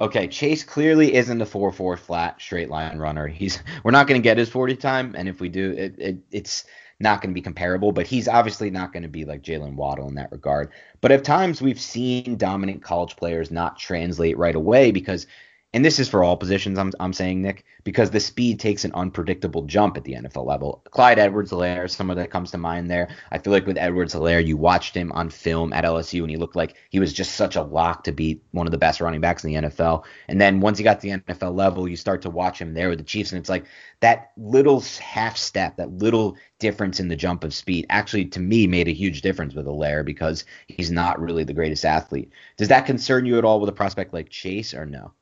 Okay, 0.00 0.28
Chase 0.28 0.64
clearly 0.64 1.14
isn't 1.14 1.42
a 1.42 1.46
4-4 1.46 1.98
flat 1.98 2.40
straight 2.40 2.70
line 2.70 2.98
runner. 2.98 3.26
He's 3.26 3.62
we're 3.84 3.90
not 3.90 4.06
going 4.06 4.20
to 4.20 4.24
get 4.24 4.38
his 4.38 4.48
40 4.48 4.76
time, 4.76 5.14
and 5.16 5.28
if 5.28 5.40
we 5.40 5.48
do, 5.48 5.72
it, 5.72 5.94
it 5.98 6.18
it's 6.30 6.64
not 7.00 7.20
going 7.20 7.30
to 7.30 7.34
be 7.34 7.42
comparable. 7.42 7.92
But 7.92 8.06
he's 8.06 8.26
obviously 8.26 8.70
not 8.70 8.92
going 8.92 9.02
to 9.02 9.08
be 9.08 9.26
like 9.26 9.42
Jaylen 9.42 9.74
Waddle 9.74 10.08
in 10.08 10.14
that 10.14 10.32
regard. 10.32 10.70
But 11.02 11.12
at 11.12 11.24
times 11.24 11.60
we've 11.60 11.80
seen 11.80 12.36
dominant 12.36 12.82
college 12.82 13.16
players 13.16 13.50
not 13.50 13.78
translate 13.78 14.38
right 14.38 14.54
away 14.54 14.90
because 14.90 15.26
and 15.72 15.84
this 15.84 16.00
is 16.00 16.08
for 16.08 16.24
all 16.24 16.36
positions, 16.36 16.78
I'm, 16.78 16.90
I'm 16.98 17.12
saying, 17.12 17.42
Nick, 17.42 17.64
because 17.84 18.10
the 18.10 18.18
speed 18.18 18.58
takes 18.58 18.84
an 18.84 18.92
unpredictable 18.92 19.62
jump 19.62 19.96
at 19.96 20.02
the 20.02 20.14
NFL 20.14 20.44
level. 20.44 20.82
Clyde 20.90 21.20
Edwards 21.20 21.52
Helaire, 21.52 21.88
someone 21.88 22.16
that 22.16 22.32
comes 22.32 22.50
to 22.50 22.58
mind 22.58 22.90
there. 22.90 23.08
I 23.30 23.38
feel 23.38 23.52
like 23.52 23.66
with 23.66 23.78
Edwards 23.78 24.12
Helaire, 24.12 24.44
you 24.44 24.56
watched 24.56 24.96
him 24.96 25.12
on 25.12 25.30
film 25.30 25.72
at 25.72 25.84
LSU 25.84 26.22
and 26.22 26.30
he 26.30 26.36
looked 26.36 26.56
like 26.56 26.74
he 26.90 26.98
was 26.98 27.12
just 27.12 27.36
such 27.36 27.54
a 27.54 27.62
lock 27.62 28.02
to 28.04 28.12
beat 28.12 28.42
one 28.50 28.66
of 28.66 28.72
the 28.72 28.78
best 28.78 29.00
running 29.00 29.20
backs 29.20 29.44
in 29.44 29.52
the 29.52 29.68
NFL. 29.68 30.02
And 30.26 30.40
then 30.40 30.58
once 30.58 30.76
he 30.76 30.82
got 30.82 31.00
to 31.00 31.06
the 31.06 31.18
NFL 31.20 31.54
level, 31.54 31.86
you 31.86 31.96
start 31.96 32.22
to 32.22 32.30
watch 32.30 32.60
him 32.60 32.74
there 32.74 32.88
with 32.88 32.98
the 32.98 33.04
Chiefs, 33.04 33.30
and 33.30 33.38
it's 33.38 33.48
like 33.48 33.66
that 34.00 34.32
little 34.36 34.80
half 35.00 35.36
step, 35.36 35.76
that 35.76 35.92
little 35.92 36.36
difference 36.58 36.98
in 36.98 37.06
the 37.06 37.16
jump 37.16 37.44
of 37.44 37.54
speed 37.54 37.86
actually, 37.90 38.24
to 38.24 38.40
me, 38.40 38.66
made 38.66 38.88
a 38.88 38.92
huge 38.92 39.22
difference 39.22 39.54
with 39.54 39.66
Helaire 39.66 40.04
because 40.04 40.44
he's 40.66 40.90
not 40.90 41.20
really 41.20 41.44
the 41.44 41.54
greatest 41.54 41.84
athlete. 41.84 42.32
Does 42.56 42.68
that 42.68 42.86
concern 42.86 43.24
you 43.24 43.38
at 43.38 43.44
all 43.44 43.60
with 43.60 43.68
a 43.68 43.72
prospect 43.72 44.12
like 44.12 44.30
Chase 44.30 44.74
or 44.74 44.84
no? 44.84 45.12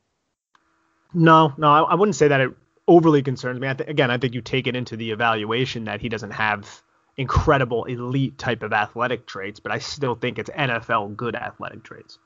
No, 1.15 1.53
no, 1.57 1.69
I, 1.69 1.81
I 1.81 1.95
wouldn't 1.95 2.17
say 2.17 2.29
that 2.29 2.41
it 2.41 2.51
overly 2.87 3.23
concerns 3.23 3.61
me. 3.61 3.69
I 3.69 3.75
th- 3.75 3.89
again, 3.89 4.11
I 4.11 4.19
think 4.19 4.35
you 4.35 4.41
take 4.41 4.67
it 4.67 4.77
into 4.77 4.97
the 4.97 5.11
evaluation 5.11 5.85
that 5.85 6.01
he 6.01 6.09
doesn't 6.09 6.33
have 6.33 6.83
incredible 7.17 7.85
elite 7.85 8.39
type 8.39 8.63
of 8.63 8.73
athletic 8.73 9.27
traits, 9.27 9.61
but 9.61 9.73
I 9.73 9.79
still 9.79 10.15
think 10.15 10.39
it's 10.39 10.51
NFL 10.51 11.17
good 11.17 11.35
athletic 11.35 11.83
traits. 11.83 12.19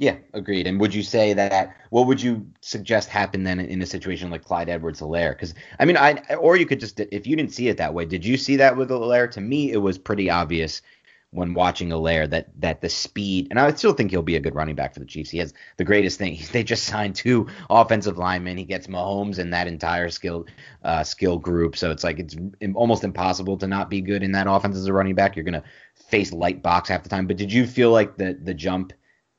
Yeah, 0.00 0.18
agreed. 0.32 0.68
And 0.68 0.78
would 0.78 0.94
you 0.94 1.02
say 1.02 1.32
that 1.32 1.74
what 1.90 2.06
would 2.06 2.22
you 2.22 2.46
suggest 2.60 3.08
happen 3.08 3.42
then 3.42 3.58
in 3.58 3.82
a 3.82 3.86
situation 3.86 4.30
like 4.30 4.44
Clyde 4.44 4.68
Edwards 4.68 5.00
Helaire? 5.00 5.32
Because 5.32 5.54
I 5.80 5.86
mean, 5.86 5.96
I 5.96 6.22
or 6.36 6.56
you 6.56 6.66
could 6.66 6.78
just 6.78 7.00
if 7.00 7.26
you 7.26 7.34
didn't 7.34 7.52
see 7.52 7.66
it 7.66 7.78
that 7.78 7.94
way, 7.94 8.04
did 8.04 8.24
you 8.24 8.36
see 8.36 8.56
that 8.56 8.76
with 8.76 8.90
Helaire? 8.90 9.28
To 9.32 9.40
me, 9.40 9.72
it 9.72 9.78
was 9.78 9.98
pretty 9.98 10.30
obvious 10.30 10.82
when 11.30 11.52
watching 11.52 11.90
Helaire 11.90 12.28
that 12.30 12.48
that 12.60 12.80
the 12.80 12.88
speed 12.88 13.48
and 13.50 13.60
I 13.60 13.70
still 13.74 13.92
think 13.92 14.10
he'll 14.10 14.22
be 14.22 14.36
a 14.36 14.40
good 14.40 14.54
running 14.54 14.74
back 14.74 14.94
for 14.94 15.00
the 15.00 15.06
Chiefs. 15.06 15.30
He 15.30 15.38
has 15.38 15.52
the 15.76 15.84
greatest 15.84 16.18
thing. 16.18 16.38
They 16.52 16.64
just 16.64 16.84
signed 16.84 17.14
two 17.14 17.48
offensive 17.68 18.16
linemen. 18.16 18.56
He 18.56 18.64
gets 18.64 18.86
Mahomes 18.86 19.38
and 19.38 19.52
that 19.52 19.66
entire 19.66 20.08
skill 20.08 20.46
uh, 20.82 21.04
skill 21.04 21.38
group. 21.38 21.76
So 21.76 21.90
it's 21.90 22.02
like 22.02 22.18
it's 22.18 22.36
almost 22.74 23.04
impossible 23.04 23.58
to 23.58 23.66
not 23.66 23.90
be 23.90 24.00
good 24.00 24.22
in 24.22 24.32
that 24.32 24.46
offense 24.48 24.76
as 24.76 24.86
a 24.86 24.92
running 24.92 25.14
back. 25.14 25.36
You're 25.36 25.44
gonna 25.44 25.64
face 25.94 26.32
light 26.32 26.62
box 26.62 26.88
half 26.88 27.02
the 27.02 27.08
time. 27.10 27.26
But 27.26 27.36
did 27.36 27.52
you 27.52 27.66
feel 27.66 27.90
like 27.90 28.16
the 28.16 28.38
the 28.42 28.54
jump? 28.54 28.92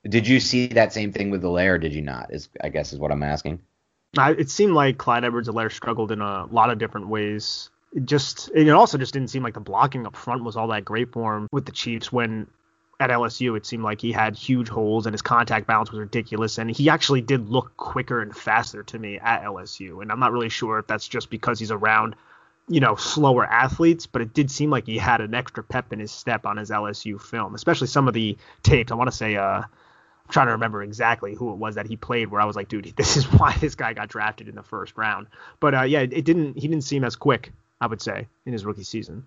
Did 0.07 0.27
you 0.27 0.39
see 0.39 0.67
that 0.67 0.93
same 0.93 1.11
thing 1.11 1.31
with? 1.31 1.43
Or 1.43 1.77
did 1.77 1.93
you 1.93 2.01
not? 2.01 2.31
Is 2.31 2.49
I 2.61 2.69
guess 2.69 2.93
is 2.93 2.99
what 2.99 3.11
I'm 3.11 3.23
asking. 3.23 3.59
I, 4.17 4.31
it 4.31 4.49
seemed 4.49 4.73
like 4.73 4.97
Clyde 4.97 5.23
Edwards 5.23 5.47
Helaire 5.47 5.71
struggled 5.71 6.11
in 6.11 6.21
a 6.21 6.45
lot 6.47 6.71
of 6.71 6.79
different 6.79 7.09
ways 7.09 7.69
it 7.93 8.05
just 8.05 8.49
it 8.53 8.69
also 8.69 8.97
just 8.97 9.13
didn't 9.13 9.29
seem 9.29 9.43
like 9.43 9.53
the 9.53 9.59
blocking 9.59 10.05
up 10.05 10.15
front 10.15 10.43
was 10.43 10.55
all 10.55 10.67
that 10.67 10.85
great 10.85 11.11
for 11.11 11.37
him 11.37 11.47
with 11.51 11.65
the 11.65 11.71
Chiefs 11.71 12.11
when 12.11 12.47
at 12.99 13.09
LSU 13.09 13.55
it 13.55 13.65
seemed 13.65 13.83
like 13.83 14.01
he 14.01 14.11
had 14.11 14.35
huge 14.35 14.67
holes 14.67 15.05
and 15.05 15.13
his 15.13 15.21
contact 15.21 15.65
balance 15.65 15.89
was 15.91 15.99
ridiculous 15.99 16.57
and 16.57 16.69
he 16.69 16.89
actually 16.89 17.21
did 17.21 17.49
look 17.49 17.75
quicker 17.77 18.21
and 18.21 18.35
faster 18.35 18.83
to 18.83 18.99
me 18.99 19.17
at 19.17 19.43
LSU 19.43 20.01
and 20.01 20.11
I'm 20.11 20.19
not 20.19 20.31
really 20.31 20.49
sure 20.49 20.79
if 20.79 20.87
that's 20.87 21.07
just 21.07 21.29
because 21.29 21.59
he's 21.59 21.71
around 21.71 22.15
you 22.67 22.79
know 22.79 22.95
slower 22.95 23.45
athletes 23.45 24.05
but 24.05 24.21
it 24.21 24.33
did 24.33 24.51
seem 24.51 24.69
like 24.69 24.85
he 24.85 24.97
had 24.97 25.21
an 25.21 25.33
extra 25.33 25.63
pep 25.63 25.91
in 25.93 25.99
his 25.99 26.11
step 26.11 26.45
on 26.45 26.57
his 26.57 26.69
LSU 26.69 27.19
film 27.19 27.55
especially 27.55 27.87
some 27.87 28.07
of 28.07 28.13
the 28.13 28.37
tapes. 28.63 28.91
I 28.91 28.95
want 28.95 29.09
to 29.09 29.15
say 29.15 29.35
uh 29.35 29.61
I'm 29.61 30.33
trying 30.33 30.47
to 30.47 30.51
remember 30.51 30.83
exactly 30.83 31.33
who 31.33 31.51
it 31.53 31.57
was 31.57 31.75
that 31.75 31.87
he 31.87 31.95
played 31.95 32.29
where 32.29 32.41
I 32.41 32.45
was 32.45 32.55
like 32.55 32.67
dude 32.67 32.85
this 32.97 33.17
is 33.17 33.25
why 33.25 33.53
this 33.53 33.75
guy 33.75 33.93
got 33.93 34.09
drafted 34.09 34.47
in 34.47 34.55
the 34.55 34.63
first 34.63 34.95
round. 34.97 35.27
But 35.59 35.73
uh, 35.73 35.81
yeah 35.83 36.01
it, 36.01 36.25
didn't 36.25 36.59
he 36.59 36.67
didn't 36.67 36.83
seem 36.83 37.03
as 37.05 37.15
quick 37.15 37.51
I 37.81 37.87
would 37.87 38.01
say, 38.01 38.27
in 38.45 38.53
his 38.53 38.65
rookie 38.65 38.83
season. 38.83 39.25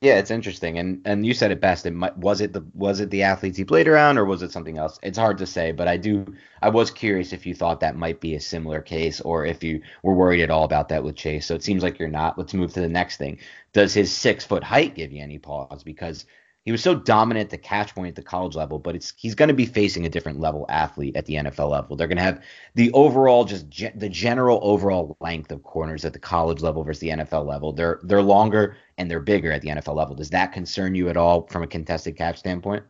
Yeah, 0.00 0.18
it's 0.18 0.30
interesting, 0.30 0.78
and 0.78 1.00
and 1.04 1.26
you 1.26 1.34
said 1.34 1.50
it 1.50 1.60
best. 1.60 1.86
It 1.86 1.92
might, 1.92 2.16
was 2.16 2.40
it 2.40 2.52
the 2.52 2.64
was 2.74 3.00
it 3.00 3.10
the 3.10 3.22
athletes 3.22 3.56
he 3.56 3.64
played 3.64 3.88
around, 3.88 4.18
or 4.18 4.24
was 4.24 4.42
it 4.42 4.52
something 4.52 4.78
else? 4.78 4.98
It's 5.02 5.18
hard 5.18 5.38
to 5.38 5.46
say, 5.46 5.72
but 5.72 5.88
I 5.88 5.96
do 5.96 6.26
I 6.62 6.68
was 6.68 6.90
curious 6.90 7.32
if 7.32 7.46
you 7.46 7.54
thought 7.54 7.80
that 7.80 7.96
might 7.96 8.20
be 8.20 8.34
a 8.34 8.40
similar 8.40 8.82
case, 8.82 9.20
or 9.20 9.46
if 9.46 9.64
you 9.64 9.82
were 10.02 10.14
worried 10.14 10.42
at 10.42 10.50
all 10.50 10.64
about 10.64 10.90
that 10.90 11.02
with 11.02 11.16
Chase. 11.16 11.46
So 11.46 11.54
it 11.54 11.64
seems 11.64 11.82
like 11.82 11.98
you're 11.98 12.08
not. 12.08 12.38
Let's 12.38 12.54
move 12.54 12.72
to 12.74 12.80
the 12.80 12.88
next 12.88 13.16
thing. 13.16 13.38
Does 13.72 13.94
his 13.94 14.12
six 14.12 14.44
foot 14.44 14.62
height 14.62 14.94
give 14.94 15.12
you 15.12 15.22
any 15.22 15.38
pause? 15.38 15.82
Because 15.82 16.26
he 16.64 16.72
was 16.72 16.82
so 16.82 16.94
dominant 16.94 17.46
at 17.46 17.50
the 17.50 17.58
catch 17.58 17.94
point 17.94 18.08
at 18.08 18.14
the 18.16 18.22
college 18.22 18.54
level, 18.54 18.78
but 18.78 18.94
it's 18.94 19.14
he's 19.16 19.34
going 19.34 19.48
to 19.48 19.54
be 19.54 19.64
facing 19.64 20.04
a 20.04 20.10
different 20.10 20.40
level 20.40 20.66
athlete 20.68 21.16
at 21.16 21.24
the 21.26 21.34
NFL 21.34 21.70
level. 21.70 21.96
They're 21.96 22.06
going 22.06 22.18
to 22.18 22.22
have 22.22 22.42
the 22.74 22.92
overall 22.92 23.44
just 23.44 23.68
ge- 23.70 23.94
the 23.94 24.08
general 24.08 24.60
overall 24.62 25.16
length 25.20 25.50
of 25.52 25.62
corners 25.62 26.04
at 26.04 26.12
the 26.12 26.18
college 26.18 26.60
level 26.60 26.84
versus 26.84 27.00
the 27.00 27.08
NFL 27.08 27.46
level. 27.46 27.72
They're 27.72 28.00
they're 28.02 28.22
longer 28.22 28.76
and 28.98 29.10
they're 29.10 29.20
bigger 29.20 29.52
at 29.52 29.62
the 29.62 29.68
NFL 29.68 29.96
level. 29.96 30.14
Does 30.14 30.30
that 30.30 30.52
concern 30.52 30.94
you 30.94 31.08
at 31.08 31.16
all 31.16 31.46
from 31.46 31.62
a 31.62 31.66
contested 31.66 32.16
catch 32.16 32.38
standpoint? 32.38 32.84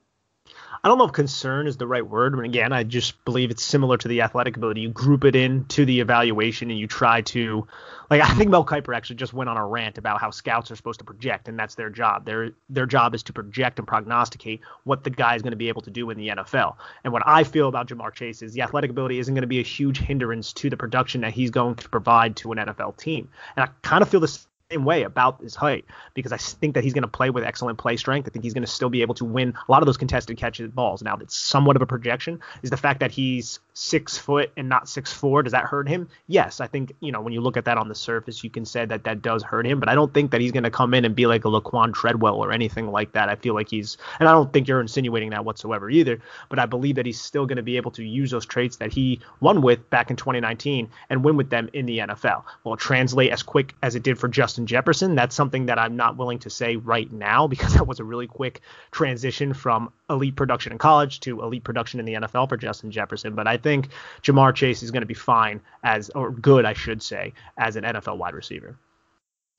I 0.83 0.89
don't 0.89 0.97
know 0.97 1.05
if 1.05 1.12
concern 1.12 1.66
is 1.66 1.76
the 1.76 1.87
right 1.87 2.07
word. 2.07 2.35
But 2.35 2.45
again, 2.45 2.72
I 2.72 2.85
just 2.85 3.22
believe 3.24 3.51
it's 3.51 3.62
similar 3.62 3.99
to 3.99 4.09
the 4.09 4.22
athletic 4.22 4.57
ability. 4.57 4.81
You 4.81 4.89
group 4.89 5.24
it 5.24 5.37
into 5.37 5.85
the 5.85 6.01
evaluation 6.01 6.70
and 6.70 6.78
you 6.78 6.87
try 6.87 7.20
to, 7.22 7.66
like, 8.09 8.22
I 8.22 8.33
think 8.35 8.51
Mel 8.51 8.64
Kiper 8.64 8.97
actually 8.97 9.16
just 9.16 9.35
went 9.35 9.51
on 9.51 9.59
a 9.59 9.66
rant 9.66 9.99
about 9.99 10.20
how 10.20 10.31
scouts 10.31 10.70
are 10.70 10.76
supposed 10.76 11.01
to 11.01 11.05
project, 11.05 11.49
and 11.49 11.59
that's 11.59 11.74
their 11.74 11.91
job. 11.91 12.24
Their 12.24 12.53
their 12.70 12.87
job 12.87 13.14
is 13.14 13.22
to 13.24 13.33
project 13.33 13.78
and 13.78 13.87
prognosticate 13.87 14.61
what 14.85 15.05
the 15.05 15.11
guy 15.11 15.35
is 15.35 15.43
going 15.43 15.53
to 15.53 15.57
be 15.57 15.68
able 15.68 15.83
to 15.83 15.91
do 15.91 16.09
in 16.11 16.16
the 16.16 16.28
NFL. 16.28 16.76
And 17.05 17.12
what 17.12 17.22
I 17.26 17.45
feel 17.45 17.68
about 17.68 17.89
Ja'Marr 17.89 18.14
Chase 18.14 18.41
is 18.41 18.55
the 18.55 18.62
athletic 18.62 18.91
ability 18.91 19.18
isn't 19.18 19.35
going 19.35 19.43
to 19.43 19.49
be 19.49 19.61
a 19.61 19.64
huge 19.64 19.99
hindrance 19.99 20.53
to 20.55 20.70
the 20.70 20.76
production 20.76 21.20
that 21.20 21.33
he's 21.33 21.51
going 21.51 21.74
to 21.74 21.89
provide 21.89 22.37
to 22.37 22.53
an 22.53 22.59
NFL 22.59 22.97
team. 22.97 23.28
And 23.57 23.64
I 23.64 23.68
kind 23.83 24.03
of 24.03 24.09
feel 24.09 24.20
this 24.20 24.47
same 24.71 24.85
way 24.85 25.03
about 25.03 25.41
his 25.41 25.55
height 25.55 25.85
because 26.14 26.33
I 26.33 26.37
think 26.37 26.75
that 26.75 26.85
he's 26.85 26.93
going 26.93 27.03
to 27.03 27.09
play 27.09 27.31
with 27.31 27.45
excellent 27.45 27.79
play 27.79 27.97
strength. 27.97 28.29
I 28.29 28.31
think 28.31 28.45
he's 28.45 28.55
going 28.55 28.64
to 28.64 28.71
still 28.71 28.91
be 28.91 29.03
able 29.03 29.14
to 29.16 29.25
win 29.25 29.55
a 29.68 29.73
lot 29.73 29.83
of 29.83 29.87
those 29.87 29.97
contested 29.97 30.37
catches 30.37 30.71
balls. 30.71 31.03
Now, 31.03 31.16
that's 31.16 31.37
somewhat 31.37 31.77
of 31.77 31.83
a 31.83 31.87
projection. 31.87 32.41
Is 32.62 32.71
the 32.71 32.77
fact 32.77 33.01
that 33.01 33.11
he's 33.11 33.61
six 33.75 34.16
foot 34.18 34.53
and 34.57 34.68
not 34.68 34.89
six 34.89 35.12
four 35.12 35.43
does 35.43 35.53
that 35.53 35.64
hurt 35.64 35.89
him? 35.89 36.09
Yes, 36.27 36.61
I 36.61 36.66
think 36.66 36.93
you 37.01 37.12
know 37.12 37.21
when 37.21 37.33
you 37.33 37.41
look 37.41 37.57
at 37.57 37.64
that 37.64 37.79
on 37.79 37.89
the 37.89 37.95
surface, 37.95 38.45
you 38.45 38.51
can 38.51 38.64
say 38.64 38.85
that 38.85 39.05
that 39.05 39.23
does 39.23 39.43
hurt 39.43 39.66
him. 39.66 39.81
But 39.81 39.89
I 39.89 39.95
don't 39.95 40.12
think 40.12 40.31
that 40.31 40.41
he's 40.41 40.53
going 40.53 40.64
to 40.64 40.71
come 40.71 40.95
in 40.95 41.05
and 41.05 41.14
be 41.14 41.27
like 41.27 41.45
a 41.45 41.49
Laquon 41.49 41.93
Treadwell 41.93 42.37
or 42.37 42.53
anything 42.53 42.91
like 42.91 43.12
that. 43.12 43.29
I 43.29 43.35
feel 43.37 43.55
like 43.55 43.68
he's, 43.68 43.97
and 44.18 44.29
I 44.29 44.33
don't 44.33 44.53
think 44.53 44.68
you're 44.68 44.81
insinuating 44.81 45.31
that 45.31 45.45
whatsoever 45.45 45.91
either. 45.91 46.21
But 46.49 46.59
I 46.59 46.66
believe 46.66 46.97
that 46.97 47.07
he's 47.07 47.21
still 47.21 47.47
going 47.47 47.57
to 47.57 47.62
be 47.62 47.77
able 47.77 47.91
to 47.93 48.05
use 48.05 48.31
those 48.31 48.47
traits 48.47 48.77
that 48.77 48.93
he 48.93 49.21
won 49.41 49.62
with 49.62 49.89
back 49.91 50.11
in 50.11 50.16
2019 50.16 50.89
and 51.09 51.25
win 51.25 51.37
with 51.37 51.51
them 51.51 51.68
in 51.73 51.87
the 51.87 51.99
NFL. 51.99 52.45
Will 52.64 52.77
translate 52.77 53.33
as 53.33 53.43
quick 53.43 53.75
as 53.83 53.95
it 53.95 54.03
did 54.03 54.18
for 54.18 54.29
Justin 54.29 54.60
Jefferson? 54.67 55.15
That's 55.15 55.35
something 55.35 55.67
that 55.67 55.79
I'm 55.79 55.97
not 55.97 56.17
willing 56.17 56.39
to 56.41 56.51
say 56.51 56.77
right 56.77 57.11
now 57.13 57.47
because 57.47 57.75
that 57.75 57.87
was 57.87 58.01
a 58.01 58.05
really 58.05 58.27
quick 58.27 58.61
transition 58.91 59.55
from 59.55 59.93
elite 60.09 60.37
production 60.37 60.73
in 60.73 60.79
college 60.79 61.21
to 61.21 61.43
elite 61.43 61.65
production 61.65 62.01
in 62.01 62.07
the 62.07 62.15
NFL 62.15 62.49
for 62.49 62.57
Justin 62.57 62.91
Jefferson. 62.91 63.35
But 63.35 63.47
I 63.47 63.57
think 63.57 63.89
Ja'Marr 64.23 64.55
Chase 64.55 64.83
is 64.83 64.91
going 64.91 65.03
to 65.03 65.07
be 65.07 65.15
fine 65.15 65.61
as, 65.85 66.11
or 66.11 66.31
good, 66.31 66.65
I 66.65 66.73
should 66.73 67.03
say, 67.03 67.33
as 67.57 67.77
an 67.77 67.85
NFL 67.85 68.17
wide 68.19 68.35
receiver. 68.35 68.77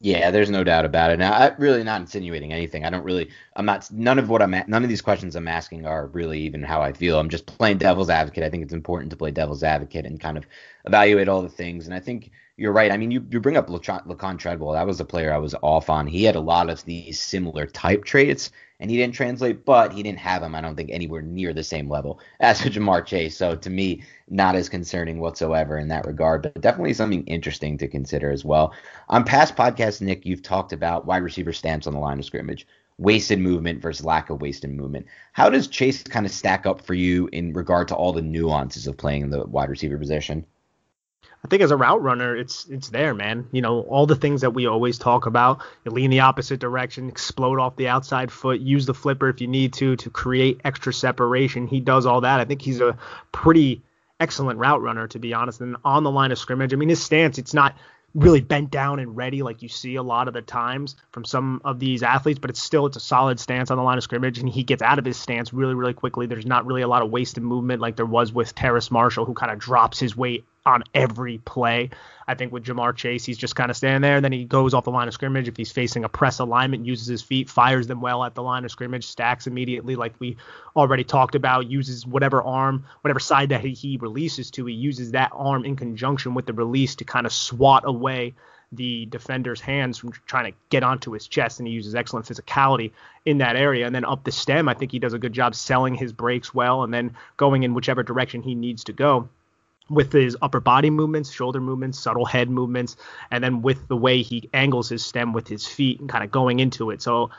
Yeah, 0.04 0.32
there's 0.32 0.50
no 0.50 0.64
doubt 0.64 0.86
about 0.86 1.12
it. 1.12 1.20
Now, 1.20 1.32
I'm 1.34 1.54
really 1.60 1.84
not 1.84 2.02
insinuating 2.02 2.52
anything. 2.52 2.86
I 2.86 2.90
don't 2.90 3.04
really, 3.04 3.30
I'm 3.56 3.66
not, 3.66 3.92
none 3.92 4.18
of 4.18 4.30
what 4.30 4.42
I'm, 4.42 4.50
none 4.50 4.82
of 4.82 4.90
these 4.90 5.02
questions 5.02 5.36
I'm 5.36 5.48
asking 5.48 5.86
are 5.86 6.08
really 6.08 6.40
even 6.40 6.64
how 6.64 6.82
I 6.82 6.92
feel. 6.92 7.20
I'm 7.20 7.30
just 7.30 7.46
playing 7.46 7.78
devil's 7.78 8.10
advocate. 8.10 8.44
I 8.44 8.50
think 8.50 8.64
it's 8.64 8.74
important 8.74 9.12
to 9.12 9.16
play 9.16 9.30
devil's 9.30 9.62
advocate 9.62 10.08
and 10.08 10.20
kind 10.20 10.40
of 10.40 10.48
evaluate 10.86 11.30
all 11.30 11.44
the 11.44 11.50
things. 11.50 11.86
And 11.86 11.94
I 11.94 12.00
think 12.00 12.32
you're 12.58 12.74
right. 12.74 12.92
I 12.92 12.98
mean, 12.98 13.12
you, 13.12 13.26
you 13.30 13.40
bring 13.40 13.58
up 13.58 13.68
Laquon 13.68 14.38
Treadwell. 14.38 14.74
That 14.74 14.86
was 14.86 15.00
a 15.00 15.06
player 15.06 15.34
I 15.34 15.38
was 15.38 15.56
off 15.62 15.90
on. 15.90 16.06
He 16.06 16.24
had 16.24 16.36
a 16.36 16.42
lot 16.42 16.70
of 16.70 16.84
these 16.86 17.20
similar 17.20 17.66
type 17.66 18.04
traits, 18.04 18.52
and 18.80 18.92
he 18.92 18.98
didn't 18.98 19.16
translate, 19.16 19.66
but 19.66 19.94
he 19.94 20.04
didn't 20.04 20.20
have 20.20 20.42
them, 20.42 20.54
I 20.54 20.62
don't 20.62 20.76
think, 20.76 20.90
anywhere 20.92 21.22
near 21.22 21.54
the 21.54 21.64
same 21.64 21.90
level 21.90 22.20
as 22.40 22.62
Ja'Marr 22.62 23.06
Chase. 23.06 23.38
So 23.38 23.56
to 23.56 23.70
me, 23.70 24.04
not 24.30 24.56
as 24.56 24.70
concerning 24.70 25.20
whatsoever 25.20 25.78
in 25.78 25.88
that 25.90 26.06
regard, 26.06 26.44
but 26.44 26.62
definitely 26.62 26.94
something 26.94 27.26
interesting 27.26 27.78
to 27.78 27.88
consider 27.88 28.32
as 28.32 28.46
well. 28.46 28.74
On 29.10 29.24
past 29.24 29.56
podcasts, 29.56 30.02
Nick, 30.02 30.26
you've 30.26 30.44
talked 30.44 30.74
about 30.74 31.06
wide 31.06 31.24
receiver 31.24 31.54
stance 31.54 31.88
on 31.88 31.94
the 31.94 32.00
line 32.00 32.20
of 32.20 32.26
scrimmage 32.26 32.68
wasted 32.98 33.40
movement 33.40 33.82
versus 33.82 34.06
lack 34.06 34.30
of 34.30 34.42
wasted 34.42 34.70
movement. 34.70 35.08
How 35.34 35.50
does 35.50 35.68
Chase 35.68 36.04
kind 36.04 36.26
of 36.26 36.32
stack 36.32 36.68
up 36.68 36.86
for 36.86 36.94
you 36.94 37.28
in 37.32 37.52
regard 37.52 37.88
to 37.88 37.96
all 37.96 38.14
the 38.14 38.22
nuances 38.22 38.86
of 38.86 38.96
playing 38.96 39.30
the 39.32 39.44
wide 39.48 39.70
receiver 39.70 39.98
position? 39.98 40.46
I 41.44 41.48
think 41.48 41.64
as 41.64 41.72
a 41.72 41.78
route 41.78 42.02
runner, 42.04 42.36
it's 42.36 42.68
it's 42.70 42.90
there, 42.90 43.16
man. 43.16 43.48
You 43.52 43.62
know, 43.62 43.82
all 43.82 44.06
the 44.06 44.16
things 44.16 44.42
that 44.42 44.54
we 44.54 44.68
always 44.68 45.00
talk 45.00 45.26
about. 45.26 45.62
You 45.84 45.92
lean 45.92 46.12
the 46.12 46.20
opposite 46.20 46.60
direction, 46.60 47.10
explode 47.10 47.60
off 47.60 47.76
the 47.76 47.88
outside 47.88 48.32
foot, 48.32 48.62
use 48.62 48.86
the 48.86 48.94
flipper 48.94 49.30
if 49.30 49.42
you 49.42 49.48
need 49.48 49.74
to 49.74 49.96
to 49.96 50.10
create 50.12 50.62
extra 50.64 50.94
separation. 50.94 51.66
He 51.66 51.80
does 51.80 52.06
all 52.06 52.22
that. 52.22 52.40
I 52.40 52.46
think 52.46 52.62
he's 52.62 52.80
a 52.80 52.98
pretty 53.32 53.82
excellent 54.20 54.60
route 54.60 54.82
runner, 54.82 55.08
to 55.08 55.20
be 55.20 55.34
honest. 55.34 55.62
And 55.62 55.78
on 55.84 56.04
the 56.04 56.12
line 56.12 56.32
of 56.32 56.38
scrimmage, 56.38 56.74
I 56.74 56.78
mean, 56.78 56.90
his 56.90 57.04
stance, 57.04 57.40
it's 57.40 57.56
not 57.56 57.76
really 58.14 58.42
bent 58.42 58.70
down 58.70 59.00
and 59.00 59.16
ready 59.16 59.42
like 59.42 59.62
you 59.62 59.70
see 59.70 59.96
a 59.96 60.04
lot 60.04 60.28
of 60.28 60.34
the 60.34 60.42
times 60.42 60.96
from 61.12 61.26
some 61.26 61.62
of 61.64 61.80
these 61.80 62.04
athletes, 62.04 62.40
but 62.40 62.50
it's 62.50 62.62
still 62.62 62.86
it's 62.86 62.98
a 62.98 63.00
solid 63.00 63.40
stance 63.40 63.72
on 63.72 63.78
the 63.78 63.84
line 63.84 63.98
of 63.98 64.04
scrimmage 64.04 64.38
and 64.38 64.50
he 64.50 64.64
gets 64.64 64.82
out 64.82 65.00
of 65.00 65.06
his 65.06 65.18
stance 65.18 65.54
really 65.54 65.74
really 65.74 65.94
quickly. 65.94 66.26
There's 66.26 66.46
not 66.46 66.66
really 66.66 66.82
a 66.82 66.88
lot 66.88 67.02
of 67.02 67.10
wasted 67.10 67.42
movement 67.42 67.82
like 67.82 67.96
there 67.96 68.06
was 68.06 68.34
with 68.34 68.54
Terrace 68.54 68.92
Marshall 68.92 69.26
who 69.26 69.34
kind 69.34 69.52
of 69.52 69.60
drops 69.60 69.98
his 69.98 70.16
weight 70.16 70.44
on 70.66 70.84
every 70.94 71.40
play. 71.40 71.90
I 72.28 72.36
think 72.36 72.52
with 72.52 72.64
Ja'Marr 72.64 72.96
Chase, 72.96 73.26
he's 73.26 73.38
just 73.38 73.56
kind 73.56 73.72
of 73.72 73.78
standing 73.78 74.02
there. 74.02 74.22
Then 74.22 74.32
he 74.32 74.46
goes 74.46 74.74
off 74.74 74.84
the 74.84 74.92
line 74.92 75.08
of 75.08 75.14
scrimmage. 75.14 75.48
If 75.48 75.58
he's 75.58 75.72
facing 75.72 76.04
a 76.04 76.10
press 76.10 76.40
alignment, 76.40 76.86
uses 76.86 77.08
his 77.08 77.22
feet, 77.22 77.50
fires 77.50 77.88
them 77.88 78.00
well 78.00 78.24
at 78.24 78.36
the 78.36 78.44
line 78.44 78.64
of 78.64 78.72
scrimmage, 78.72 79.06
stacks 79.06 79.48
immediately, 79.48 79.96
like 79.96 80.14
we 80.20 80.38
already 80.76 81.04
talked 81.04 81.36
about, 81.36 81.70
uses 81.70 82.06
whatever 82.06 82.42
arm, 82.44 82.86
whatever 83.02 83.20
side 83.20 83.50
that 83.50 83.62
he 83.62 83.98
releases 84.02 84.52
to, 84.52 84.66
he 84.66 84.74
uses 84.74 85.12
that 85.12 85.32
arm 85.34 85.66
in 85.66 85.76
conjunction 85.76 86.34
with 86.34 86.46
the 86.46 86.54
release 86.54 86.96
to 86.96 87.06
kind 87.06 87.26
of 87.26 87.34
swat 87.34 87.84
away 87.86 88.34
the 88.72 89.06
defender's 89.08 89.60
hands 89.60 89.98
from 89.98 90.14
trying 90.26 90.50
to 90.50 90.58
get 90.70 90.84
onto 90.84 91.12
his 91.12 91.28
chest, 91.28 91.60
and 91.60 91.68
he 91.68 91.74
uses 91.74 91.94
excellent 91.94 92.26
physicality 92.26 92.92
in 93.26 93.40
that 93.40 93.58
area. 93.58 93.86
And 93.86 93.94
then 93.94 94.06
up 94.06 94.24
the 94.24 94.32
stem, 94.32 94.70
I 94.70 94.74
think 94.74 94.94
he 94.94 95.00
does 95.00 95.14
a 95.14 95.20
good 95.20 95.34
job 95.34 95.56
selling 95.56 95.96
his 95.96 96.14
breaks 96.14 96.54
well, 96.54 96.84
and 96.84 96.94
then 96.94 97.16
going 97.36 97.64
in 97.64 97.74
whichever 97.74 98.04
direction 98.04 98.42
he 98.42 98.56
needs 98.56 98.86
to 98.86 98.94
go 98.94 99.28
with 99.90 100.14
his 100.14 100.38
upper 100.42 100.60
body 100.60 100.90
movements, 100.90 101.32
shoulder 101.32 101.60
movements, 101.60 102.00
subtle 102.00 102.26
head 102.26 102.50
movements, 102.50 102.96
and 103.30 103.44
then 103.44 103.62
with 103.62 103.88
the 103.88 103.98
way 103.98 104.22
he 104.22 104.50
angles 104.54 104.90
his 104.90 105.06
stem 105.06 105.34
with 105.34 105.48
his 105.48 105.68
feet 105.68 106.00
and 106.00 106.10
kind 106.10 106.24
of 106.24 106.32
going 106.32 106.60
into 106.60 106.92
it. 106.92 107.02
So 107.02 107.30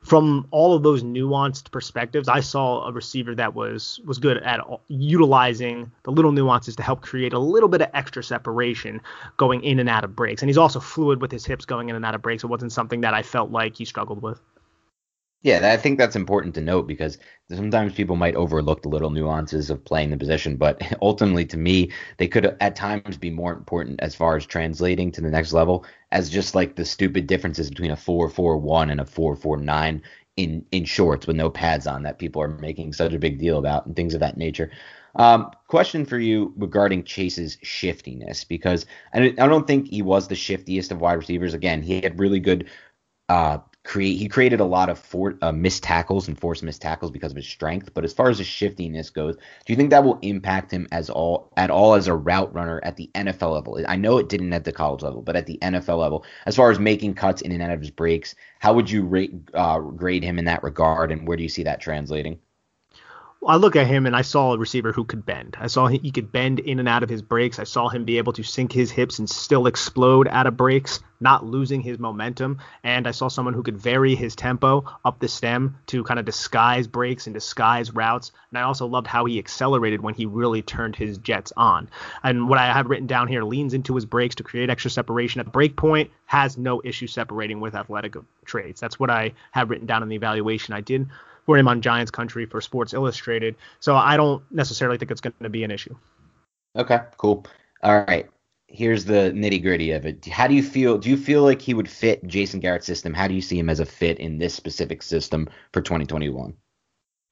from 0.00 0.46
all 0.50 0.74
of 0.74 0.82
those 0.82 1.02
nuanced 1.02 1.70
perspectives, 1.70 2.28
I 2.28 2.40
saw 2.40 2.86
a 2.86 2.92
receiver 2.92 3.34
that 3.34 3.54
was 3.54 4.00
was 4.04 4.18
good 4.18 4.38
at 4.38 4.60
utilizing 4.86 5.90
the 6.04 6.12
little 6.12 6.32
nuances 6.32 6.76
to 6.76 6.82
help 6.82 7.02
create 7.02 7.32
a 7.32 7.38
little 7.38 7.68
bit 7.68 7.82
of 7.82 7.90
extra 7.94 8.22
separation 8.22 9.00
going 9.36 9.62
in 9.64 9.78
and 9.78 9.88
out 9.88 10.04
of 10.04 10.14
breaks. 10.14 10.40
And 10.40 10.48
he's 10.48 10.58
also 10.58 10.80
fluid 10.80 11.20
with 11.20 11.32
his 11.32 11.44
hips 11.44 11.64
going 11.64 11.88
in 11.88 11.96
and 11.96 12.04
out 12.04 12.14
of 12.14 12.22
breaks. 12.22 12.44
It 12.44 12.46
wasn't 12.46 12.72
something 12.72 13.00
that 13.02 13.12
I 13.12 13.22
felt 13.22 13.50
like 13.50 13.76
he 13.76 13.84
struggled 13.84 14.22
with. 14.22 14.40
Yeah, 15.42 15.70
I 15.72 15.76
think 15.76 15.98
that's 15.98 16.16
important 16.16 16.54
to 16.56 16.60
note 16.60 16.88
because 16.88 17.16
sometimes 17.48 17.92
people 17.94 18.16
might 18.16 18.34
overlook 18.34 18.82
the 18.82 18.88
little 18.88 19.10
nuances 19.10 19.70
of 19.70 19.84
playing 19.84 20.10
the 20.10 20.16
position, 20.16 20.56
but 20.56 20.82
ultimately, 21.02 21.44
to 21.46 21.56
me, 21.56 21.92
they 22.16 22.26
could 22.26 22.56
at 22.60 22.74
times 22.74 23.16
be 23.16 23.30
more 23.30 23.52
important 23.52 24.00
as 24.00 24.16
far 24.16 24.36
as 24.36 24.44
translating 24.46 25.12
to 25.12 25.20
the 25.20 25.30
next 25.30 25.52
level 25.52 25.84
as 26.10 26.28
just 26.28 26.54
like 26.56 26.74
the 26.74 26.84
stupid 26.84 27.28
differences 27.28 27.68
between 27.68 27.92
a 27.92 27.96
4-4-1 27.96 28.90
and 28.90 29.00
a 29.00 29.04
4-4-9 29.04 30.02
in 30.36 30.64
in 30.70 30.84
shorts 30.84 31.26
with 31.26 31.36
no 31.36 31.50
pads 31.50 31.86
on 31.86 32.02
that 32.04 32.18
people 32.18 32.40
are 32.42 32.48
making 32.48 32.92
such 32.92 33.12
a 33.12 33.18
big 33.18 33.38
deal 33.38 33.58
about 33.58 33.86
and 33.86 33.94
things 33.96 34.14
of 34.14 34.20
that 34.20 34.36
nature. 34.36 34.70
Um, 35.16 35.50
question 35.68 36.04
for 36.04 36.18
you 36.18 36.52
regarding 36.56 37.04
Chase's 37.04 37.58
shiftiness 37.62 38.44
because 38.44 38.86
I, 39.14 39.20
I 39.38 39.46
don't 39.46 39.66
think 39.66 39.88
he 39.88 40.02
was 40.02 40.28
the 40.28 40.34
shiftiest 40.36 40.92
of 40.92 41.00
wide 41.00 41.14
receivers. 41.14 41.54
Again, 41.54 41.82
he 41.82 42.00
had 42.00 42.18
really 42.20 42.38
good 42.40 42.68
uh, 43.28 43.58
create 43.88 44.18
he 44.18 44.28
created 44.28 44.60
a 44.60 44.64
lot 44.64 44.90
of 44.90 44.98
for, 44.98 45.38
uh, 45.40 45.50
missed 45.50 45.82
tackles 45.82 46.28
and 46.28 46.38
forced 46.38 46.62
missed 46.62 46.82
tackles 46.82 47.10
because 47.10 47.32
of 47.32 47.36
his 47.36 47.48
strength. 47.48 47.94
But 47.94 48.04
as 48.04 48.12
far 48.12 48.28
as 48.28 48.36
his 48.36 48.46
shiftiness 48.46 49.08
goes, 49.08 49.34
do 49.36 49.72
you 49.72 49.76
think 49.76 49.90
that 49.90 50.04
will 50.04 50.18
impact 50.20 50.70
him 50.70 50.86
as 50.92 51.08
all 51.08 51.50
at 51.56 51.70
all 51.70 51.94
as 51.94 52.06
a 52.06 52.14
route 52.14 52.54
runner 52.54 52.80
at 52.84 52.96
the 52.96 53.10
NFL 53.14 53.54
level? 53.54 53.82
I 53.88 53.96
know 53.96 54.18
it 54.18 54.28
didn't 54.28 54.52
at 54.52 54.64
the 54.64 54.72
college 54.72 55.02
level, 55.02 55.22
but 55.22 55.36
at 55.36 55.46
the 55.46 55.58
NFL 55.62 55.98
level, 55.98 56.24
as 56.44 56.54
far 56.54 56.70
as 56.70 56.78
making 56.78 57.14
cuts 57.14 57.40
in 57.40 57.50
and 57.50 57.62
out 57.62 57.70
of 57.70 57.80
his 57.80 57.90
breaks, 57.90 58.34
how 58.58 58.74
would 58.74 58.90
you 58.90 59.04
rate 59.04 59.32
uh, 59.54 59.78
grade 59.78 60.22
him 60.22 60.38
in 60.38 60.44
that 60.44 60.62
regard, 60.62 61.10
and 61.10 61.26
where 61.26 61.38
do 61.38 61.42
you 61.42 61.48
see 61.48 61.62
that 61.62 61.80
translating? 61.80 62.38
I 63.46 63.54
look 63.54 63.76
at 63.76 63.86
him 63.86 64.04
and 64.04 64.16
I 64.16 64.22
saw 64.22 64.52
a 64.52 64.58
receiver 64.58 64.92
who 64.92 65.04
could 65.04 65.24
bend. 65.24 65.56
I 65.60 65.68
saw 65.68 65.86
he, 65.86 66.10
could 66.10 66.32
bend 66.32 66.58
in 66.58 66.80
and 66.80 66.88
out 66.88 67.04
of 67.04 67.08
his 67.08 67.22
breaks. 67.22 67.60
I 67.60 67.64
saw 67.64 67.88
him 67.88 68.04
be 68.04 68.18
able 68.18 68.32
to 68.32 68.42
sink 68.42 68.72
his 68.72 68.90
hips 68.90 69.20
and 69.20 69.30
still 69.30 69.68
explode 69.68 70.26
out 70.26 70.48
of 70.48 70.56
breaks, 70.56 70.98
not 71.20 71.46
losing 71.46 71.80
his 71.80 72.00
momentum. 72.00 72.58
And 72.82 73.06
I 73.06 73.12
saw 73.12 73.28
someone 73.28 73.54
who 73.54 73.62
could 73.62 73.78
vary 73.78 74.16
his 74.16 74.34
tempo 74.34 74.84
up 75.04 75.20
the 75.20 75.28
stem 75.28 75.78
to 75.86 76.02
kind 76.02 76.18
of 76.18 76.26
disguise 76.26 76.88
breaks 76.88 77.28
and 77.28 77.34
disguise 77.34 77.94
routes. 77.94 78.32
And 78.50 78.58
I 78.58 78.62
also 78.62 78.86
loved 78.86 79.06
how 79.06 79.24
he 79.24 79.38
accelerated 79.38 80.02
when 80.02 80.14
he 80.14 80.26
really 80.26 80.60
turned 80.60 80.96
his 80.96 81.16
jets 81.18 81.52
on. 81.56 81.88
And 82.24 82.48
what 82.48 82.58
I 82.58 82.72
have 82.72 82.90
written 82.90 83.06
down 83.06 83.28
here 83.28 83.44
leans 83.44 83.72
into 83.72 83.94
his 83.94 84.04
breaks 84.04 84.34
to 84.36 84.42
create 84.42 84.68
extra 84.68 84.90
separation 84.90 85.38
at 85.38 85.46
the 85.46 85.52
break 85.52 85.76
point, 85.76 86.10
has 86.26 86.58
no 86.58 86.82
issue 86.84 87.06
separating 87.06 87.60
with 87.60 87.76
athletic 87.76 88.16
traits. 88.44 88.80
That's 88.80 88.98
what 88.98 89.10
I 89.10 89.32
have 89.52 89.70
written 89.70 89.86
down 89.86 90.02
in 90.02 90.08
the 90.08 90.16
evaluation 90.16 90.74
I 90.74 90.80
did 90.80 91.08
for 91.48 91.56
him 91.56 91.66
on 91.66 91.80
Giants 91.80 92.10
Country 92.10 92.44
for 92.44 92.60
Sports 92.60 92.92
Illustrated. 92.92 93.56
So 93.80 93.96
I 93.96 94.18
don't 94.18 94.42
necessarily 94.52 94.98
think 94.98 95.10
it's 95.10 95.22
going 95.22 95.32
to 95.40 95.48
be 95.48 95.64
an 95.64 95.70
issue. 95.70 95.96
Okay, 96.76 97.00
cool. 97.16 97.46
All 97.82 98.04
right. 98.06 98.28
Here's 98.66 99.06
the 99.06 99.32
nitty 99.34 99.62
gritty 99.62 99.92
of 99.92 100.04
it. 100.04 100.26
How 100.26 100.46
do 100.46 100.52
you 100.52 100.62
feel? 100.62 100.98
Do 100.98 101.08
you 101.08 101.16
feel 101.16 101.42
like 101.42 101.62
he 101.62 101.72
would 101.72 101.88
fit 101.88 102.22
Jason 102.26 102.60
Garrett's 102.60 102.84
system? 102.84 103.14
How 103.14 103.26
do 103.26 103.32
you 103.32 103.40
see 103.40 103.58
him 103.58 103.70
as 103.70 103.80
a 103.80 103.86
fit 103.86 104.18
in 104.18 104.36
this 104.36 104.54
specific 104.54 105.02
system 105.02 105.48
for 105.72 105.80
2021? 105.80 106.54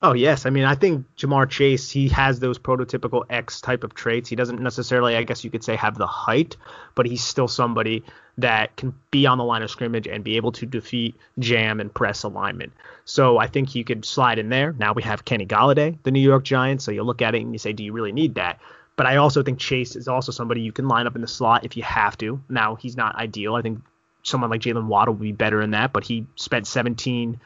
Oh 0.03 0.13
yes, 0.13 0.45
I 0.45 0.51
mean 0.51 0.65
I 0.65 0.75
think 0.75 1.07
Ja'Marr 1.17 1.49
Chase 1.49 1.91
he 1.91 2.09
has 2.11 2.39
those 2.39 2.59
prototypical 2.59 3.25
X 3.31 3.63
type 3.63 3.83
of 3.83 3.95
traits. 3.95 4.29
He 4.29 4.37
doesn't 4.37 4.61
necessarily, 4.61 5.17
I 5.17 5.23
guess 5.23 5.43
you 5.43 5.51
could 5.51 5.65
say, 5.65 5.75
have 5.77 5.97
the 5.97 6.07
height, 6.07 6.57
but 6.95 7.07
he's 7.07 7.25
still 7.25 7.49
somebody 7.49 8.05
that 8.39 8.77
can 8.77 8.95
be 9.11 9.27
on 9.27 9.39
the 9.39 9.45
line 9.45 9.63
of 9.63 9.71
scrimmage 9.71 10.07
and 10.07 10.23
be 10.23 10.37
able 10.37 10.53
to 10.53 10.67
defeat 10.67 11.17
jam 11.39 11.81
and 11.81 11.93
press 11.93 12.25
alignment. 12.25 12.75
So 13.07 13.39
I 13.39 13.47
think 13.47 13.75
you 13.75 13.85
could 13.85 14.05
slide 14.05 14.39
in 14.39 14.51
there. 14.51 14.75
Now 14.79 14.93
we 14.93 15.03
have 15.03 15.25
Kenny 15.25 15.47
Golladay, 15.47 15.97
the 16.03 16.11
New 16.11 16.21
York 16.21 16.45
Giants. 16.45 16.85
So 16.85 16.91
you 16.91 17.03
look 17.03 17.23
at 17.23 17.35
it 17.35 17.41
and 17.41 17.53
you 17.53 17.59
say, 17.59 17.73
do 17.73 17.83
you 17.83 17.93
really 17.93 18.13
need 18.13 18.35
that? 18.35 18.61
But 18.97 19.07
I 19.07 19.17
also 19.17 19.43
think 19.43 19.59
Chase 19.59 19.97
is 19.97 20.09
also 20.09 20.33
somebody 20.33 20.61
you 20.61 20.73
can 20.73 20.89
line 20.89 21.07
up 21.07 21.17
in 21.17 21.23
the 21.23 21.29
slot 21.29 21.65
if 21.65 21.77
you 21.77 21.83
have 21.83 22.19
to. 22.19 22.43
Now 22.51 22.75
he's 22.75 22.97
not 22.97 23.17
ideal. 23.17 23.55
I 23.55 23.63
think 23.63 23.83
someone 24.27 24.51
like 24.51 24.61
Jaylen 24.61 24.87
Waddle 24.87 25.15
would 25.15 25.23
be 25.23 25.33
better 25.33 25.63
in 25.63 25.71
that, 25.71 25.93
but 25.93 26.05
he 26.05 26.27
spent 26.35 26.65
17% 26.67 27.37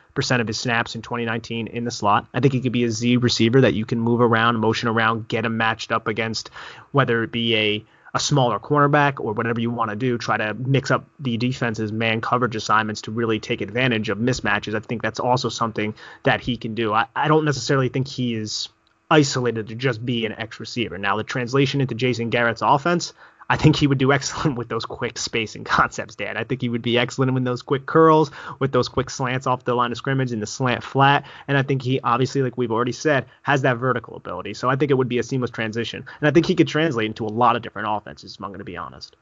of 0.40 0.46
his 0.46 0.58
snaps 0.58 0.94
in 0.94 1.02
2019 1.02 1.66
in 1.66 1.84
the 1.84 1.90
slot. 1.90 2.26
I 2.32 2.40
think 2.40 2.54
he 2.54 2.60
could 2.60 2.72
be 2.72 2.84
a 2.84 2.90
Z 2.90 3.18
receiver 3.18 3.60
that 3.60 3.74
you 3.74 3.84
can 3.84 4.00
move 4.00 4.20
around, 4.20 4.56
motion 4.58 4.88
around, 4.88 5.28
get 5.28 5.44
him 5.44 5.58
matched 5.58 5.92
up 5.92 6.08
against 6.08 6.50
whether 6.92 7.22
it 7.22 7.32
be 7.32 7.56
a 7.56 7.84
a 8.12 8.18
smaller 8.18 8.58
cornerback 8.58 9.20
or 9.20 9.32
whatever 9.34 9.60
you 9.60 9.70
want 9.70 9.90
to 9.90 9.96
do, 9.96 10.18
try 10.18 10.36
to 10.36 10.52
mix 10.54 10.90
up 10.90 11.04
the 11.20 11.36
defense's 11.36 11.92
man 11.92 12.20
coverage 12.20 12.56
assignments 12.56 13.02
to 13.02 13.12
really 13.12 13.38
take 13.38 13.60
advantage 13.60 14.08
of 14.08 14.18
mismatches. 14.18 14.74
I 14.74 14.80
think 14.80 15.00
that's 15.00 15.20
also 15.20 15.48
something 15.48 15.94
that 16.24 16.40
he 16.40 16.56
can 16.56 16.74
do. 16.74 16.92
I, 16.92 17.06
I 17.14 17.28
don't 17.28 17.44
necessarily 17.44 17.88
think 17.88 18.08
he 18.08 18.34
is 18.34 18.68
isolated 19.10 19.68
to 19.68 19.76
just 19.76 20.04
be 20.04 20.26
an 20.26 20.32
X 20.32 20.58
receiver. 20.58 20.98
Now, 20.98 21.16
the 21.16 21.22
translation 21.22 21.80
into 21.80 21.94
Jason 21.94 22.30
Garrett's 22.30 22.62
offense, 22.62 23.12
I 23.50 23.56
think 23.56 23.74
he 23.74 23.88
would 23.88 23.98
do 23.98 24.12
excellent 24.12 24.56
with 24.58 24.68
those 24.68 24.86
quick 24.86 25.18
spacing 25.18 25.64
concepts, 25.64 26.14
Dan. 26.14 26.36
I 26.36 26.44
think 26.44 26.62
he 26.62 26.68
would 26.68 26.82
be 26.82 26.96
excellent 26.96 27.34
with 27.34 27.44
those 27.44 27.62
quick 27.62 27.84
curls, 27.84 28.30
with 28.60 28.70
those 28.70 28.88
quick 28.88 29.10
slants 29.10 29.46
off 29.46 29.64
the 29.64 29.74
line 29.74 29.90
of 29.90 29.98
scrimmage 29.98 30.30
and 30.30 30.40
the 30.40 30.46
slant 30.46 30.84
flat. 30.84 31.26
And 31.48 31.58
I 31.58 31.62
think 31.62 31.82
he 31.82 32.00
obviously, 32.00 32.42
like 32.42 32.56
we've 32.56 32.70
already 32.70 32.92
said, 32.92 33.26
has 33.42 33.62
that 33.62 33.76
vertical 33.76 34.16
ability. 34.16 34.54
So 34.54 34.70
I 34.70 34.76
think 34.76 34.92
it 34.92 34.94
would 34.94 35.08
be 35.08 35.18
a 35.18 35.22
seamless 35.24 35.50
transition. 35.50 36.06
And 36.20 36.28
I 36.28 36.30
think 36.30 36.46
he 36.46 36.54
could 36.54 36.68
translate 36.68 37.06
into 37.06 37.26
a 37.26 37.28
lot 37.28 37.56
of 37.56 37.62
different 37.62 37.88
offenses, 37.90 38.36
if 38.36 38.42
I'm 38.42 38.50
going 38.50 38.60
to 38.60 38.64
be 38.64 38.76
honest. 38.76 39.16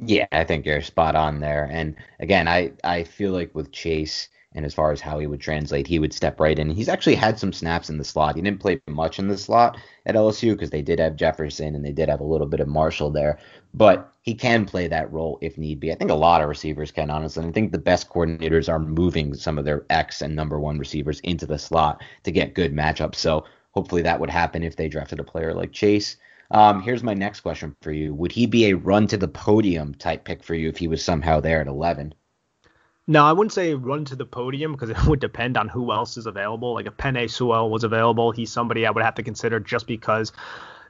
Yeah, 0.00 0.26
I 0.32 0.44
think 0.44 0.64
you're 0.64 0.80
spot 0.80 1.14
on 1.14 1.40
there. 1.40 1.68
And 1.70 1.96
again, 2.18 2.48
I, 2.48 2.72
I 2.82 3.04
feel 3.04 3.32
like 3.32 3.54
with 3.54 3.72
Chase, 3.72 4.28
and 4.56 4.64
as 4.64 4.72
far 4.72 4.90
as 4.90 5.02
how 5.02 5.18
he 5.18 5.26
would 5.26 5.40
translate, 5.40 5.86
he 5.86 5.98
would 5.98 6.14
step 6.14 6.40
right 6.40 6.58
in. 6.58 6.70
He's 6.70 6.88
actually 6.88 7.14
had 7.14 7.38
some 7.38 7.52
snaps 7.52 7.90
in 7.90 7.98
the 7.98 8.04
slot. 8.04 8.36
He 8.36 8.42
didn't 8.42 8.60
play 8.60 8.80
much 8.88 9.18
in 9.18 9.28
the 9.28 9.36
slot 9.36 9.76
at 10.06 10.14
LSU 10.14 10.52
because 10.52 10.70
they 10.70 10.80
did 10.80 10.98
have 10.98 11.14
Jefferson 11.14 11.74
and 11.74 11.84
they 11.84 11.92
did 11.92 12.08
have 12.08 12.20
a 12.20 12.24
little 12.24 12.46
bit 12.46 12.60
of 12.60 12.66
Marshall 12.66 13.10
there, 13.10 13.38
but 13.74 14.10
he 14.22 14.34
can 14.34 14.64
play 14.64 14.88
that 14.88 15.12
role 15.12 15.38
if 15.42 15.58
need 15.58 15.78
be. 15.78 15.92
I 15.92 15.94
think 15.94 16.10
a 16.10 16.14
lot 16.14 16.40
of 16.40 16.48
receivers 16.48 16.90
can, 16.90 17.10
honestly. 17.10 17.44
I 17.44 17.52
think 17.52 17.70
the 17.70 17.78
best 17.78 18.08
coordinators 18.08 18.68
are 18.68 18.78
moving 18.78 19.34
some 19.34 19.58
of 19.58 19.66
their 19.66 19.84
X 19.90 20.22
and 20.22 20.34
number 20.34 20.58
one 20.58 20.78
receivers 20.78 21.20
into 21.20 21.44
the 21.44 21.58
slot 21.58 22.02
to 22.24 22.32
get 22.32 22.54
good 22.54 22.74
matchups. 22.74 23.16
So 23.16 23.44
hopefully 23.72 24.02
that 24.02 24.18
would 24.18 24.30
happen 24.30 24.62
if 24.62 24.74
they 24.74 24.88
drafted 24.88 25.20
a 25.20 25.24
player 25.24 25.52
like 25.52 25.70
Chase. 25.70 26.16
Um, 26.50 26.80
here's 26.80 27.02
my 27.02 27.14
next 27.14 27.40
question 27.40 27.76
for 27.82 27.92
you. 27.92 28.14
Would 28.14 28.32
he 28.32 28.46
be 28.46 28.66
a 28.66 28.76
run 28.76 29.06
to 29.08 29.16
the 29.18 29.28
podium 29.28 29.94
type 29.94 30.24
pick 30.24 30.42
for 30.42 30.54
you 30.54 30.68
if 30.68 30.78
he 30.78 30.88
was 30.88 31.04
somehow 31.04 31.40
there 31.40 31.60
at 31.60 31.66
11? 31.66 32.14
No, 33.08 33.24
I 33.24 33.32
wouldn't 33.32 33.52
say 33.52 33.74
run 33.74 34.04
to 34.06 34.16
the 34.16 34.26
podium 34.26 34.72
because 34.72 34.90
it 34.90 35.04
would 35.06 35.20
depend 35.20 35.56
on 35.56 35.68
who 35.68 35.92
else 35.92 36.16
is 36.16 36.26
available. 36.26 36.74
Like 36.74 36.86
if 36.86 36.96
Penei 36.96 37.30
Sewell 37.30 37.70
was 37.70 37.84
available, 37.84 38.32
he's 38.32 38.52
somebody 38.52 38.86
I 38.86 38.90
would 38.90 39.04
have 39.04 39.14
to 39.16 39.22
consider 39.22 39.60
just 39.60 39.86
because 39.86 40.32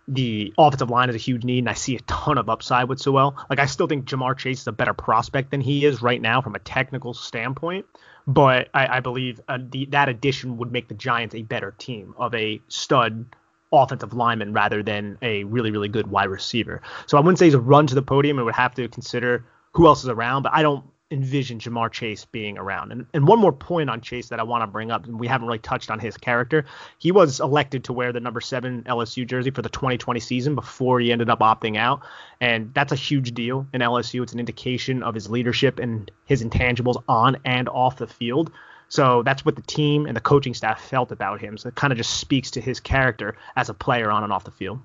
the 0.08 0.54
offensive 0.56 0.88
line 0.88 1.08
is 1.08 1.16
a 1.16 1.18
huge 1.18 1.42
need, 1.44 1.60
and 1.60 1.68
I 1.68 1.74
see 1.74 1.96
a 1.96 2.00
ton 2.00 2.38
of 2.38 2.48
upside 2.48 2.88
with 2.88 3.00
Sewell. 3.00 3.36
Like 3.50 3.58
I 3.58 3.66
still 3.66 3.88
think 3.88 4.06
Ja'Marr 4.06 4.38
Chase 4.38 4.60
is 4.60 4.66
a 4.68 4.72
better 4.72 4.94
prospect 4.94 5.50
than 5.50 5.60
he 5.60 5.84
is 5.84 6.00
right 6.00 6.20
now 6.20 6.40
from 6.40 6.54
a 6.54 6.60
technical 6.60 7.12
standpoint, 7.12 7.86
but 8.26 8.68
I, 8.72 8.98
I 8.98 9.00
believe 9.00 9.40
uh, 9.48 9.58
the, 9.60 9.86
that 9.86 10.08
addition 10.08 10.58
would 10.58 10.70
make 10.70 10.86
the 10.86 10.94
Giants 10.94 11.34
a 11.34 11.42
better 11.42 11.74
team 11.76 12.14
of 12.18 12.34
a 12.34 12.60
stud 12.68 13.26
offensive 13.72 14.14
lineman 14.14 14.52
rather 14.52 14.80
than 14.80 15.18
a 15.22 15.42
really 15.42 15.72
really 15.72 15.88
good 15.88 16.06
wide 16.06 16.28
receiver. 16.28 16.82
So 17.06 17.18
I 17.18 17.20
wouldn't 17.20 17.40
say 17.40 17.46
he's 17.46 17.54
a 17.54 17.60
run 17.60 17.88
to 17.88 17.96
the 17.96 18.02
podium. 18.02 18.38
I 18.38 18.42
would 18.42 18.54
have 18.54 18.76
to 18.76 18.86
consider 18.86 19.44
who 19.72 19.88
else 19.88 20.04
is 20.04 20.08
around, 20.08 20.44
but 20.44 20.52
I 20.54 20.62
don't 20.62 20.84
envision 21.10 21.60
Ja'Marr 21.60 21.90
Chase 21.92 22.24
being 22.24 22.58
around. 22.58 22.90
And, 22.90 23.06
and 23.14 23.28
one 23.28 23.38
more 23.38 23.52
point 23.52 23.88
on 23.88 24.00
Chase 24.00 24.28
that 24.30 24.40
I 24.40 24.42
want 24.42 24.62
to 24.62 24.66
bring 24.66 24.90
up, 24.90 25.06
and 25.06 25.20
we 25.20 25.28
haven't 25.28 25.46
really 25.46 25.60
touched 25.60 25.90
on 25.90 26.00
his 26.00 26.16
character. 26.16 26.64
He 26.98 27.12
was 27.12 27.38
elected 27.38 27.84
to 27.84 27.92
wear 27.92 28.12
the 28.12 28.20
number 28.20 28.40
seven 28.40 28.82
LSU 28.84 29.26
jersey 29.26 29.50
for 29.50 29.62
the 29.62 29.68
2020 29.68 30.18
season 30.18 30.54
before 30.54 30.98
he 30.98 31.12
ended 31.12 31.30
up 31.30 31.40
opting 31.40 31.76
out. 31.76 32.00
And 32.40 32.74
that's 32.74 32.92
a 32.92 32.96
huge 32.96 33.34
deal 33.34 33.66
in 33.72 33.80
LSU. 33.80 34.22
It's 34.22 34.32
an 34.32 34.40
indication 34.40 35.02
of 35.02 35.14
his 35.14 35.30
leadership 35.30 35.78
and 35.78 36.10
his 36.24 36.42
intangibles 36.42 37.02
on 37.08 37.36
and 37.44 37.68
off 37.68 37.96
the 37.96 38.08
field. 38.08 38.50
So 38.88 39.22
that's 39.22 39.44
what 39.44 39.56
the 39.56 39.62
team 39.62 40.06
and 40.06 40.16
the 40.16 40.20
coaching 40.20 40.54
staff 40.54 40.80
felt 40.80 41.12
about 41.12 41.40
him. 41.40 41.56
So 41.56 41.68
it 41.68 41.74
kind 41.74 41.92
of 41.92 41.96
just 41.96 42.18
speaks 42.18 42.52
to 42.52 42.60
his 42.60 42.80
character 42.80 43.36
as 43.54 43.68
a 43.68 43.74
player 43.74 44.10
on 44.10 44.24
and 44.24 44.32
off 44.32 44.44
the 44.44 44.50
field. 44.50 44.80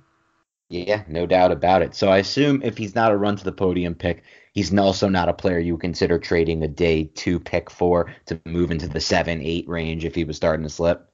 Yeah, 0.71 1.03
no 1.09 1.25
doubt 1.25 1.51
about 1.51 1.81
it. 1.81 1.93
So 1.95 2.07
I 2.07 2.19
assume 2.19 2.61
if 2.63 2.77
he's 2.77 2.95
not 2.95 3.11
a 3.11 3.17
run 3.17 3.35
to 3.35 3.43
the 3.43 3.51
podium 3.51 3.93
pick, 3.93 4.23
he's 4.53 4.73
also 4.73 5.09
not 5.09 5.27
a 5.27 5.33
player 5.33 5.59
you 5.59 5.73
would 5.73 5.81
consider 5.81 6.17
trading 6.17 6.63
a 6.63 6.67
day 6.69 7.03
two 7.03 7.41
pick 7.41 7.69
for 7.69 8.15
to 8.27 8.39
move 8.45 8.71
into 8.71 8.87
the 8.87 9.01
seven, 9.01 9.41
eight 9.41 9.67
range 9.67 10.05
if 10.05 10.15
he 10.15 10.23
was 10.23 10.37
starting 10.37 10.63
to 10.63 10.69
slip. 10.69 11.11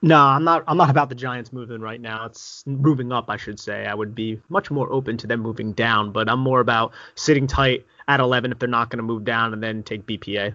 No, 0.00 0.16
I'm 0.18 0.44
not. 0.44 0.64
I'm 0.66 0.78
not 0.78 0.88
about 0.88 1.10
the 1.10 1.14
Giants 1.14 1.52
moving 1.52 1.82
right 1.82 2.00
now. 2.00 2.24
It's 2.24 2.64
moving 2.66 3.12
up, 3.12 3.28
I 3.28 3.36
should 3.36 3.60
say. 3.60 3.84
I 3.84 3.92
would 3.92 4.14
be 4.14 4.40
much 4.48 4.70
more 4.70 4.90
open 4.90 5.18
to 5.18 5.26
them 5.26 5.40
moving 5.40 5.72
down, 5.72 6.12
but 6.12 6.30
I'm 6.30 6.40
more 6.40 6.60
about 6.60 6.94
sitting 7.16 7.46
tight 7.46 7.84
at 8.06 8.18
11 8.18 8.52
if 8.52 8.58
they're 8.58 8.68
not 8.68 8.88
going 8.88 8.98
to 8.98 9.02
move 9.02 9.24
down 9.24 9.52
and 9.52 9.62
then 9.62 9.82
take 9.82 10.06
BPA. 10.06 10.54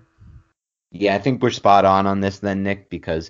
Yeah, 0.92 1.14
I 1.14 1.20
think 1.20 1.44
we're 1.44 1.52
spot 1.52 1.86
on 1.86 2.08
on 2.08 2.22
this 2.22 2.40
then, 2.40 2.64
Nick, 2.64 2.90
because 2.90 3.30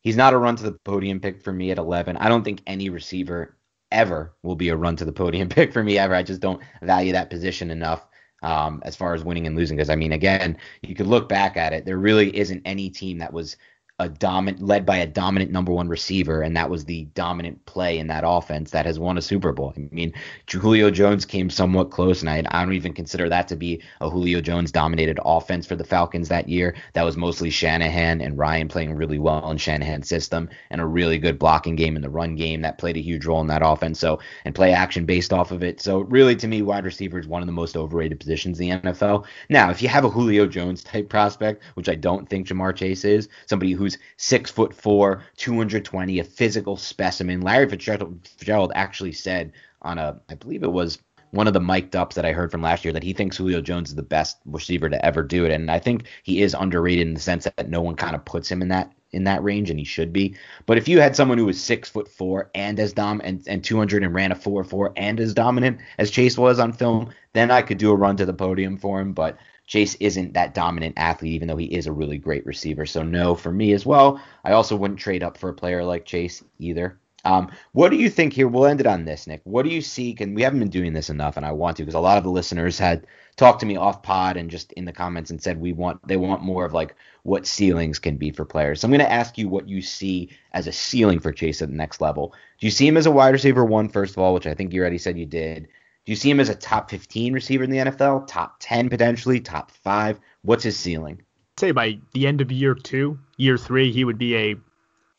he's 0.00 0.16
not 0.16 0.32
a 0.32 0.38
run 0.38 0.56
to 0.56 0.64
the 0.64 0.72
podium 0.84 1.20
pick 1.20 1.44
for 1.44 1.52
me 1.52 1.70
at 1.70 1.78
11. 1.78 2.16
I 2.16 2.28
don't 2.28 2.42
think 2.42 2.62
any 2.66 2.88
receiver 2.88 3.56
ever 3.90 4.34
will 4.42 4.56
be 4.56 4.68
a 4.68 4.76
run 4.76 4.96
to 4.96 5.04
the 5.04 5.12
podium 5.12 5.48
pick 5.50 5.72
for 5.72 5.82
me 5.82 5.98
ever. 5.98 6.14
I 6.14 6.22
just 6.22 6.40
don't 6.40 6.62
value 6.82 7.12
that 7.12 7.30
position 7.30 7.70
enough 7.70 8.06
um, 8.42 8.82
as 8.84 8.96
far 8.96 9.14
as 9.14 9.24
winning 9.24 9.46
and 9.46 9.56
losing. 9.56 9.76
Because 9.76 9.90
I 9.90 9.96
mean, 9.96 10.12
again, 10.12 10.56
you 10.82 10.94
could 10.94 11.06
look 11.06 11.28
back 11.28 11.56
at 11.56 11.72
it. 11.72 11.84
There 11.84 11.98
really 11.98 12.36
isn't 12.36 12.62
any 12.64 12.90
team 12.90 13.18
that 13.18 13.32
was 13.32 13.56
a 14.00 14.08
dominant 14.08 14.62
led 14.62 14.86
by 14.86 14.96
a 14.96 15.06
dominant 15.06 15.50
number 15.52 15.70
one 15.70 15.86
receiver, 15.86 16.40
and 16.40 16.56
that 16.56 16.70
was 16.70 16.86
the 16.86 17.04
dominant 17.14 17.64
play 17.66 17.98
in 17.98 18.06
that 18.06 18.24
offense 18.26 18.70
that 18.70 18.86
has 18.86 18.98
won 18.98 19.18
a 19.18 19.22
Super 19.22 19.52
Bowl. 19.52 19.74
I 19.76 19.88
mean, 19.92 20.14
Julio 20.50 20.90
Jones 20.90 21.26
came 21.26 21.50
somewhat 21.50 21.90
close, 21.90 22.22
and 22.22 22.30
I, 22.30 22.42
I 22.50 22.64
don't 22.64 22.72
even 22.72 22.94
consider 22.94 23.28
that 23.28 23.46
to 23.48 23.56
be 23.56 23.82
a 24.00 24.08
Julio 24.08 24.40
Jones 24.40 24.72
dominated 24.72 25.20
offense 25.22 25.66
for 25.66 25.76
the 25.76 25.84
Falcons 25.84 26.28
that 26.28 26.48
year. 26.48 26.74
That 26.94 27.04
was 27.04 27.18
mostly 27.18 27.50
Shanahan 27.50 28.22
and 28.22 28.38
Ryan 28.38 28.68
playing 28.68 28.94
really 28.94 29.18
well 29.18 29.50
in 29.50 29.58
Shanahan's 29.58 30.08
system, 30.08 30.48
and 30.70 30.80
a 30.80 30.86
really 30.86 31.18
good 31.18 31.38
blocking 31.38 31.76
game 31.76 31.94
in 31.94 32.02
the 32.02 32.10
run 32.10 32.36
game 32.36 32.62
that 32.62 32.78
played 32.78 32.96
a 32.96 33.02
huge 33.02 33.26
role 33.26 33.42
in 33.42 33.48
that 33.48 33.62
offense. 33.62 34.00
So 34.00 34.18
and 34.46 34.54
play 34.54 34.72
action 34.72 35.04
based 35.04 35.32
off 35.32 35.50
of 35.50 35.62
it. 35.62 35.80
So 35.80 36.00
really, 36.00 36.36
to 36.36 36.48
me, 36.48 36.62
wide 36.62 36.86
receiver 36.86 37.18
is 37.18 37.26
one 37.26 37.42
of 37.42 37.46
the 37.46 37.52
most 37.52 37.76
overrated 37.76 38.18
positions 38.18 38.58
in 38.60 38.82
the 38.82 38.90
NFL. 38.90 39.26
Now, 39.50 39.70
if 39.70 39.82
you 39.82 39.88
have 39.88 40.04
a 40.04 40.10
Julio 40.10 40.46
Jones 40.46 40.82
type 40.82 41.10
prospect, 41.10 41.62
which 41.74 41.90
I 41.90 41.94
don't 41.94 42.26
think 42.28 42.46
Ja'Marr 42.46 42.74
Chase 42.74 43.04
is, 43.04 43.28
somebody 43.46 43.72
who's 43.72 43.89
who's 43.90 44.02
six 44.16 44.50
foot 44.50 44.74
four, 44.74 45.22
220, 45.36 46.18
a 46.18 46.24
physical 46.24 46.76
specimen. 46.76 47.40
Larry 47.40 47.68
Fitzgerald, 47.68 48.72
actually 48.74 49.12
said 49.12 49.52
on 49.82 49.98
a, 49.98 50.20
I 50.28 50.34
believe 50.34 50.62
it 50.62 50.72
was 50.72 50.98
one 51.32 51.46
of 51.46 51.52
the 51.52 51.60
mic'd 51.60 51.94
ups 51.94 52.16
that 52.16 52.26
I 52.26 52.32
heard 52.32 52.50
from 52.50 52.62
last 52.62 52.84
year 52.84 52.92
that 52.92 53.04
he 53.04 53.12
thinks 53.12 53.36
Julio 53.36 53.60
Jones 53.60 53.90
is 53.90 53.94
the 53.94 54.02
best 54.02 54.38
receiver 54.46 54.88
to 54.88 55.04
ever 55.04 55.22
do 55.22 55.44
it, 55.44 55.52
and 55.52 55.70
I 55.70 55.78
think 55.78 56.06
he 56.24 56.42
is 56.42 56.54
underrated 56.58 57.06
in 57.06 57.14
the 57.14 57.20
sense 57.20 57.44
that 57.44 57.68
no 57.68 57.80
one 57.80 57.94
kind 57.94 58.16
of 58.16 58.24
puts 58.24 58.50
him 58.50 58.62
in 58.62 58.68
that 58.68 58.92
in 59.12 59.24
that 59.24 59.42
range, 59.42 59.70
and 59.70 59.78
he 59.78 59.84
should 59.84 60.12
be. 60.12 60.36
But 60.66 60.78
if 60.78 60.86
you 60.86 61.00
had 61.00 61.16
someone 61.16 61.38
who 61.38 61.46
was 61.46 61.60
six 61.60 61.88
foot 61.88 62.08
four 62.08 62.50
and 62.54 62.78
as 62.78 62.92
dom 62.92 63.20
and, 63.24 63.42
and 63.48 63.62
200 63.62 64.04
and 64.04 64.14
ran 64.14 64.30
a 64.30 64.36
four 64.36 64.62
four 64.62 64.92
and 64.96 65.18
as 65.18 65.34
dominant 65.34 65.80
as 65.98 66.10
Chase 66.12 66.38
was 66.38 66.60
on 66.60 66.72
film, 66.72 67.10
then 67.32 67.50
I 67.50 67.62
could 67.62 67.78
do 67.78 67.90
a 67.90 67.96
run 67.96 68.16
to 68.18 68.26
the 68.26 68.32
podium 68.32 68.76
for 68.76 69.00
him. 69.00 69.12
But 69.12 69.36
Chase 69.70 69.94
isn't 70.00 70.34
that 70.34 70.52
dominant 70.52 70.94
athlete, 70.96 71.32
even 71.32 71.46
though 71.46 71.56
he 71.56 71.66
is 71.66 71.86
a 71.86 71.92
really 71.92 72.18
great 72.18 72.44
receiver. 72.44 72.86
So 72.86 73.04
no 73.04 73.36
for 73.36 73.52
me 73.52 73.72
as 73.72 73.86
well. 73.86 74.20
I 74.44 74.50
also 74.50 74.74
wouldn't 74.74 74.98
trade 74.98 75.22
up 75.22 75.38
for 75.38 75.48
a 75.48 75.54
player 75.54 75.84
like 75.84 76.04
Chase 76.04 76.42
either. 76.58 76.98
Um, 77.24 77.52
what 77.70 77.90
do 77.90 77.96
you 77.96 78.10
think 78.10 78.32
here? 78.32 78.48
We'll 78.48 78.66
end 78.66 78.80
it 78.80 78.86
on 78.88 79.04
this, 79.04 79.28
Nick. 79.28 79.42
What 79.44 79.62
do 79.62 79.70
you 79.70 79.80
seek? 79.80 80.20
And 80.20 80.34
we 80.34 80.42
haven't 80.42 80.58
been 80.58 80.70
doing 80.70 80.92
this 80.92 81.08
enough, 81.08 81.36
and 81.36 81.46
I 81.46 81.52
want 81.52 81.76
to 81.76 81.84
because 81.84 81.94
a 81.94 82.00
lot 82.00 82.18
of 82.18 82.24
the 82.24 82.30
listeners 82.30 82.80
had 82.80 83.06
talked 83.36 83.60
to 83.60 83.66
me 83.66 83.76
off 83.76 84.02
pod 84.02 84.36
and 84.36 84.50
just 84.50 84.72
in 84.72 84.86
the 84.86 84.92
comments 84.92 85.30
and 85.30 85.40
said 85.40 85.60
we 85.60 85.72
want 85.72 86.04
they 86.04 86.16
want 86.16 86.42
more 86.42 86.64
of 86.64 86.72
like 86.72 86.96
what 87.22 87.46
ceilings 87.46 88.00
can 88.00 88.16
be 88.16 88.32
for 88.32 88.44
players. 88.44 88.80
So 88.80 88.86
I'm 88.86 88.90
going 88.90 88.98
to 88.98 89.12
ask 89.12 89.38
you 89.38 89.48
what 89.48 89.68
you 89.68 89.82
see 89.82 90.30
as 90.52 90.66
a 90.66 90.72
ceiling 90.72 91.20
for 91.20 91.30
Chase 91.30 91.62
at 91.62 91.68
the 91.68 91.76
next 91.76 92.00
level. 92.00 92.34
Do 92.58 92.66
you 92.66 92.72
see 92.72 92.88
him 92.88 92.96
as 92.96 93.06
a 93.06 93.12
wide 93.12 93.34
receiver 93.34 93.64
one 93.64 93.88
first 93.88 94.14
of 94.14 94.18
all, 94.18 94.34
which 94.34 94.48
I 94.48 94.54
think 94.54 94.72
you 94.72 94.80
already 94.80 94.98
said 94.98 95.16
you 95.16 95.26
did? 95.26 95.68
You 96.10 96.16
see 96.16 96.28
him 96.28 96.40
as 96.40 96.48
a 96.48 96.56
top 96.56 96.90
15 96.90 97.32
receiver 97.32 97.62
in 97.62 97.70
the 97.70 97.78
NFL, 97.78 98.26
top 98.26 98.56
10 98.58 98.88
potentially, 98.88 99.38
top 99.38 99.70
five? 99.70 100.18
What's 100.42 100.64
his 100.64 100.76
ceiling? 100.76 101.22
Say 101.56 101.70
by 101.70 102.00
the 102.14 102.26
end 102.26 102.40
of 102.40 102.50
year 102.50 102.74
two, 102.74 103.20
year 103.36 103.56
three, 103.56 103.92
he 103.92 104.04
would 104.04 104.18
be 104.18 104.34
a 104.34 104.56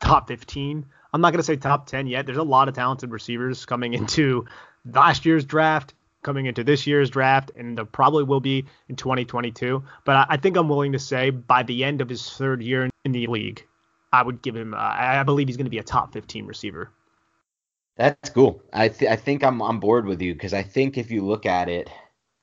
top 0.02 0.28
15 0.28 0.86
I'm 1.14 1.22
not 1.22 1.32
going 1.32 1.40
to 1.40 1.44
say 1.44 1.56
top 1.56 1.88
10 1.88 2.08
yet. 2.08 2.26
There's 2.26 2.38
a 2.38 2.44
lot 2.44 2.68
of 2.68 2.76
talented 2.76 3.10
receivers 3.10 3.66
coming 3.66 3.94
into 4.02 4.46
last 4.86 5.26
year's 5.26 5.46
draft, 5.46 5.94
coming 6.24 6.46
into 6.46 6.62
this 6.62 6.86
year's 6.86 7.10
draft, 7.10 7.52
and 7.56 7.78
there 7.78 7.86
probably 7.86 8.26
will 8.26 8.42
be 8.42 8.66
in 8.90 8.98
2022. 8.98 9.82
But 10.04 10.28
I, 10.30 10.36
think 10.36 10.58
I'm 10.58 10.68
willing 10.68 10.92
to 10.92 11.00
say 11.00 11.30
by 11.30 11.64
the 11.64 11.86
end 11.86 12.02
of 12.02 12.10
his 12.10 12.30
third 12.30 12.62
year 12.62 12.90
in 13.06 13.12
the 13.14 13.28
league, 13.28 13.66
I 14.12 14.24
would 14.24 14.42
give 14.42 14.58
him. 14.58 14.74
Uh, 14.74 14.78
I 14.78 15.24
believe 15.24 15.48
he's 15.48 15.56
going 15.56 15.68
to 15.68 15.72
be 15.72 15.78
a 15.78 15.84
top 15.84 16.12
15 16.12 16.48
receiver. 16.48 16.92
That's 18.02 18.32
cool. 18.32 18.64
I 18.74 18.88
th- 18.88 19.12
I 19.12 19.16
think 19.16 19.44
I'm 19.44 19.62
on 19.62 19.80
board 19.80 20.08
with 20.08 20.22
you 20.24 20.34
because 20.34 20.56
I 20.56 20.64
think 20.64 20.98
if 20.98 21.12
you 21.12 21.24
look 21.24 21.46
at 21.46 21.70
it, 21.70 21.88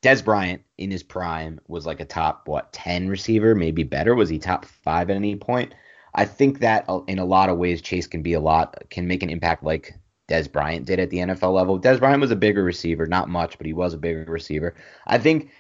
Dez 0.03 0.25
Bryant 0.25 0.63
in 0.79 0.91
his 0.93 1.03
prime 1.03 1.61
was 1.67 1.85
like 1.85 1.99
a 1.99 2.05
top 2.05 2.47
what 2.47 2.73
10 2.73 3.09
receiver, 3.09 3.57
maybe 3.57 3.83
better. 3.83 4.15
Was 4.15 4.29
he 4.29 4.39
top 4.39 4.65
five 4.65 5.11
at 5.11 5.17
any 5.17 5.35
point? 5.35 5.75
I 6.15 6.27
think 6.27 6.61
that 6.61 6.85
uh, 6.89 7.01
in 7.09 7.19
a 7.19 7.25
lot 7.25 7.49
of 7.49 7.59
ways, 7.59 7.83
Chase 7.83 8.07
can 8.07 8.23
be 8.23 8.35
a 8.35 8.41
lot, 8.41 8.85
can 8.91 9.09
make 9.09 9.25
an 9.25 9.31
impact 9.31 9.65
like 9.65 9.95
Dez 10.29 10.51
Bryant 10.51 10.87
did 10.87 11.01
at 11.01 11.11
the 11.11 11.19
NFL 11.19 11.53
level. 11.55 11.81
Dez 11.81 11.99
Bryant 11.99 12.21
was 12.21 12.31
a 12.31 12.37
bigger 12.37 12.63
receiver, 12.63 13.07
not 13.09 13.29
much, 13.29 13.59
but 13.59 13.67
he 13.67 13.73
was 13.73 13.95
a 13.95 13.99
bigger 13.99 14.25
receiver. 14.29 14.77
I 15.09 15.19
think 15.19 15.51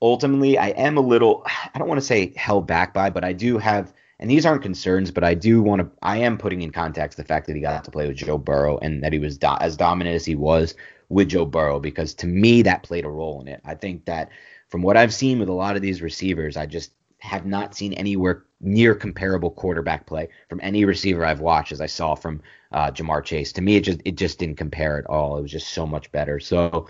ultimately, 0.00 0.56
I 0.56 0.68
am 0.68 0.96
a 0.96 1.00
little, 1.00 1.44
I 1.74 1.78
don't 1.80 1.88
want 1.88 2.00
to 2.00 2.06
say 2.06 2.32
held 2.36 2.68
back 2.68 2.94
by, 2.94 3.10
but 3.10 3.24
I 3.24 3.32
do 3.32 3.58
have, 3.58 3.92
and 4.20 4.30
these 4.30 4.44
aren't 4.44 4.62
concerns, 4.62 5.10
but 5.10 5.24
I 5.24 5.34
do 5.34 5.62
want 5.62 5.80
to, 5.80 5.90
I 6.02 6.18
am 6.18 6.38
putting 6.38 6.62
in 6.62 6.72
context 6.72 7.16
the 7.16 7.24
fact 7.24 7.46
that 7.46 7.54
he 7.54 7.62
got 7.62 7.84
to 7.84 7.90
play 7.90 8.08
with 8.08 8.16
Joe 8.16 8.38
Burrow 8.38 8.78
and 8.78 9.02
that 9.02 9.12
he 9.12 9.18
was 9.18 9.38
do, 9.38 9.56
as 9.60 9.76
dominant 9.76 10.16
as 10.16 10.24
he 10.24 10.34
was 10.34 10.74
with 11.08 11.28
Joe 11.28 11.44
Burrow, 11.44 11.78
because 11.80 12.14
to 12.14 12.26
me, 12.26 12.62
that 12.62 12.82
played 12.82 13.04
a 13.04 13.10
role 13.10 13.40
in 13.40 13.48
it. 13.48 13.60
I 13.64 13.74
think 13.74 14.04
that 14.06 14.30
from 14.68 14.82
what 14.82 14.96
I've 14.96 15.14
seen 15.14 15.38
with 15.38 15.48
a 15.48 15.52
lot 15.52 15.76
of 15.76 15.82
these 15.82 16.02
receivers, 16.02 16.56
I 16.56 16.66
just 16.66 16.92
have 17.20 17.46
not 17.46 17.74
seen 17.74 17.92
anywhere 17.94 18.44
near 18.60 18.94
comparable 18.94 19.50
quarterback 19.50 20.06
play 20.06 20.28
from 20.48 20.60
any 20.62 20.84
receiver 20.84 21.24
I've 21.24 21.40
watched 21.40 21.72
as 21.72 21.80
I 21.80 21.86
saw 21.86 22.14
from 22.14 22.42
uh, 22.72 22.90
Ja'Marr 22.90 23.24
Chase. 23.24 23.52
To 23.52 23.62
me, 23.62 23.76
it 23.76 23.82
just 23.82 24.00
it 24.04 24.16
just 24.16 24.38
didn't 24.38 24.56
compare 24.56 24.98
at 24.98 25.06
all. 25.06 25.38
It 25.38 25.42
was 25.42 25.50
just 25.50 25.68
so 25.68 25.86
much 25.86 26.10
better. 26.12 26.38
So 26.38 26.86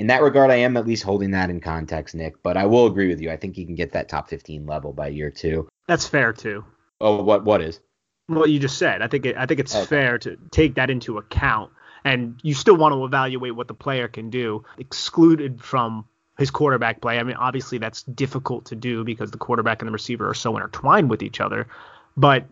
in 0.00 0.06
that 0.06 0.22
regard, 0.22 0.50
I 0.50 0.56
am 0.56 0.78
at 0.78 0.86
least 0.86 1.02
holding 1.02 1.32
that 1.32 1.50
in 1.50 1.60
context, 1.60 2.14
Nick. 2.14 2.42
But 2.42 2.56
I 2.56 2.64
will 2.64 2.86
agree 2.86 3.08
with 3.08 3.20
you. 3.20 3.30
I 3.30 3.36
think 3.36 3.54
he 3.54 3.66
can 3.66 3.74
get 3.74 3.92
that 3.92 4.08
top 4.08 4.30
15 4.30 4.64
level 4.64 4.94
by 4.94 5.08
year 5.08 5.30
two. 5.30 5.68
That's 5.86 6.08
fair 6.08 6.32
too. 6.32 6.64
Oh, 7.02 7.22
what 7.22 7.44
what 7.44 7.60
is? 7.60 7.80
What 8.26 8.48
you 8.48 8.58
just 8.58 8.78
said. 8.78 9.02
I 9.02 9.08
think 9.08 9.26
it, 9.26 9.36
I 9.36 9.44
think 9.44 9.60
it's 9.60 9.76
okay. 9.76 9.84
fair 9.84 10.18
to 10.20 10.38
take 10.50 10.76
that 10.76 10.88
into 10.88 11.18
account. 11.18 11.72
And 12.02 12.40
you 12.42 12.54
still 12.54 12.78
want 12.78 12.94
to 12.94 13.04
evaluate 13.04 13.54
what 13.54 13.68
the 13.68 13.74
player 13.74 14.08
can 14.08 14.30
do, 14.30 14.64
excluded 14.78 15.60
from 15.60 16.06
his 16.38 16.50
quarterback 16.50 17.02
play. 17.02 17.18
I 17.18 17.22
mean, 17.22 17.36
obviously 17.36 17.76
that's 17.76 18.02
difficult 18.04 18.64
to 18.66 18.76
do 18.76 19.04
because 19.04 19.30
the 19.30 19.36
quarterback 19.36 19.82
and 19.82 19.88
the 19.88 19.92
receiver 19.92 20.30
are 20.30 20.34
so 20.34 20.56
intertwined 20.56 21.10
with 21.10 21.22
each 21.22 21.42
other, 21.42 21.68
but 22.16 22.46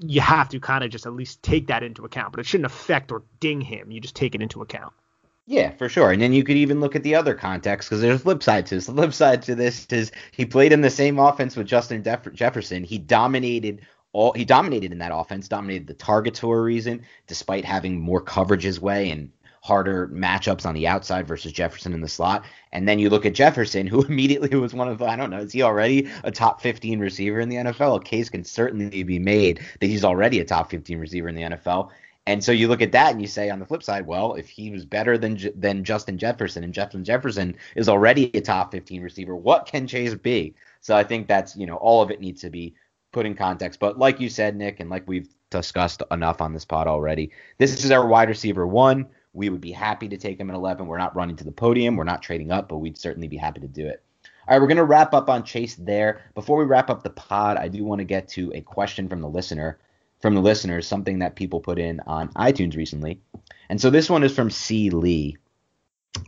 you 0.00 0.20
have 0.20 0.50
to 0.50 0.60
kind 0.60 0.84
of 0.84 0.90
just 0.90 1.06
at 1.06 1.14
least 1.14 1.42
take 1.42 1.68
that 1.68 1.82
into 1.82 2.04
account. 2.04 2.32
But 2.32 2.40
it 2.40 2.46
shouldn't 2.46 2.66
affect 2.66 3.10
or 3.10 3.22
ding 3.38 3.62
him. 3.62 3.90
You 3.90 4.02
just 4.02 4.16
take 4.16 4.34
it 4.34 4.42
into 4.42 4.60
account. 4.60 4.92
Yeah, 5.46 5.70
for 5.72 5.88
sure. 5.88 6.12
And 6.12 6.22
then 6.22 6.32
you 6.32 6.44
could 6.44 6.56
even 6.56 6.80
look 6.80 6.94
at 6.94 7.02
the 7.02 7.14
other 7.16 7.34
context 7.34 7.88
because 7.88 8.00
there's 8.00 8.20
a 8.20 8.22
flip 8.22 8.42
side 8.42 8.66
to 8.66 8.76
this. 8.76 8.86
The 8.86 8.92
flip 8.92 9.12
side 9.12 9.42
to 9.42 9.54
this 9.54 9.86
is 9.90 10.12
he 10.32 10.46
played 10.46 10.72
in 10.72 10.80
the 10.80 10.90
same 10.90 11.18
offense 11.18 11.56
with 11.56 11.66
Justin 11.66 12.04
Jefferson. 12.34 12.84
He 12.84 12.98
dominated 12.98 13.80
all 14.12 14.32
he 14.32 14.44
dominated 14.44 14.92
in 14.92 14.98
that 14.98 15.12
offense, 15.14 15.48
dominated 15.48 15.86
the 15.86 15.94
targets 15.94 16.40
for 16.40 16.58
a 16.58 16.62
reason, 16.62 17.02
despite 17.26 17.64
having 17.64 18.00
more 18.00 18.20
coverage 18.20 18.62
his 18.62 18.80
way 18.80 19.10
and 19.10 19.30
harder 19.62 20.08
matchups 20.08 20.64
on 20.64 20.74
the 20.74 20.86
outside 20.86 21.26
versus 21.28 21.52
Jefferson 21.52 21.92
in 21.92 22.00
the 22.00 22.08
slot. 22.08 22.44
And 22.72 22.88
then 22.88 22.98
you 22.98 23.10
look 23.10 23.26
at 23.26 23.34
Jefferson, 23.34 23.86
who 23.86 24.02
immediately 24.08 24.56
was 24.58 24.72
one 24.72 24.88
of 24.88 24.98
the, 24.98 25.04
I 25.04 25.16
don't 25.16 25.30
know, 25.30 25.40
is 25.40 25.52
he 25.52 25.62
already 25.62 26.08
a 26.24 26.30
top 26.30 26.62
15 26.62 26.98
receiver 26.98 27.40
in 27.40 27.48
the 27.48 27.56
NFL? 27.56 28.00
A 28.00 28.02
case 28.02 28.30
can 28.30 28.44
certainly 28.44 29.02
be 29.02 29.18
made 29.18 29.60
that 29.80 29.86
he's 29.86 30.04
already 30.04 30.40
a 30.40 30.44
top 30.44 30.70
15 30.70 30.98
receiver 30.98 31.28
in 31.28 31.34
the 31.34 31.42
NFL. 31.42 31.90
And 32.30 32.44
so 32.44 32.52
you 32.52 32.68
look 32.68 32.80
at 32.80 32.92
that 32.92 33.10
and 33.10 33.20
you 33.20 33.26
say 33.26 33.50
on 33.50 33.58
the 33.58 33.66
flip 33.66 33.82
side, 33.82 34.06
well, 34.06 34.34
if 34.34 34.48
he 34.48 34.70
was 34.70 34.84
better 34.84 35.18
than 35.18 35.36
than 35.56 35.82
Justin 35.82 36.16
Jefferson 36.16 36.62
and 36.62 36.72
Justin 36.72 37.02
Jefferson 37.02 37.56
is 37.74 37.88
already 37.88 38.30
a 38.34 38.40
top 38.40 38.70
15 38.70 39.02
receiver, 39.02 39.34
what 39.34 39.66
can 39.66 39.84
Chase 39.84 40.14
be? 40.14 40.54
So 40.80 40.96
I 40.96 41.02
think 41.02 41.26
that's, 41.26 41.56
you 41.56 41.66
know, 41.66 41.74
all 41.74 42.02
of 42.02 42.12
it 42.12 42.20
needs 42.20 42.40
to 42.42 42.48
be 42.48 42.76
put 43.10 43.26
in 43.26 43.34
context. 43.34 43.80
But 43.80 43.98
like 43.98 44.20
you 44.20 44.28
said, 44.28 44.54
Nick, 44.54 44.78
and 44.78 44.88
like 44.88 45.08
we've 45.08 45.28
discussed 45.50 46.04
enough 46.12 46.40
on 46.40 46.52
this 46.52 46.64
pod 46.64 46.86
already, 46.86 47.32
this 47.58 47.84
is 47.84 47.90
our 47.90 48.06
wide 48.06 48.28
receiver 48.28 48.64
one. 48.64 49.08
We 49.32 49.48
would 49.48 49.60
be 49.60 49.72
happy 49.72 50.08
to 50.08 50.16
take 50.16 50.38
him 50.38 50.50
at 50.50 50.56
11. 50.56 50.86
We're 50.86 50.98
not 50.98 51.16
running 51.16 51.34
to 51.34 51.44
the 51.44 51.50
podium. 51.50 51.96
We're 51.96 52.04
not 52.04 52.22
trading 52.22 52.52
up, 52.52 52.68
but 52.68 52.78
we'd 52.78 52.96
certainly 52.96 53.26
be 53.26 53.38
happy 53.38 53.60
to 53.60 53.66
do 53.66 53.88
it. 53.88 54.04
All 54.46 54.54
right, 54.54 54.60
we're 54.60 54.68
going 54.68 54.76
to 54.76 54.84
wrap 54.84 55.14
up 55.14 55.28
on 55.28 55.42
Chase 55.42 55.74
there. 55.74 56.22
Before 56.36 56.56
we 56.56 56.64
wrap 56.64 56.90
up 56.90 57.02
the 57.02 57.10
pod, 57.10 57.56
I 57.56 57.66
do 57.66 57.82
want 57.82 57.98
to 57.98 58.04
get 58.04 58.28
to 58.28 58.52
a 58.54 58.60
question 58.60 59.08
from 59.08 59.20
the 59.20 59.28
listener, 59.28 59.78
from 60.20 60.34
the 60.34 60.40
listeners, 60.40 60.86
something 60.86 61.18
that 61.20 61.36
people 61.36 61.60
put 61.60 61.78
in 61.78 62.00
on 62.06 62.28
iTunes 62.34 62.76
recently. 62.76 63.20
And 63.68 63.80
so 63.80 63.90
this 63.90 64.10
one 64.10 64.22
is 64.22 64.34
from 64.34 64.50
C. 64.50 64.90
Lee. 64.90 65.36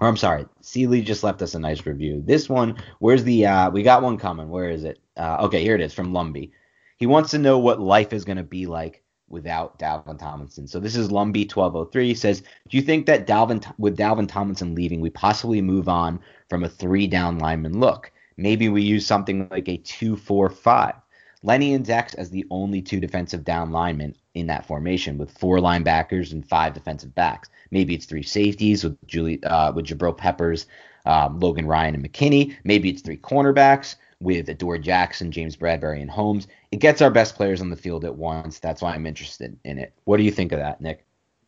Or 0.01 0.09
I'm 0.09 0.17
sorry, 0.17 0.47
C. 0.61 0.87
Lee 0.87 1.03
just 1.03 1.25
left 1.25 1.43
us 1.43 1.55
a 1.55 1.59
nice 1.59 1.85
review. 1.85 2.23
This 2.25 2.49
one, 2.49 2.77
where's 3.01 3.25
the, 3.25 3.47
uh, 3.47 3.71
we 3.71 3.83
got 3.83 4.03
one 4.03 4.17
coming. 4.17 4.49
Where 4.49 4.71
is 4.71 4.85
it? 4.85 5.01
Uh, 5.17 5.39
okay, 5.41 5.63
here 5.63 5.75
it 5.75 5.81
is 5.81 5.93
from 5.93 6.13
Lumby. 6.13 6.53
He 6.99 7.07
wants 7.07 7.33
to 7.33 7.39
know 7.39 7.59
what 7.59 7.81
life 7.81 8.13
is 8.13 8.25
going 8.25 8.37
to 8.37 8.45
be 8.45 8.67
like 8.67 9.03
without 9.29 9.79
Dalvin 9.79 10.19
Tomlinson. 10.19 10.69
So 10.69 10.79
this 10.79 10.95
is 10.95 11.09
Lumby 11.09 11.51
1203 11.51 12.07
he 12.07 12.15
says, 12.15 12.43
"Do 12.69 12.77
you 12.77 12.83
think 12.83 13.07
that 13.07 13.27
Dalvin 13.27 13.65
with 13.79 13.97
Dalvin 13.97 14.29
Tomlinson 14.29 14.75
leaving, 14.75 15.01
we 15.01 15.11
possibly 15.11 15.61
move 15.61 15.89
on 15.89 16.21
from 16.49 16.63
a 16.63 16.69
three 16.69 17.07
down 17.09 17.39
lineman 17.39 17.81
look? 17.81 18.13
Maybe 18.37 18.69
we 18.69 18.83
use 18.83 19.07
something 19.07 19.49
like 19.51 19.69
a 19.69 19.79
2-4-5. 19.79 21.02
Lenny 21.43 21.75
and 21.75 21.85
Dex 21.85 22.15
as 22.15 22.31
the 22.31 22.47
only 22.51 22.81
two 22.83 23.01
defensive 23.01 23.45
down 23.45 23.71
linemen 23.71 24.15
in 24.35 24.47
that 24.47 24.67
formation 24.67 25.19
with 25.19 25.37
four 25.37 25.59
linebackers 25.59 26.33
and 26.33 26.49
five 26.49 26.75
defensive 26.75 27.15
backs. 27.15 27.49
Maybe 27.71 27.95
it's 27.95 28.07
three 28.07 28.23
safeties 28.23 28.85
with 28.85 28.97
Julie 29.07 29.43
uh, 29.45 29.73
with 29.73 29.87
Jabril 29.87 30.17
Peppers, 30.17 30.67
um, 31.05 31.41
Logan 31.41 31.67
Ryan 31.67 31.95
and 31.95 32.05
McKinney. 32.05 32.57
Maybe 32.65 32.91
it's 32.91 33.03
three 33.03 33.17
cornerbacks 33.17 33.97
with 34.21 34.49
Adoree 34.49 34.81
Jackson, 34.81 35.33
James 35.33 35.57
Bradberry, 35.57 36.01
and 36.01 36.11
Holmes. 36.11 36.47
It 36.71 36.79
gets 36.79 37.03
our 37.03 37.11
best 37.11 37.35
players 37.35 37.61
on 37.61 37.71
the 37.71 37.77
field 37.77 38.05
at 38.05 38.17
once. 38.17 38.61
That's 38.61 38.81
why 38.81 38.95
I'm 38.95 39.07
interested 39.07 39.59
in 39.65 39.79
it. 39.79 39.93
What 40.05 40.19
do 40.19 40.23
you 40.23 40.31
think 40.31 40.53
of 40.53 40.61
that, 40.61 40.81
Nick? 40.81 41.05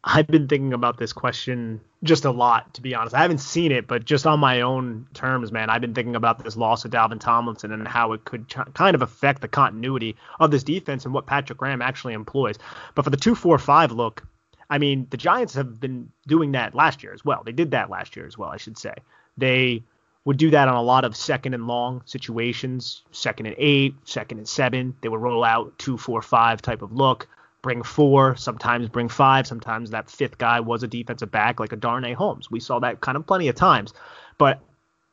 I've 0.07 0.27
been 0.27 0.49
thinking 0.49 0.75
about 0.75 0.99
this 0.99 1.15
question 1.15 1.81
just 2.03 2.27
a 2.27 2.31
lot, 2.31 2.75
to 2.75 2.83
be 2.83 2.95
honest. 2.95 3.15
I 3.15 3.23
haven't 3.23 3.39
seen 3.39 3.73
it, 3.73 3.87
but 3.87 4.05
just 4.05 4.27
on 4.27 4.39
my 4.39 4.61
own 4.61 5.07
terms, 5.15 5.51
man, 5.51 5.71
I've 5.71 5.81
been 5.81 5.95
thinking 5.95 6.15
about 6.15 6.45
this 6.45 6.59
loss 6.59 6.85
of 6.85 6.91
Dalvin 6.91 7.19
Tomlinson 7.19 7.73
and 7.73 7.89
how 7.89 8.13
it 8.13 8.27
could 8.27 8.47
ch- 8.47 8.75
kind 8.75 8.95
of 8.95 9.01
affect 9.01 9.41
the 9.41 9.49
continuity 9.49 10.17
of 10.39 10.51
this 10.51 10.63
defense 10.63 11.07
and 11.07 11.15
what 11.15 11.25
Patrick 11.25 11.59
Graham 11.59 11.81
actually 11.81 12.13
employs. 12.13 12.59
But 12.95 13.05
for 13.05 13.11
the 13.11 13.17
2 13.17 13.35
4 13.35 13.57
5 13.57 13.93
look, 13.93 14.23
I 14.69 14.77
mean, 14.77 15.07
the 15.09 15.17
Giants 15.17 15.55
have 15.55 15.81
been 15.81 16.11
doing 16.27 16.53
that 16.53 16.75
last 16.75 17.03
year 17.03 17.15
as 17.15 17.25
well. 17.25 17.43
They 17.43 17.53
did 17.53 17.71
that 17.71 17.89
last 17.89 18.15
year 18.15 18.27
as 18.27 18.37
well, 18.37 18.51
I 18.51 18.59
should 18.59 18.77
say. 18.77 18.95
They 19.39 19.85
would 20.27 20.37
do 20.37 20.51
that 20.51 20.69
on 20.69 20.75
a 20.75 20.83
lot 20.83 21.07
of 21.07 21.17
second 21.17 21.55
and 21.55 21.67
long 21.67 22.03
situations, 22.05 23.03
second 23.11 23.47
and 23.47 23.57
eight, 23.59 23.95
second 24.05 24.39
and 24.39 24.49
seven. 24.49 24.97
They 25.01 25.09
would 25.09 25.21
roll 25.21 25.45
out 25.45 25.79
two, 25.79 25.97
four, 25.97 26.21
five 26.21 26.61
type 26.61 26.83
of 26.83 26.93
look, 26.93 27.27
bring 27.65 27.83
four, 27.83 28.37
sometimes 28.37 28.91
bring 28.91 29.09
five. 29.09 29.47
Sometimes 29.47 29.91
that 29.91 30.11
fifth 30.11 30.37
guy 30.37 30.61
was 30.61 30.83
a 30.83 30.87
defensive 30.87 31.31
back 31.31 31.59
like 31.59 31.73
a 31.73 31.77
Darnay 31.77 32.12
Holmes. 32.12 32.51
We 32.51 32.61
saw 32.61 32.79
that 32.81 33.01
kind 33.01 33.17
of 33.17 33.27
plenty 33.27 33.49
of 33.49 33.57
times. 33.57 33.95
But 34.37 34.61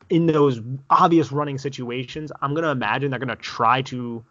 in 0.09 0.27
those 0.27 0.59
obvious 0.89 1.31
running 1.31 1.57
situations, 1.57 2.29
I'm 2.41 2.53
going 2.53 2.65
to 2.65 2.69
imagine 2.69 3.09
they're 3.09 3.19
going 3.19 3.29
to 3.29 3.37
try 3.37 3.81
to 3.83 4.23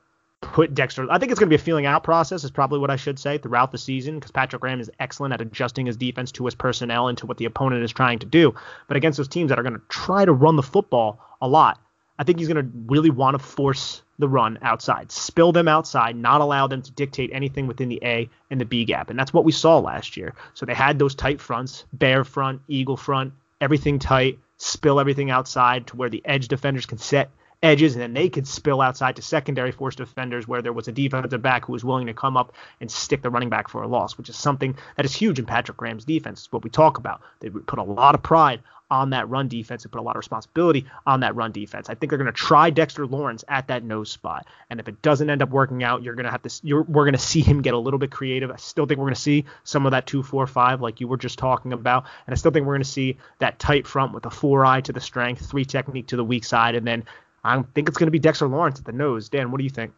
put 0.42 0.74
Dexter. 0.74 1.10
I 1.10 1.18
think 1.18 1.32
it's 1.32 1.40
going 1.40 1.48
to 1.48 1.56
be 1.56 1.60
a 1.60 1.64
feeling 1.64 1.86
out 1.86 2.04
process, 2.04 2.44
is 2.44 2.50
probably 2.50 2.78
what 2.78 2.90
I 2.90 2.96
should 2.96 3.18
say 3.18 3.38
throughout 3.38 3.72
the 3.72 3.78
season, 3.78 4.16
because 4.16 4.30
Patrick 4.30 4.60
Graham 4.60 4.80
is 4.80 4.90
excellent 5.00 5.32
at 5.32 5.40
adjusting 5.40 5.86
his 5.86 5.96
defense 5.96 6.30
to 6.32 6.44
his 6.44 6.54
personnel 6.54 7.08
and 7.08 7.16
to 7.18 7.26
what 7.26 7.38
the 7.38 7.46
opponent 7.46 7.82
is 7.82 7.90
trying 7.90 8.18
to 8.18 8.26
do. 8.26 8.54
But 8.86 8.98
against 8.98 9.16
those 9.16 9.28
teams 9.28 9.48
that 9.48 9.58
are 9.58 9.62
going 9.62 9.74
to 9.74 9.82
try 9.88 10.26
to 10.26 10.32
run 10.32 10.56
the 10.56 10.62
football 10.62 11.20
a 11.40 11.48
lot, 11.48 11.80
I 12.18 12.24
think 12.24 12.38
he's 12.38 12.48
going 12.48 12.62
to 12.62 12.70
really 12.86 13.08
want 13.08 13.34
to 13.34 13.38
force 13.38 14.02
the 14.20 14.28
run 14.28 14.58
outside, 14.62 15.10
spill 15.10 15.52
them 15.52 15.68
outside, 15.68 16.16
not 16.16 16.40
allow 16.40 16.66
them 16.66 16.82
to 16.82 16.90
dictate 16.92 17.30
anything 17.32 17.66
within 17.66 17.88
the 17.88 18.00
A 18.04 18.28
and 18.50 18.60
the 18.60 18.64
B 18.64 18.84
gap. 18.84 19.10
And 19.10 19.18
that's 19.18 19.32
what 19.32 19.44
we 19.44 19.52
saw 19.52 19.78
last 19.78 20.16
year. 20.16 20.34
So 20.54 20.66
they 20.66 20.74
had 20.74 20.98
those 20.98 21.14
tight 21.14 21.40
fronts, 21.40 21.84
bear 21.92 22.24
front, 22.24 22.62
eagle 22.68 22.96
front, 22.96 23.32
everything 23.60 23.98
tight, 23.98 24.38
spill 24.58 25.00
everything 25.00 25.30
outside 25.30 25.86
to 25.88 25.96
where 25.96 26.10
the 26.10 26.22
edge 26.24 26.48
defenders 26.48 26.86
can 26.86 26.98
set 26.98 27.30
edges, 27.62 27.94
and 27.94 28.02
then 28.02 28.14
they 28.14 28.28
could 28.28 28.46
spill 28.46 28.80
outside 28.80 29.16
to 29.16 29.22
secondary 29.22 29.72
force 29.72 29.94
defenders 29.94 30.48
where 30.48 30.62
there 30.62 30.72
was 30.72 30.88
a 30.88 30.92
defensive 30.92 31.42
back 31.42 31.66
who 31.66 31.72
was 31.72 31.84
willing 31.84 32.06
to 32.06 32.14
come 32.14 32.36
up 32.36 32.54
and 32.80 32.90
stick 32.90 33.22
the 33.22 33.30
running 33.30 33.50
back 33.50 33.68
for 33.68 33.82
a 33.82 33.88
loss, 33.88 34.16
which 34.16 34.28
is 34.28 34.36
something 34.36 34.76
that 34.96 35.04
is 35.04 35.14
huge 35.14 35.38
in 35.38 35.44
Patrick 35.44 35.76
Graham's 35.76 36.04
defense. 36.04 36.40
It's 36.40 36.52
what 36.52 36.64
we 36.64 36.70
talk 36.70 36.98
about. 36.98 37.20
They 37.40 37.50
put 37.50 37.78
a 37.78 37.82
lot 37.82 38.14
of 38.14 38.22
pride 38.22 38.60
on 38.90 39.10
that 39.10 39.28
run 39.28 39.48
defense 39.48 39.84
and 39.84 39.92
put 39.92 40.00
a 40.00 40.02
lot 40.02 40.16
of 40.16 40.20
responsibility 40.20 40.86
on 41.06 41.20
that 41.20 41.36
run 41.36 41.52
defense. 41.52 41.88
I 41.88 41.94
think 41.94 42.10
they're 42.10 42.18
going 42.18 42.26
to 42.26 42.32
try 42.32 42.70
Dexter 42.70 43.06
Lawrence 43.06 43.44
at 43.48 43.68
that 43.68 43.84
nose 43.84 44.10
spot, 44.10 44.46
and 44.68 44.80
if 44.80 44.88
it 44.88 45.02
doesn't 45.02 45.28
end 45.28 45.42
up 45.42 45.50
working 45.50 45.82
out, 45.82 46.02
you're 46.02 46.14
going 46.14 46.24
to 46.24 46.30
have 46.30 46.42
to. 46.42 46.74
We're 46.82 47.04
going 47.04 47.12
to 47.12 47.18
see 47.18 47.40
him 47.40 47.62
get 47.62 47.74
a 47.74 47.78
little 47.78 47.98
bit 47.98 48.10
creative. 48.10 48.50
I 48.50 48.56
still 48.56 48.86
think 48.86 48.98
we're 48.98 49.06
going 49.06 49.14
to 49.14 49.20
see 49.20 49.44
some 49.64 49.86
of 49.86 49.92
that 49.92 50.06
two 50.06 50.22
four 50.22 50.46
five 50.46 50.80
like 50.80 51.00
you 51.00 51.08
were 51.08 51.16
just 51.16 51.38
talking 51.38 51.72
about, 51.72 52.06
and 52.26 52.34
I 52.34 52.36
still 52.36 52.50
think 52.50 52.66
we're 52.66 52.74
going 52.74 52.82
to 52.82 52.88
see 52.88 53.16
that 53.38 53.58
tight 53.58 53.86
front 53.86 54.12
with 54.12 54.26
a 54.26 54.30
four 54.30 54.64
eye 54.64 54.80
to 54.82 54.92
the 54.92 55.00
strength, 55.00 55.46
three 55.46 55.64
technique 55.64 56.08
to 56.08 56.16
the 56.16 56.24
weak 56.24 56.44
side, 56.44 56.74
and 56.74 56.86
then 56.86 57.04
I 57.44 57.62
think 57.74 57.88
it's 57.88 57.98
going 57.98 58.08
to 58.08 58.12
be 58.12 58.18
Dexter 58.18 58.48
Lawrence 58.48 58.78
at 58.78 58.84
the 58.84 58.92
nose. 58.92 59.28
Dan, 59.28 59.50
what 59.50 59.58
do 59.58 59.64
you 59.64 59.70
think? 59.70 59.92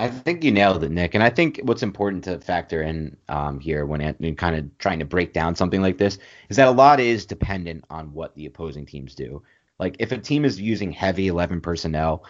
I 0.00 0.08
think 0.08 0.42
you 0.42 0.50
nailed 0.50 0.82
it, 0.82 0.90
Nick. 0.90 1.14
And 1.14 1.22
I 1.22 1.28
think 1.28 1.60
what's 1.64 1.82
important 1.82 2.24
to 2.24 2.40
factor 2.40 2.82
in 2.82 3.18
um, 3.28 3.60
here 3.60 3.84
when 3.84 4.00
it, 4.00 4.38
kind 4.38 4.56
of 4.56 4.78
trying 4.78 4.98
to 5.00 5.04
break 5.04 5.34
down 5.34 5.54
something 5.54 5.82
like 5.82 5.98
this 5.98 6.16
is 6.48 6.56
that 6.56 6.68
a 6.68 6.70
lot 6.70 7.00
is 7.00 7.26
dependent 7.26 7.84
on 7.90 8.10
what 8.14 8.34
the 8.34 8.46
opposing 8.46 8.86
teams 8.86 9.14
do. 9.14 9.42
Like 9.78 9.96
if 9.98 10.10
a 10.10 10.16
team 10.16 10.46
is 10.46 10.58
using 10.58 10.90
heavy 10.90 11.28
11 11.28 11.60
personnel 11.60 12.24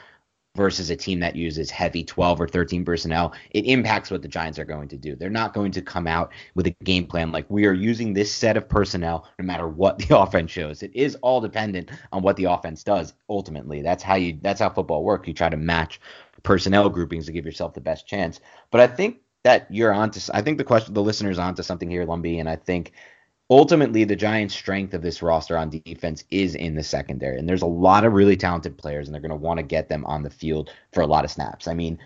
versus 0.57 0.91
a 0.91 0.97
team 0.97 1.21
that 1.21 1.37
uses 1.37 1.71
heavy 1.71 2.03
12 2.03 2.41
or 2.41 2.49
13 2.49 2.85
personnel, 2.85 3.33
it 3.53 3.65
impacts 3.67 4.11
what 4.11 4.23
the 4.23 4.29
Giants 4.29 4.59
are 4.59 4.65
going 4.65 4.89
to 4.89 4.97
do. 4.97 5.15
They're 5.15 5.31
not 5.31 5.55
going 5.55 5.71
to 5.73 5.81
come 5.81 6.09
out 6.09 6.33
with 6.57 6.67
a 6.67 6.75
game 6.83 7.07
plan 7.07 7.31
like 7.31 7.49
we 7.49 7.67
are 7.67 7.73
using 7.73 8.13
this 8.13 8.33
set 8.33 8.57
of 8.57 8.69
personnel 8.69 9.29
no 9.39 9.45
matter 9.45 9.69
what 9.69 9.99
the 9.99 10.19
offense 10.19 10.51
shows. 10.51 10.83
It 10.83 10.91
is 10.93 11.15
all 11.23 11.41
dependent 11.41 11.91
on 12.11 12.23
what 12.23 12.35
the 12.35 12.45
offense 12.45 12.83
does 12.83 13.15
ultimately. 13.29 13.81
That's 13.81 14.03
how 14.03 14.17
you 14.17 14.39
that's 14.43 14.61
how 14.61 14.71
football 14.71 15.05
works. 15.05 15.29
You 15.29 15.35
try 15.35 15.49
to 15.49 15.57
match 15.57 16.01
personnel 16.43 16.89
groupings 16.89 17.27
to 17.27 17.33
give 17.33 17.47
yourself 17.47 17.75
the 17.75 17.81
best 17.81 18.07
chance. 18.07 18.41
But 18.71 18.81
I 18.81 18.87
think 18.87 19.19
that 19.43 19.67
you're 19.71 19.93
onto. 19.93 20.21
I 20.33 20.43
think 20.43 20.59
the 20.59 20.65
question, 20.65 20.95
the 20.95 21.03
listeners 21.03 21.39
onto 21.39 21.63
something 21.63 21.91
here, 21.91 22.07
Lumby, 22.07 22.41
and 22.41 22.49
I 22.49 22.57
think 22.57 22.93
ultimately 23.49 24.05
the 24.05 24.17
Giants' 24.17 24.55
strength 24.55 24.95
of 24.95 25.03
this 25.03 25.23
roster 25.23 25.57
on 25.57 25.71
defense 25.71 26.25
is 26.31 26.55
in 26.55 26.75
the 26.75 26.83
secondary, 26.83 27.39
and 27.39 27.49
there's 27.49 27.63
a 27.63 27.67
lot 27.67 28.05
of 28.05 28.13
really 28.13 28.37
talented 28.37 28.77
players, 28.77 29.09
and 29.09 29.15
they're 29.15 29.23
going 29.23 29.31
to 29.31 29.37
want 29.37 29.59
to 29.59 29.65
get 29.65 29.89
them 29.89 30.05
on 30.07 30.23
the 30.23 30.31
field 30.31 30.71
for 30.93 31.01
a 31.01 31.07
lot 31.07 31.25
of 31.25 31.31
snaps. 31.31 31.69
I 31.69 31.75
mean. 31.75 31.99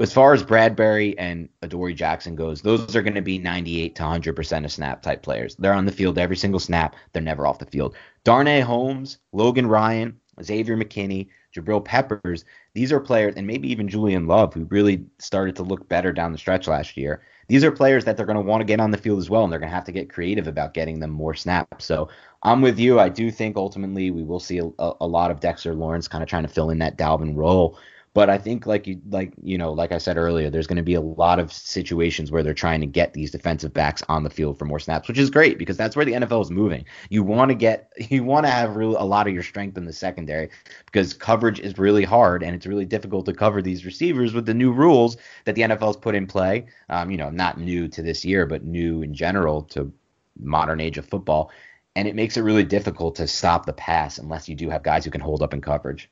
As 0.00 0.10
far 0.10 0.32
as 0.32 0.42
Bradberry 0.42 1.14
and 1.18 1.50
Adoree 1.60 1.92
Jackson 1.92 2.34
goes, 2.34 2.62
those 2.62 2.96
are 2.96 3.02
going 3.02 3.14
to 3.14 3.20
be 3.20 3.36
98 3.36 3.94
to 3.96 4.02
100% 4.02 4.64
of 4.64 4.72
snap 4.72 5.02
type 5.02 5.22
players. 5.22 5.54
They're 5.56 5.74
on 5.74 5.84
the 5.84 5.92
field 5.92 6.16
every 6.16 6.34
single 6.34 6.60
snap. 6.60 6.96
They're 7.12 7.20
never 7.20 7.46
off 7.46 7.58
the 7.58 7.66
field. 7.66 7.94
Darnay 8.24 8.60
Holmes, 8.60 9.18
Logan 9.32 9.66
Ryan, 9.66 10.18
Xavier 10.42 10.78
McKinney, 10.78 11.28
Jabril 11.54 11.84
Peppers, 11.84 12.44
these 12.74 12.92
are 12.92 13.00
players, 13.00 13.34
and 13.36 13.46
maybe 13.46 13.70
even 13.70 13.88
Julian 13.88 14.26
Love, 14.26 14.54
who 14.54 14.64
really 14.64 15.04
started 15.18 15.56
to 15.56 15.62
look 15.62 15.88
better 15.88 16.12
down 16.12 16.32
the 16.32 16.38
stretch 16.38 16.66
last 16.66 16.96
year. 16.96 17.22
These 17.48 17.64
are 17.64 17.70
players 17.70 18.04
that 18.04 18.16
they're 18.16 18.26
going 18.26 18.36
to 18.36 18.42
want 18.42 18.60
to 18.60 18.66
get 18.66 18.80
on 18.80 18.90
the 18.90 18.96
field 18.96 19.18
as 19.18 19.28
well, 19.28 19.44
and 19.44 19.52
they're 19.52 19.60
going 19.60 19.70
to 19.70 19.74
have 19.74 19.84
to 19.84 19.92
get 19.92 20.12
creative 20.12 20.46
about 20.46 20.74
getting 20.74 21.00
them 21.00 21.10
more 21.10 21.34
snaps. 21.34 21.84
So 21.84 22.08
I'm 22.42 22.62
with 22.62 22.78
you. 22.78 22.98
I 22.98 23.08
do 23.08 23.30
think 23.30 23.56
ultimately 23.56 24.10
we 24.10 24.22
will 24.22 24.40
see 24.40 24.58
a, 24.58 24.70
a 24.78 25.06
lot 25.06 25.30
of 25.30 25.40
Dexter 25.40 25.74
Lawrence 25.74 26.08
kind 26.08 26.22
of 26.22 26.28
trying 26.28 26.44
to 26.44 26.48
fill 26.48 26.70
in 26.70 26.78
that 26.78 26.96
Dalvin 26.96 27.36
role. 27.36 27.78
But 28.14 28.28
I 28.28 28.36
think 28.36 28.66
like 28.66 28.86
you 28.86 29.00
like 29.08 29.32
you 29.42 29.56
know 29.56 29.72
like 29.72 29.90
I 29.90 29.96
said 29.96 30.18
earlier, 30.18 30.50
there's 30.50 30.66
going 30.66 30.76
to 30.76 30.82
be 30.82 30.94
a 30.94 31.00
lot 31.00 31.38
of 31.38 31.50
situations 31.50 32.30
where 32.30 32.42
they're 32.42 32.52
trying 32.52 32.80
to 32.82 32.86
get 32.86 33.14
these 33.14 33.30
defensive 33.30 33.72
backs 33.72 34.02
on 34.08 34.22
the 34.22 34.28
field 34.28 34.58
for 34.58 34.66
more 34.66 34.78
snaps, 34.78 35.08
which 35.08 35.18
is 35.18 35.30
great 35.30 35.58
because 35.58 35.78
that's 35.78 35.96
where 35.96 36.04
the 36.04 36.12
NFL 36.12 36.42
is 36.42 36.50
moving. 36.50 36.84
You 37.08 37.22
want 37.22 37.48
to 37.50 37.54
get 37.54 37.90
you 38.10 38.22
want 38.22 38.44
to 38.44 38.50
have 38.50 38.76
a 38.76 39.04
lot 39.04 39.26
of 39.26 39.32
your 39.32 39.42
strength 39.42 39.78
in 39.78 39.86
the 39.86 39.92
secondary 39.94 40.50
because 40.84 41.14
coverage 41.14 41.58
is 41.60 41.78
really 41.78 42.04
hard 42.04 42.42
and 42.42 42.54
it's 42.54 42.66
really 42.66 42.84
difficult 42.84 43.24
to 43.26 43.32
cover 43.32 43.62
these 43.62 43.86
receivers 43.86 44.34
with 44.34 44.44
the 44.44 44.54
new 44.54 44.72
rules 44.72 45.16
that 45.46 45.54
the 45.54 45.62
NFL's 45.62 45.96
put 45.96 46.14
in 46.14 46.26
play. 46.26 46.66
Um, 46.90 47.10
you 47.10 47.16
know, 47.16 47.30
not 47.30 47.58
new 47.58 47.88
to 47.88 48.02
this 48.02 48.26
year, 48.26 48.44
but 48.44 48.62
new 48.62 49.02
in 49.02 49.14
general 49.14 49.62
to 49.62 49.90
modern 50.38 50.80
age 50.80 50.98
of 50.98 51.06
football. 51.06 51.50
And 51.96 52.08
it 52.08 52.14
makes 52.14 52.36
it 52.36 52.42
really 52.42 52.64
difficult 52.64 53.16
to 53.16 53.26
stop 53.26 53.66
the 53.66 53.72
pass 53.72 54.18
unless 54.18 54.48
you 54.48 54.54
do 54.54 54.70
have 54.70 54.82
guys 54.82 55.04
who 55.04 55.10
can 55.10 55.20
hold 55.20 55.42
up 55.42 55.54
in 55.54 55.60
coverage. 55.60 56.10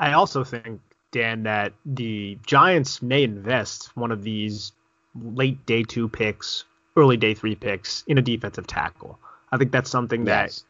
I 0.00 0.12
also 0.12 0.44
think 0.44 0.80
Dan, 1.10 1.44
that 1.44 1.72
the 1.84 2.38
Giants 2.46 3.02
may 3.02 3.22
invest 3.22 3.96
one 3.96 4.12
of 4.12 4.22
these 4.22 4.72
late 5.14 5.64
day 5.66 5.82
two 5.82 6.08
picks, 6.08 6.64
early 6.96 7.16
day 7.16 7.34
three 7.34 7.54
picks 7.54 8.04
in 8.06 8.18
a 8.18 8.22
defensive 8.22 8.66
tackle. 8.66 9.18
I 9.50 9.56
think 9.56 9.72
that's 9.72 9.90
something 9.90 10.26
yes. 10.26 10.60
that 10.60 10.64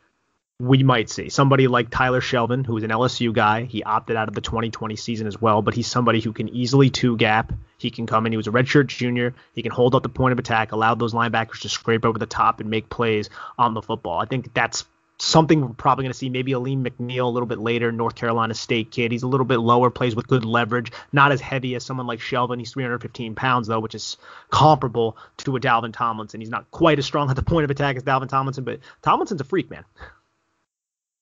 we 0.61 0.83
might 0.83 1.09
see. 1.09 1.29
Somebody 1.29 1.69
like 1.69 1.89
Tyler 1.89 2.21
Shelvin, 2.21 2.67
who 2.67 2.77
is 2.77 2.83
an 2.83 2.91
LSU 2.91 3.33
guy. 3.33 3.63
He 3.65 3.85
opted 3.85 4.17
out 4.17 4.29
of 4.29 4.35
the 4.35 4.41
2020 4.41 4.97
season 4.97 5.27
as 5.29 5.41
well, 5.41 5.63
but 5.63 5.75
he's 5.75 5.87
somebody 5.87 6.21
who 6.21 6.33
can 6.33 6.49
easily 6.49 6.91
two 6.91 7.17
gap. 7.17 7.53
He 7.79 7.91
can 7.91 8.07
come 8.07 8.27
in. 8.27 8.33
He 8.33 8.37
was 8.37 8.49
a 8.49 8.53
redshirt 8.53 8.89
junior. 8.89 9.35
He 9.55 9.63
can 9.63 9.71
hold 9.71 9.95
up 9.95 10.03
the 10.03 10.09
point 10.09 10.33
of 10.33 10.39
attack, 10.39 10.73
allow 10.73 10.97
those 10.97 11.15
linebackers 11.15 11.61
to 11.61 11.69
scrape 11.69 12.05
over 12.05 12.19
the 12.19 12.27
top 12.27 12.61
and 12.61 12.69
make 12.69 12.91
plays 12.91 13.31
on 13.57 13.75
the 13.75 13.83
football. 13.83 14.19
I 14.19 14.25
think 14.25 14.53
that's 14.53 14.85
something 15.19 15.61
we're 15.61 15.69
probably 15.69 16.05
going 16.05 16.13
to 16.13 16.19
see 16.19 16.31
maybe 16.31 16.53
Alim 16.53 16.85
McNeill 16.85 17.25
a 17.25 17.31
little 17.31 17.47
bit 17.47 17.59
later, 17.59 17.91
North 17.91 18.15
Carolina 18.15 18.55
State 18.55 18.91
kid. 18.91 19.13
He's 19.13 19.23
a 19.23 19.29
little 19.29 19.47
bit 19.47 19.59
lower, 19.59 19.91
plays 19.91 20.15
with 20.15 20.29
good 20.29 20.45
leverage, 20.45 20.93
not 21.13 21.33
as 21.33 21.41
heavy 21.41 21.75
as 21.75 21.85
someone 21.85 22.07
like 22.07 22.21
Shelvin. 22.21 22.59
He's 22.59 22.73
315 22.73 23.35
pounds 23.35 23.67
though, 23.67 23.81
which 23.81 23.95
is 23.95 24.17
comparable 24.51 25.17
to 25.39 25.57
a 25.57 25.61
Dalvin 25.61 25.93
Tomlinson. 25.93 26.41
He's 26.41 26.51
not 26.51 26.71
quite 26.71 26.99
as 26.99 27.07
strong 27.07 27.31
at 27.31 27.37
the 27.37 27.43
point 27.43 27.65
of 27.65 27.71
attack 27.71 27.97
as 27.97 28.05
Dalvin 28.05 28.29
Tomlinson, 28.29 28.65
but 28.65 28.81
Tomlinson's 29.03 29.41
a 29.41 29.45
freak, 29.45 29.71
man. 29.71 29.85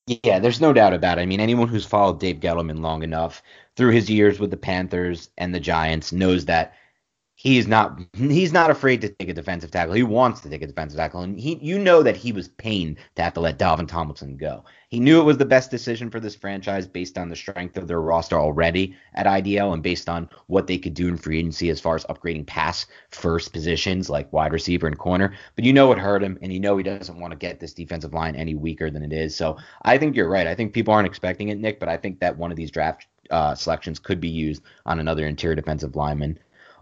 Yeah, 0.06 0.38
there's 0.38 0.60
no 0.60 0.72
doubt 0.72 0.94
about 0.94 1.18
it. 1.18 1.22
I 1.22 1.26
mean, 1.26 1.40
anyone 1.40 1.66
who's 1.66 1.84
followed 1.84 2.20
Dave 2.20 2.36
Gettleman 2.36 2.80
long 2.80 3.02
enough 3.02 3.42
through 3.74 3.90
his 3.90 4.08
years 4.08 4.38
with 4.38 4.52
the 4.52 4.56
Panthers 4.56 5.30
and 5.36 5.52
the 5.52 5.58
Giants 5.58 6.12
knows 6.12 6.44
that 6.44 6.74
he's 7.36 7.68
not 7.68 8.00
he's 8.14 8.52
not 8.52 8.70
afraid 8.70 9.02
to 9.02 9.08
take 9.10 9.28
a 9.28 9.34
defensive 9.34 9.70
tackle. 9.70 9.94
He 9.94 10.02
wants 10.02 10.40
to 10.40 10.48
take 10.48 10.62
a 10.62 10.66
defensive 10.66 10.98
tackle, 10.98 11.20
and 11.20 11.38
he 11.38 11.58
you 11.62 11.78
know 11.78 12.02
that 12.02 12.16
he 12.16 12.32
was 12.32 12.48
pained 12.48 12.96
to 13.14 13.22
have 13.22 13.34
to 13.34 13.40
let 13.40 13.58
Dalvin 13.58 13.86
Tomlinson 13.86 14.36
go. 14.36 14.64
He 14.88 14.98
knew 14.98 15.20
it 15.20 15.24
was 15.24 15.36
the 15.36 15.44
best 15.44 15.70
decision 15.70 16.10
for 16.10 16.18
this 16.18 16.34
franchise 16.34 16.86
based 16.86 17.18
on 17.18 17.28
the 17.28 17.36
strength 17.36 17.76
of 17.76 17.86
their 17.86 18.00
roster 18.00 18.38
already 18.38 18.96
at 19.14 19.26
IDL 19.26 19.74
and 19.74 19.82
based 19.82 20.08
on 20.08 20.30
what 20.46 20.66
they 20.66 20.78
could 20.78 20.94
do 20.94 21.08
in 21.08 21.16
free 21.16 21.38
agency 21.38 21.68
as 21.68 21.80
far 21.80 21.94
as 21.94 22.04
upgrading 22.06 22.46
pass 22.46 22.86
first 23.10 23.52
positions 23.52 24.08
like 24.08 24.32
wide 24.32 24.52
receiver 24.52 24.86
and 24.86 24.98
corner. 24.98 25.34
But 25.56 25.64
you 25.64 25.72
know 25.72 25.92
it 25.92 25.98
hurt 25.98 26.22
him, 26.22 26.38
and 26.40 26.52
you 26.52 26.60
know 26.60 26.76
he 26.76 26.82
doesn't 26.82 27.20
want 27.20 27.32
to 27.32 27.38
get 27.38 27.60
this 27.60 27.74
defensive 27.74 28.14
line 28.14 28.34
any 28.34 28.54
weaker 28.54 28.90
than 28.90 29.02
it 29.02 29.12
is. 29.12 29.36
So 29.36 29.58
I 29.82 29.98
think 29.98 30.16
you're 30.16 30.28
right. 30.28 30.46
I 30.46 30.54
think 30.54 30.72
people 30.72 30.94
aren't 30.94 31.06
expecting 31.06 31.50
it, 31.50 31.58
Nick, 31.58 31.80
but 31.80 31.90
I 31.90 31.98
think 31.98 32.20
that 32.20 32.38
one 32.38 32.50
of 32.50 32.56
these 32.56 32.70
draft 32.70 33.06
uh, 33.30 33.54
selections 33.54 33.98
could 33.98 34.20
be 34.20 34.28
used 34.28 34.62
on 34.86 35.00
another 35.00 35.26
interior 35.26 35.56
defensive 35.56 35.96
lineman. 35.96 36.38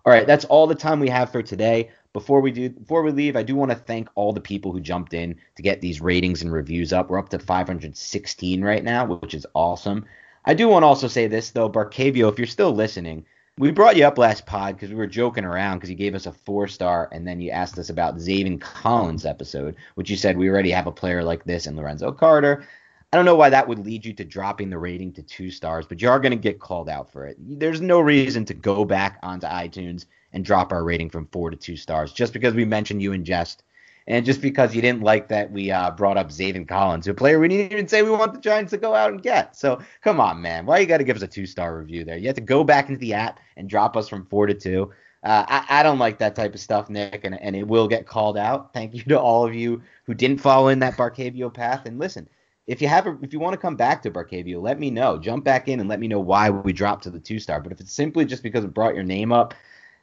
All 0.06 0.12
right, 0.12 0.26
that's 0.26 0.44
all 0.44 0.66
the 0.66 0.74
time 0.74 1.00
we 1.00 1.08
have 1.08 1.32
for 1.32 1.42
today. 1.42 1.90
Before 2.12 2.40
we 2.40 2.52
do 2.52 2.68
before 2.68 3.02
we 3.02 3.10
leave, 3.10 3.36
I 3.36 3.42
do 3.42 3.56
want 3.56 3.70
to 3.70 3.76
thank 3.76 4.08
all 4.14 4.32
the 4.32 4.40
people 4.40 4.70
who 4.70 4.80
jumped 4.80 5.14
in 5.14 5.36
to 5.56 5.62
get 5.62 5.80
these 5.80 6.00
ratings 6.00 6.42
and 6.42 6.52
reviews 6.52 6.92
up. 6.92 7.08
We're 7.08 7.18
up 7.18 7.30
to 7.30 7.38
516 7.38 8.62
right 8.62 8.84
now, 8.84 9.06
which 9.06 9.34
is 9.34 9.46
awesome. 9.54 10.04
I 10.44 10.52
do 10.52 10.68
want 10.68 10.82
to 10.82 10.88
also 10.88 11.08
say 11.08 11.26
this 11.26 11.50
though, 11.50 11.70
Barcavio, 11.70 12.30
if 12.30 12.38
you're 12.38 12.46
still 12.46 12.72
listening, 12.72 13.24
we 13.56 13.70
brought 13.70 13.96
you 13.96 14.04
up 14.04 14.18
last 14.18 14.44
pod 14.44 14.74
because 14.74 14.90
we 14.90 14.96
were 14.96 15.06
joking 15.06 15.44
around 15.44 15.78
because 15.78 15.88
you 15.88 15.96
gave 15.96 16.14
us 16.14 16.26
a 16.26 16.32
four 16.32 16.68
star 16.68 17.08
and 17.10 17.26
then 17.26 17.40
you 17.40 17.50
asked 17.50 17.78
us 17.78 17.88
about 17.88 18.16
Zaven 18.16 18.60
Collins 18.60 19.24
episode, 19.24 19.74
which 19.94 20.10
you 20.10 20.16
said 20.16 20.36
we 20.36 20.50
already 20.50 20.70
have 20.70 20.86
a 20.86 20.92
player 20.92 21.24
like 21.24 21.44
this 21.44 21.66
in 21.66 21.76
Lorenzo 21.76 22.12
Carter. 22.12 22.66
I 23.14 23.16
don't 23.16 23.26
know 23.26 23.36
why 23.36 23.50
that 23.50 23.68
would 23.68 23.78
lead 23.78 24.04
you 24.04 24.12
to 24.12 24.24
dropping 24.24 24.70
the 24.70 24.78
rating 24.80 25.12
to 25.12 25.22
two 25.22 25.48
stars, 25.48 25.86
but 25.86 26.02
you 26.02 26.10
are 26.10 26.18
going 26.18 26.32
to 26.32 26.36
get 26.36 26.58
called 26.58 26.88
out 26.88 27.12
for 27.12 27.26
it. 27.26 27.36
There's 27.38 27.80
no 27.80 28.00
reason 28.00 28.44
to 28.46 28.54
go 28.54 28.84
back 28.84 29.20
onto 29.22 29.46
iTunes 29.46 30.06
and 30.32 30.44
drop 30.44 30.72
our 30.72 30.82
rating 30.82 31.10
from 31.10 31.28
four 31.28 31.50
to 31.50 31.56
two 31.56 31.76
stars 31.76 32.12
just 32.12 32.32
because 32.32 32.54
we 32.54 32.64
mentioned 32.64 33.02
you 33.02 33.12
in 33.12 33.24
jest. 33.24 33.62
And 34.08 34.26
just 34.26 34.40
because 34.40 34.74
you 34.74 34.82
didn't 34.82 35.02
like 35.02 35.28
that 35.28 35.52
we 35.52 35.70
uh, 35.70 35.92
brought 35.92 36.16
up 36.16 36.30
Zaven 36.30 36.66
Collins, 36.66 37.06
a 37.06 37.14
player 37.14 37.38
we 37.38 37.46
didn't 37.46 37.70
even 37.70 37.86
say 37.86 38.02
we 38.02 38.10
want 38.10 38.32
the 38.32 38.40
Giants 38.40 38.70
to 38.70 38.78
go 38.78 38.96
out 38.96 39.12
and 39.12 39.22
get. 39.22 39.54
So 39.54 39.80
come 40.02 40.20
on, 40.20 40.42
man. 40.42 40.66
Why 40.66 40.80
you 40.80 40.86
got 40.86 40.98
to 40.98 41.04
give 41.04 41.14
us 41.16 41.22
a 41.22 41.28
two 41.28 41.46
star 41.46 41.78
review 41.78 42.02
there? 42.02 42.16
You 42.16 42.26
have 42.26 42.34
to 42.34 42.40
go 42.40 42.64
back 42.64 42.88
into 42.88 42.98
the 42.98 43.14
app 43.14 43.38
and 43.56 43.70
drop 43.70 43.96
us 43.96 44.08
from 44.08 44.26
four 44.26 44.48
to 44.48 44.54
two. 44.54 44.90
Uh, 45.22 45.44
I, 45.46 45.80
I, 45.80 45.82
don't 45.84 46.00
like 46.00 46.18
that 46.18 46.34
type 46.34 46.52
of 46.52 46.60
stuff, 46.60 46.90
Nick, 46.90 47.24
and, 47.24 47.40
and 47.40 47.54
it 47.54 47.68
will 47.68 47.86
get 47.86 48.08
called 48.08 48.36
out. 48.36 48.74
Thank 48.74 48.92
you 48.92 49.04
to 49.04 49.20
all 49.20 49.46
of 49.46 49.54
you 49.54 49.82
who 50.02 50.14
didn't 50.14 50.38
follow 50.38 50.66
in 50.66 50.80
that 50.80 50.96
Barcavio 50.96 51.54
path. 51.54 51.86
And 51.86 52.00
listen, 52.00 52.28
if 52.66 52.80
you 52.80 52.88
have 52.88 53.06
a, 53.06 53.18
if 53.22 53.32
you 53.32 53.40
want 53.40 53.52
to 53.52 53.58
come 53.58 53.76
back 53.76 54.02
to 54.02 54.10
Barcavio, 54.10 54.60
let 54.60 54.78
me 54.78 54.90
know. 54.90 55.18
Jump 55.18 55.44
back 55.44 55.68
in 55.68 55.80
and 55.80 55.88
let 55.88 56.00
me 56.00 56.08
know 56.08 56.20
why 56.20 56.50
we 56.50 56.72
dropped 56.72 57.04
to 57.04 57.10
the 57.10 57.20
two 57.20 57.38
star. 57.38 57.60
But 57.60 57.72
if 57.72 57.80
it's 57.80 57.92
simply 57.92 58.24
just 58.24 58.42
because 58.42 58.64
it 58.64 58.72
brought 58.72 58.94
your 58.94 59.04
name 59.04 59.32
up 59.32 59.54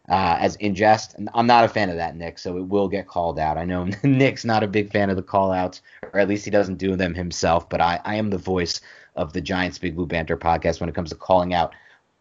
uh, 0.10 0.38
as 0.40 0.58
ingest, 0.58 1.28
I'm 1.34 1.48
not 1.48 1.64
a 1.64 1.68
fan 1.68 1.90
of 1.90 1.96
that, 1.96 2.16
Nick. 2.16 2.38
So 2.38 2.58
it 2.58 2.68
will 2.68 2.88
get 2.88 3.08
called 3.08 3.40
out. 3.40 3.58
I 3.58 3.66
know 3.66 3.86
Nick's 4.04 4.46
not 4.46 4.64
a 4.64 4.68
big 4.68 4.92
fan 4.92 5.10
of 5.10 5.16
the 5.16 5.24
call 5.24 5.52
outs, 5.52 5.82
or 6.14 6.20
at 6.20 6.28
least 6.28 6.46
he 6.46 6.52
doesn't 6.52 6.78
do 6.78 6.96
them 6.96 7.16
himself. 7.16 7.68
But 7.68 7.82
I, 7.82 8.00
I 8.06 8.16
am 8.16 8.30
the 8.30 8.38
voice 8.38 8.82
of 9.16 9.34
the 9.34 9.42
Giants 9.42 9.80
Big 9.80 9.96
Blue 9.96 10.06
Banter 10.06 10.38
podcast 10.38 10.80
when 10.80 10.90
it 10.90 10.96
comes 10.96 11.10
to 11.10 11.16
calling 11.16 11.54
out 11.54 11.74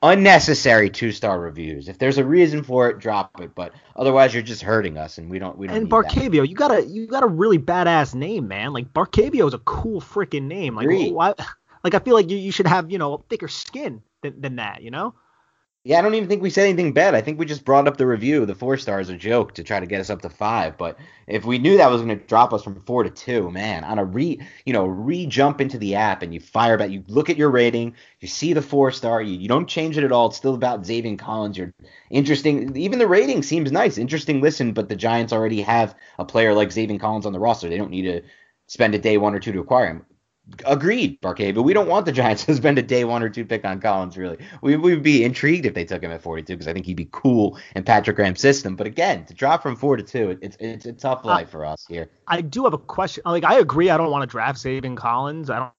unnecessary 0.03 0.91
two 0.91 1.13
star 1.13 1.39
reviews. 1.39 1.89
If 1.89 1.99
there's 1.99 2.19
a 2.19 2.25
reason 2.25 2.63
for 2.63 2.89
it, 2.89 2.99
drop 2.99 3.41
it. 3.41 3.55
But 3.55 3.73
otherwise, 3.97 4.33
you're 4.35 4.43
just 4.43 4.63
hurting 4.63 4.97
us, 4.97 5.19
and 5.19 5.31
we 5.31 5.39
don't. 5.39 5.57
We 5.59 5.67
don't. 5.67 5.77
And 5.77 5.91
Barcavio, 5.91 6.49
you 6.49 6.55
got 6.55 6.73
a 6.73 6.85
you 6.85 7.07
got 7.07 7.23
a 7.23 7.29
really 7.29 7.59
badass 7.59 8.15
name, 8.15 8.49
man. 8.49 8.73
Like 8.73 8.93
Barcavio 8.93 9.47
is 9.47 9.55
a 9.55 9.59
cool 9.59 10.01
freaking 10.01 10.45
name. 10.45 10.75
Like 10.75 10.89
why 11.13 11.35
Like 11.85 11.95
I 11.95 11.99
feel 11.99 12.15
like 12.15 12.31
you, 12.31 12.37
you 12.37 12.53
should 12.53 12.67
have 12.67 12.91
you 12.91 12.99
know 12.99 13.25
thicker 13.29 13.49
skin 13.49 14.03
than, 14.23 14.41
than 14.41 14.57
that. 14.57 14.83
You 14.83 14.91
know. 14.91 15.15
Yeah, 15.83 15.99
I 15.99 16.03
don't 16.03 16.15
even 16.15 16.29
think 16.29 16.43
we 16.43 16.51
said 16.51 16.69
anything 16.69 16.93
bad. 16.93 17.15
I 17.15 17.23
think 17.23 17.39
we 17.39 17.47
just 17.47 17.65
brought 17.65 17.89
up 17.89 17.97
the 17.97 18.07
review, 18.07 18.45
the 18.45 18.55
four 18.55 18.77
stars, 18.77 19.09
a 19.09 19.17
joke 19.17 19.55
to 19.55 19.65
try 19.65 19.81
to 19.81 19.87
get 19.87 19.99
us 20.03 20.11
up 20.11 20.21
to 20.21 20.29
five. 20.29 20.77
But 20.77 20.99
if 21.27 21.47
we 21.47 21.59
knew 21.59 21.79
that 21.79 21.91
was 21.91 22.03
going 22.03 22.19
to 22.19 22.27
drop 22.27 22.53
us 22.53 22.63
from 22.63 22.83
four 22.83 23.03
to 23.03 23.09
two, 23.09 23.51
man, 23.51 23.83
on 23.85 23.99
a 23.99 24.05
re, 24.05 24.39
you 24.67 24.75
know, 24.75 24.85
re 24.85 25.25
jump 25.25 25.59
into 25.59 25.79
the 25.79 25.95
app 25.95 26.21
and 26.21 26.35
you 26.35 26.41
fire 26.41 26.77
back, 26.77 26.91
you 26.91 27.03
look 27.09 27.31
at 27.31 27.39
your 27.39 27.51
rating, 27.51 27.95
you 28.21 28.29
see 28.29 28.53
the 28.53 28.61
four 28.61 28.91
star, 28.91 29.23
you, 29.23 29.39
you 29.39 29.49
don't 29.49 29.69
change 29.69 29.97
it 29.97 30.05
at 30.05 30.13
all. 30.13 30.27
It's 30.27 30.37
still 30.37 30.55
about 30.55 30.83
Zaven 30.83 31.19
Collins. 31.19 31.57
You're 31.57 31.73
interesting. 32.11 32.77
Even 32.77 32.99
the 32.99 33.09
rating 33.09 33.43
seems 33.43 33.73
nice, 33.73 33.97
interesting 33.97 34.43
listen. 34.43 34.75
But 34.75 34.91
the 34.91 34.97
Giants 34.97 35.33
already 35.33 35.63
have 35.63 35.95
a 36.19 36.27
player 36.27 36.53
like 36.53 36.69
Zaven 36.69 37.01
Collins 37.01 37.25
on 37.25 37.33
the 37.33 37.41
roster. 37.41 37.71
They 37.71 37.79
don't 37.79 37.91
need 37.91 38.03
to 38.03 38.21
spend 38.67 38.95
a 38.95 38.99
day 38.99 39.17
one 39.17 39.35
or 39.35 39.41
two 39.41 39.53
to 39.53 39.61
acquire 39.61 39.87
him. 39.87 40.05
Agreed, 40.67 41.21
Barcade, 41.21 41.55
but 41.55 41.63
we 41.63 41.73
don't 41.73 41.89
want 41.89 42.07
the 42.07 42.13
Giants 42.13 42.45
to 42.45 42.55
spend 42.57 42.79
a 42.79 42.83
day 42.83 43.05
one 43.05 43.23
or 43.23 43.29
two 43.29 43.45
pick 43.45 43.65
on 43.65 43.81
Collins, 43.81 44.17
really. 44.17 44.39
We 44.63 44.77
would 44.77 45.03
be 45.03 45.25
intrigued 45.25 45.67
if 45.67 45.75
they 45.75 45.85
took 45.85 46.03
him 46.03 46.11
at 46.11 46.23
42 46.23 46.53
because 46.53 46.69
I 46.69 46.73
think 46.73 46.87
he'd 46.87 46.97
be 46.97 47.09
cool 47.13 47.59
in 47.77 47.85
Patrick 47.85 48.17
Graham's 48.17 48.41
system. 48.41 48.77
But 48.77 48.87
again, 48.87 49.25
to 49.27 49.35
drop 49.35 49.63
from 49.63 49.77
four 49.77 49.97
to 49.97 50.03
two, 50.03 50.39
it's 50.41 50.57
it's 50.61 50.87
a 50.87 50.93
tough 50.93 51.25
life 51.25 51.49
uh, 51.49 51.51
for 51.51 51.65
us 51.65 51.85
here. 51.89 52.11
I 52.27 52.41
do 52.41 52.65
have 52.65 52.75
a 52.75 52.79
question. 52.79 53.23
Like, 53.25 53.45
I 53.45 53.59
agree. 53.59 53.91
I 53.91 53.97
don't 53.97 54.11
want 54.11 54.23
to 54.23 54.27
draft 54.27 54.59
Zaven 54.59 54.97
Collins. 54.97 55.51
I 55.51 55.59
don't 55.59 55.73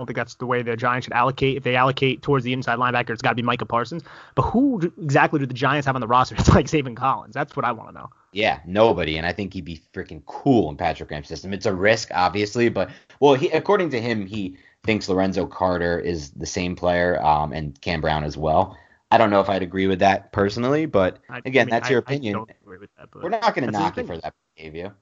don't 0.00 0.06
think 0.06 0.16
that's 0.16 0.34
the 0.36 0.46
way 0.46 0.62
the 0.62 0.76
Giants 0.76 1.04
should 1.04 1.12
allocate. 1.12 1.58
If 1.58 1.62
they 1.62 1.76
allocate 1.76 2.22
towards 2.22 2.42
the 2.42 2.54
inside 2.54 2.78
linebacker, 2.78 3.10
it's 3.10 3.20
got 3.20 3.30
to 3.30 3.34
be 3.34 3.42
Micah 3.42 3.66
Parsons. 3.66 4.02
But 4.34 4.42
who 4.42 4.80
exactly 4.96 5.38
do 5.38 5.44
the 5.44 5.52
Giants 5.52 5.84
have 5.86 5.94
on 5.94 6.00
the 6.00 6.06
roster? 6.06 6.34
It's 6.38 6.48
like 6.48 6.66
Zaven 6.66 6.96
Collins. 6.96 7.34
That's 7.34 7.54
what 7.54 7.66
I 7.66 7.72
want 7.72 7.90
to 7.90 7.94
know. 7.94 8.08
Yeah, 8.32 8.60
nobody, 8.64 9.16
and 9.16 9.26
I 9.26 9.32
think 9.32 9.52
he'd 9.54 9.64
be 9.64 9.80
freaking 9.92 10.24
cool 10.24 10.70
in 10.70 10.76
Patrick 10.76 11.08
Graham's 11.08 11.28
system. 11.28 11.52
It's 11.52 11.66
a 11.66 11.74
risk, 11.74 12.10
obviously, 12.14 12.68
but 12.68 12.90
well, 13.18 13.34
he, 13.34 13.48
according 13.50 13.90
to 13.90 14.00
him, 14.00 14.26
he 14.26 14.56
thinks 14.84 15.08
Lorenzo 15.08 15.46
Carter 15.46 15.98
is 15.98 16.30
the 16.30 16.46
same 16.46 16.76
player, 16.76 17.20
um, 17.22 17.52
and 17.52 17.80
Cam 17.80 18.00
Brown 18.00 18.24
as 18.24 18.36
well. 18.36 18.78
I 19.10 19.18
don't 19.18 19.30
know 19.30 19.40
if 19.40 19.48
I'd 19.48 19.62
agree 19.62 19.88
with 19.88 19.98
that 19.98 20.30
personally, 20.30 20.86
but 20.86 21.18
again, 21.44 21.62
I 21.62 21.64
mean, 21.64 21.70
that's 21.70 21.90
your 21.90 21.98
I, 21.98 22.02
opinion. 22.02 22.44
That, 22.46 23.08
We're 23.14 23.30
not 23.30 23.54
going 23.54 23.66
to 23.66 23.72
knock 23.72 23.96
you 23.96 24.06
for 24.06 24.16
that 24.18 24.34
behavior. 24.56 24.94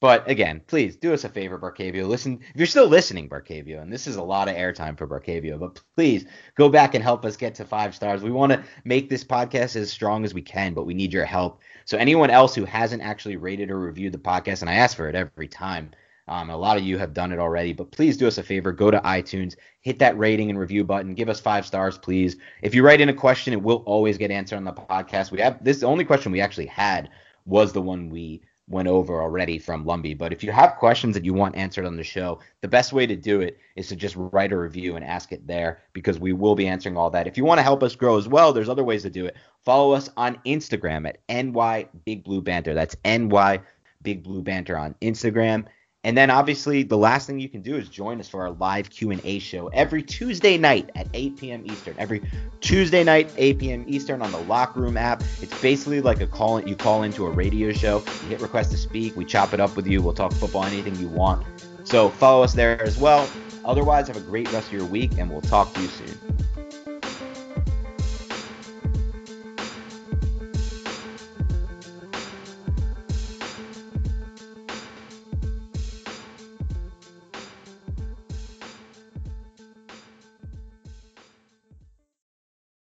But 0.00 0.28
again, 0.30 0.62
please 0.66 0.96
do 0.96 1.12
us 1.12 1.24
a 1.24 1.28
favor, 1.28 1.58
Barcavio. 1.58 2.08
Listen, 2.08 2.40
if 2.42 2.56
you're 2.56 2.66
still 2.66 2.86
listening, 2.88 3.28
Barcavio, 3.28 3.82
and 3.82 3.92
this 3.92 4.06
is 4.06 4.16
a 4.16 4.22
lot 4.22 4.48
of 4.48 4.56
airtime 4.56 4.96
for 4.96 5.06
Barcavio, 5.06 5.60
but 5.60 5.78
please 5.94 6.24
go 6.54 6.70
back 6.70 6.94
and 6.94 7.04
help 7.04 7.26
us 7.26 7.36
get 7.36 7.54
to 7.56 7.66
five 7.66 7.94
stars. 7.94 8.22
We 8.22 8.30
want 8.30 8.52
to 8.52 8.64
make 8.84 9.10
this 9.10 9.24
podcast 9.24 9.76
as 9.76 9.92
strong 9.92 10.24
as 10.24 10.32
we 10.32 10.40
can, 10.40 10.72
but 10.72 10.86
we 10.86 10.94
need 10.94 11.12
your 11.12 11.26
help. 11.26 11.60
So 11.84 11.98
anyone 11.98 12.30
else 12.30 12.54
who 12.54 12.64
hasn't 12.64 13.02
actually 13.02 13.36
rated 13.36 13.70
or 13.70 13.78
reviewed 13.78 14.14
the 14.14 14.18
podcast, 14.18 14.62
and 14.62 14.70
I 14.70 14.74
ask 14.74 14.96
for 14.96 15.06
it 15.08 15.14
every 15.14 15.48
time, 15.48 15.90
um, 16.28 16.48
a 16.48 16.56
lot 16.56 16.78
of 16.78 16.82
you 16.84 16.96
have 16.96 17.12
done 17.12 17.32
it 17.32 17.38
already, 17.38 17.74
but 17.74 17.90
please 17.90 18.16
do 18.16 18.26
us 18.26 18.38
a 18.38 18.42
favor. 18.42 18.72
Go 18.72 18.90
to 18.90 19.00
iTunes, 19.00 19.56
hit 19.82 19.98
that 19.98 20.16
rating 20.16 20.48
and 20.48 20.58
review 20.58 20.82
button, 20.84 21.12
give 21.12 21.28
us 21.28 21.40
five 21.40 21.66
stars, 21.66 21.98
please. 21.98 22.36
If 22.62 22.74
you 22.74 22.82
write 22.84 23.02
in 23.02 23.08
a 23.10 23.14
question, 23.14 23.52
it 23.52 23.60
will 23.62 23.82
always 23.84 24.16
get 24.16 24.30
answered 24.30 24.56
on 24.56 24.64
the 24.64 24.72
podcast. 24.72 25.30
We 25.30 25.40
have 25.40 25.62
this. 25.62 25.80
The 25.80 25.86
only 25.86 26.04
question 26.06 26.32
we 26.32 26.40
actually 26.40 26.66
had 26.66 27.10
was 27.44 27.72
the 27.72 27.82
one 27.82 28.08
we 28.08 28.42
went 28.70 28.88
over 28.88 29.20
already 29.20 29.58
from 29.58 29.84
Lumby. 29.84 30.16
But 30.16 30.32
if 30.32 30.42
you 30.42 30.52
have 30.52 30.76
questions 30.76 31.14
that 31.14 31.24
you 31.24 31.34
want 31.34 31.56
answered 31.56 31.84
on 31.84 31.96
the 31.96 32.04
show, 32.04 32.38
the 32.60 32.68
best 32.68 32.92
way 32.92 33.06
to 33.06 33.16
do 33.16 33.40
it 33.40 33.58
is 33.76 33.88
to 33.88 33.96
just 33.96 34.14
write 34.16 34.52
a 34.52 34.58
review 34.58 34.96
and 34.96 35.04
ask 35.04 35.32
it 35.32 35.46
there 35.46 35.82
because 35.92 36.18
we 36.18 36.32
will 36.32 36.54
be 36.54 36.68
answering 36.68 36.96
all 36.96 37.10
that. 37.10 37.26
If 37.26 37.36
you 37.36 37.44
want 37.44 37.58
to 37.58 37.64
help 37.64 37.82
us 37.82 37.96
grow 37.96 38.16
as 38.16 38.28
well, 38.28 38.52
there's 38.52 38.68
other 38.68 38.84
ways 38.84 39.02
to 39.02 39.10
do 39.10 39.26
it. 39.26 39.36
Follow 39.64 39.92
us 39.92 40.08
on 40.16 40.38
Instagram 40.46 41.06
at 41.08 41.18
NY 41.28 41.88
Big 42.04 42.24
Blue 42.24 42.40
Banter. 42.40 42.72
That's 42.72 42.96
NY 43.04 43.60
Big 44.02 44.22
Blue 44.22 44.40
Banter 44.40 44.76
on 44.78 44.94
Instagram. 45.02 45.66
And 46.02 46.16
then 46.16 46.30
obviously 46.30 46.82
the 46.82 46.96
last 46.96 47.26
thing 47.26 47.38
you 47.38 47.48
can 47.48 47.60
do 47.60 47.76
is 47.76 47.88
join 47.88 48.20
us 48.20 48.28
for 48.28 48.40
our 48.42 48.52
live 48.52 48.88
Q&A 48.88 49.38
show 49.38 49.68
every 49.68 50.02
Tuesday 50.02 50.56
night 50.56 50.88
at 50.94 51.06
8 51.12 51.36
p.m. 51.36 51.62
Eastern. 51.66 51.94
Every 51.98 52.22
Tuesday 52.62 53.04
night 53.04 53.30
8 53.36 53.58
p.m. 53.58 53.84
Eastern 53.86 54.22
on 54.22 54.32
the 54.32 54.38
Locker 54.38 54.80
Room 54.80 54.96
app. 54.96 55.22
It's 55.42 55.60
basically 55.60 56.00
like 56.00 56.22
a 56.22 56.26
call 56.26 56.60
you 56.62 56.74
call 56.74 57.02
into 57.02 57.26
a 57.26 57.30
radio 57.30 57.72
show. 57.72 57.98
You 58.22 58.28
hit 58.28 58.40
request 58.40 58.70
to 58.70 58.78
speak, 58.78 59.14
we 59.14 59.26
chop 59.26 59.52
it 59.52 59.60
up 59.60 59.76
with 59.76 59.86
you. 59.86 60.00
We'll 60.00 60.14
talk 60.14 60.32
football 60.32 60.64
anything 60.64 60.96
you 60.96 61.08
want. 61.08 61.44
So 61.84 62.08
follow 62.08 62.42
us 62.42 62.54
there 62.54 62.80
as 62.82 62.96
well. 62.96 63.28
Otherwise, 63.66 64.08
have 64.08 64.16
a 64.16 64.20
great 64.20 64.50
rest 64.52 64.68
of 64.68 64.72
your 64.72 64.86
week 64.86 65.18
and 65.18 65.30
we'll 65.30 65.42
talk 65.42 65.74
to 65.74 65.82
you 65.82 65.88
soon. 65.88 66.18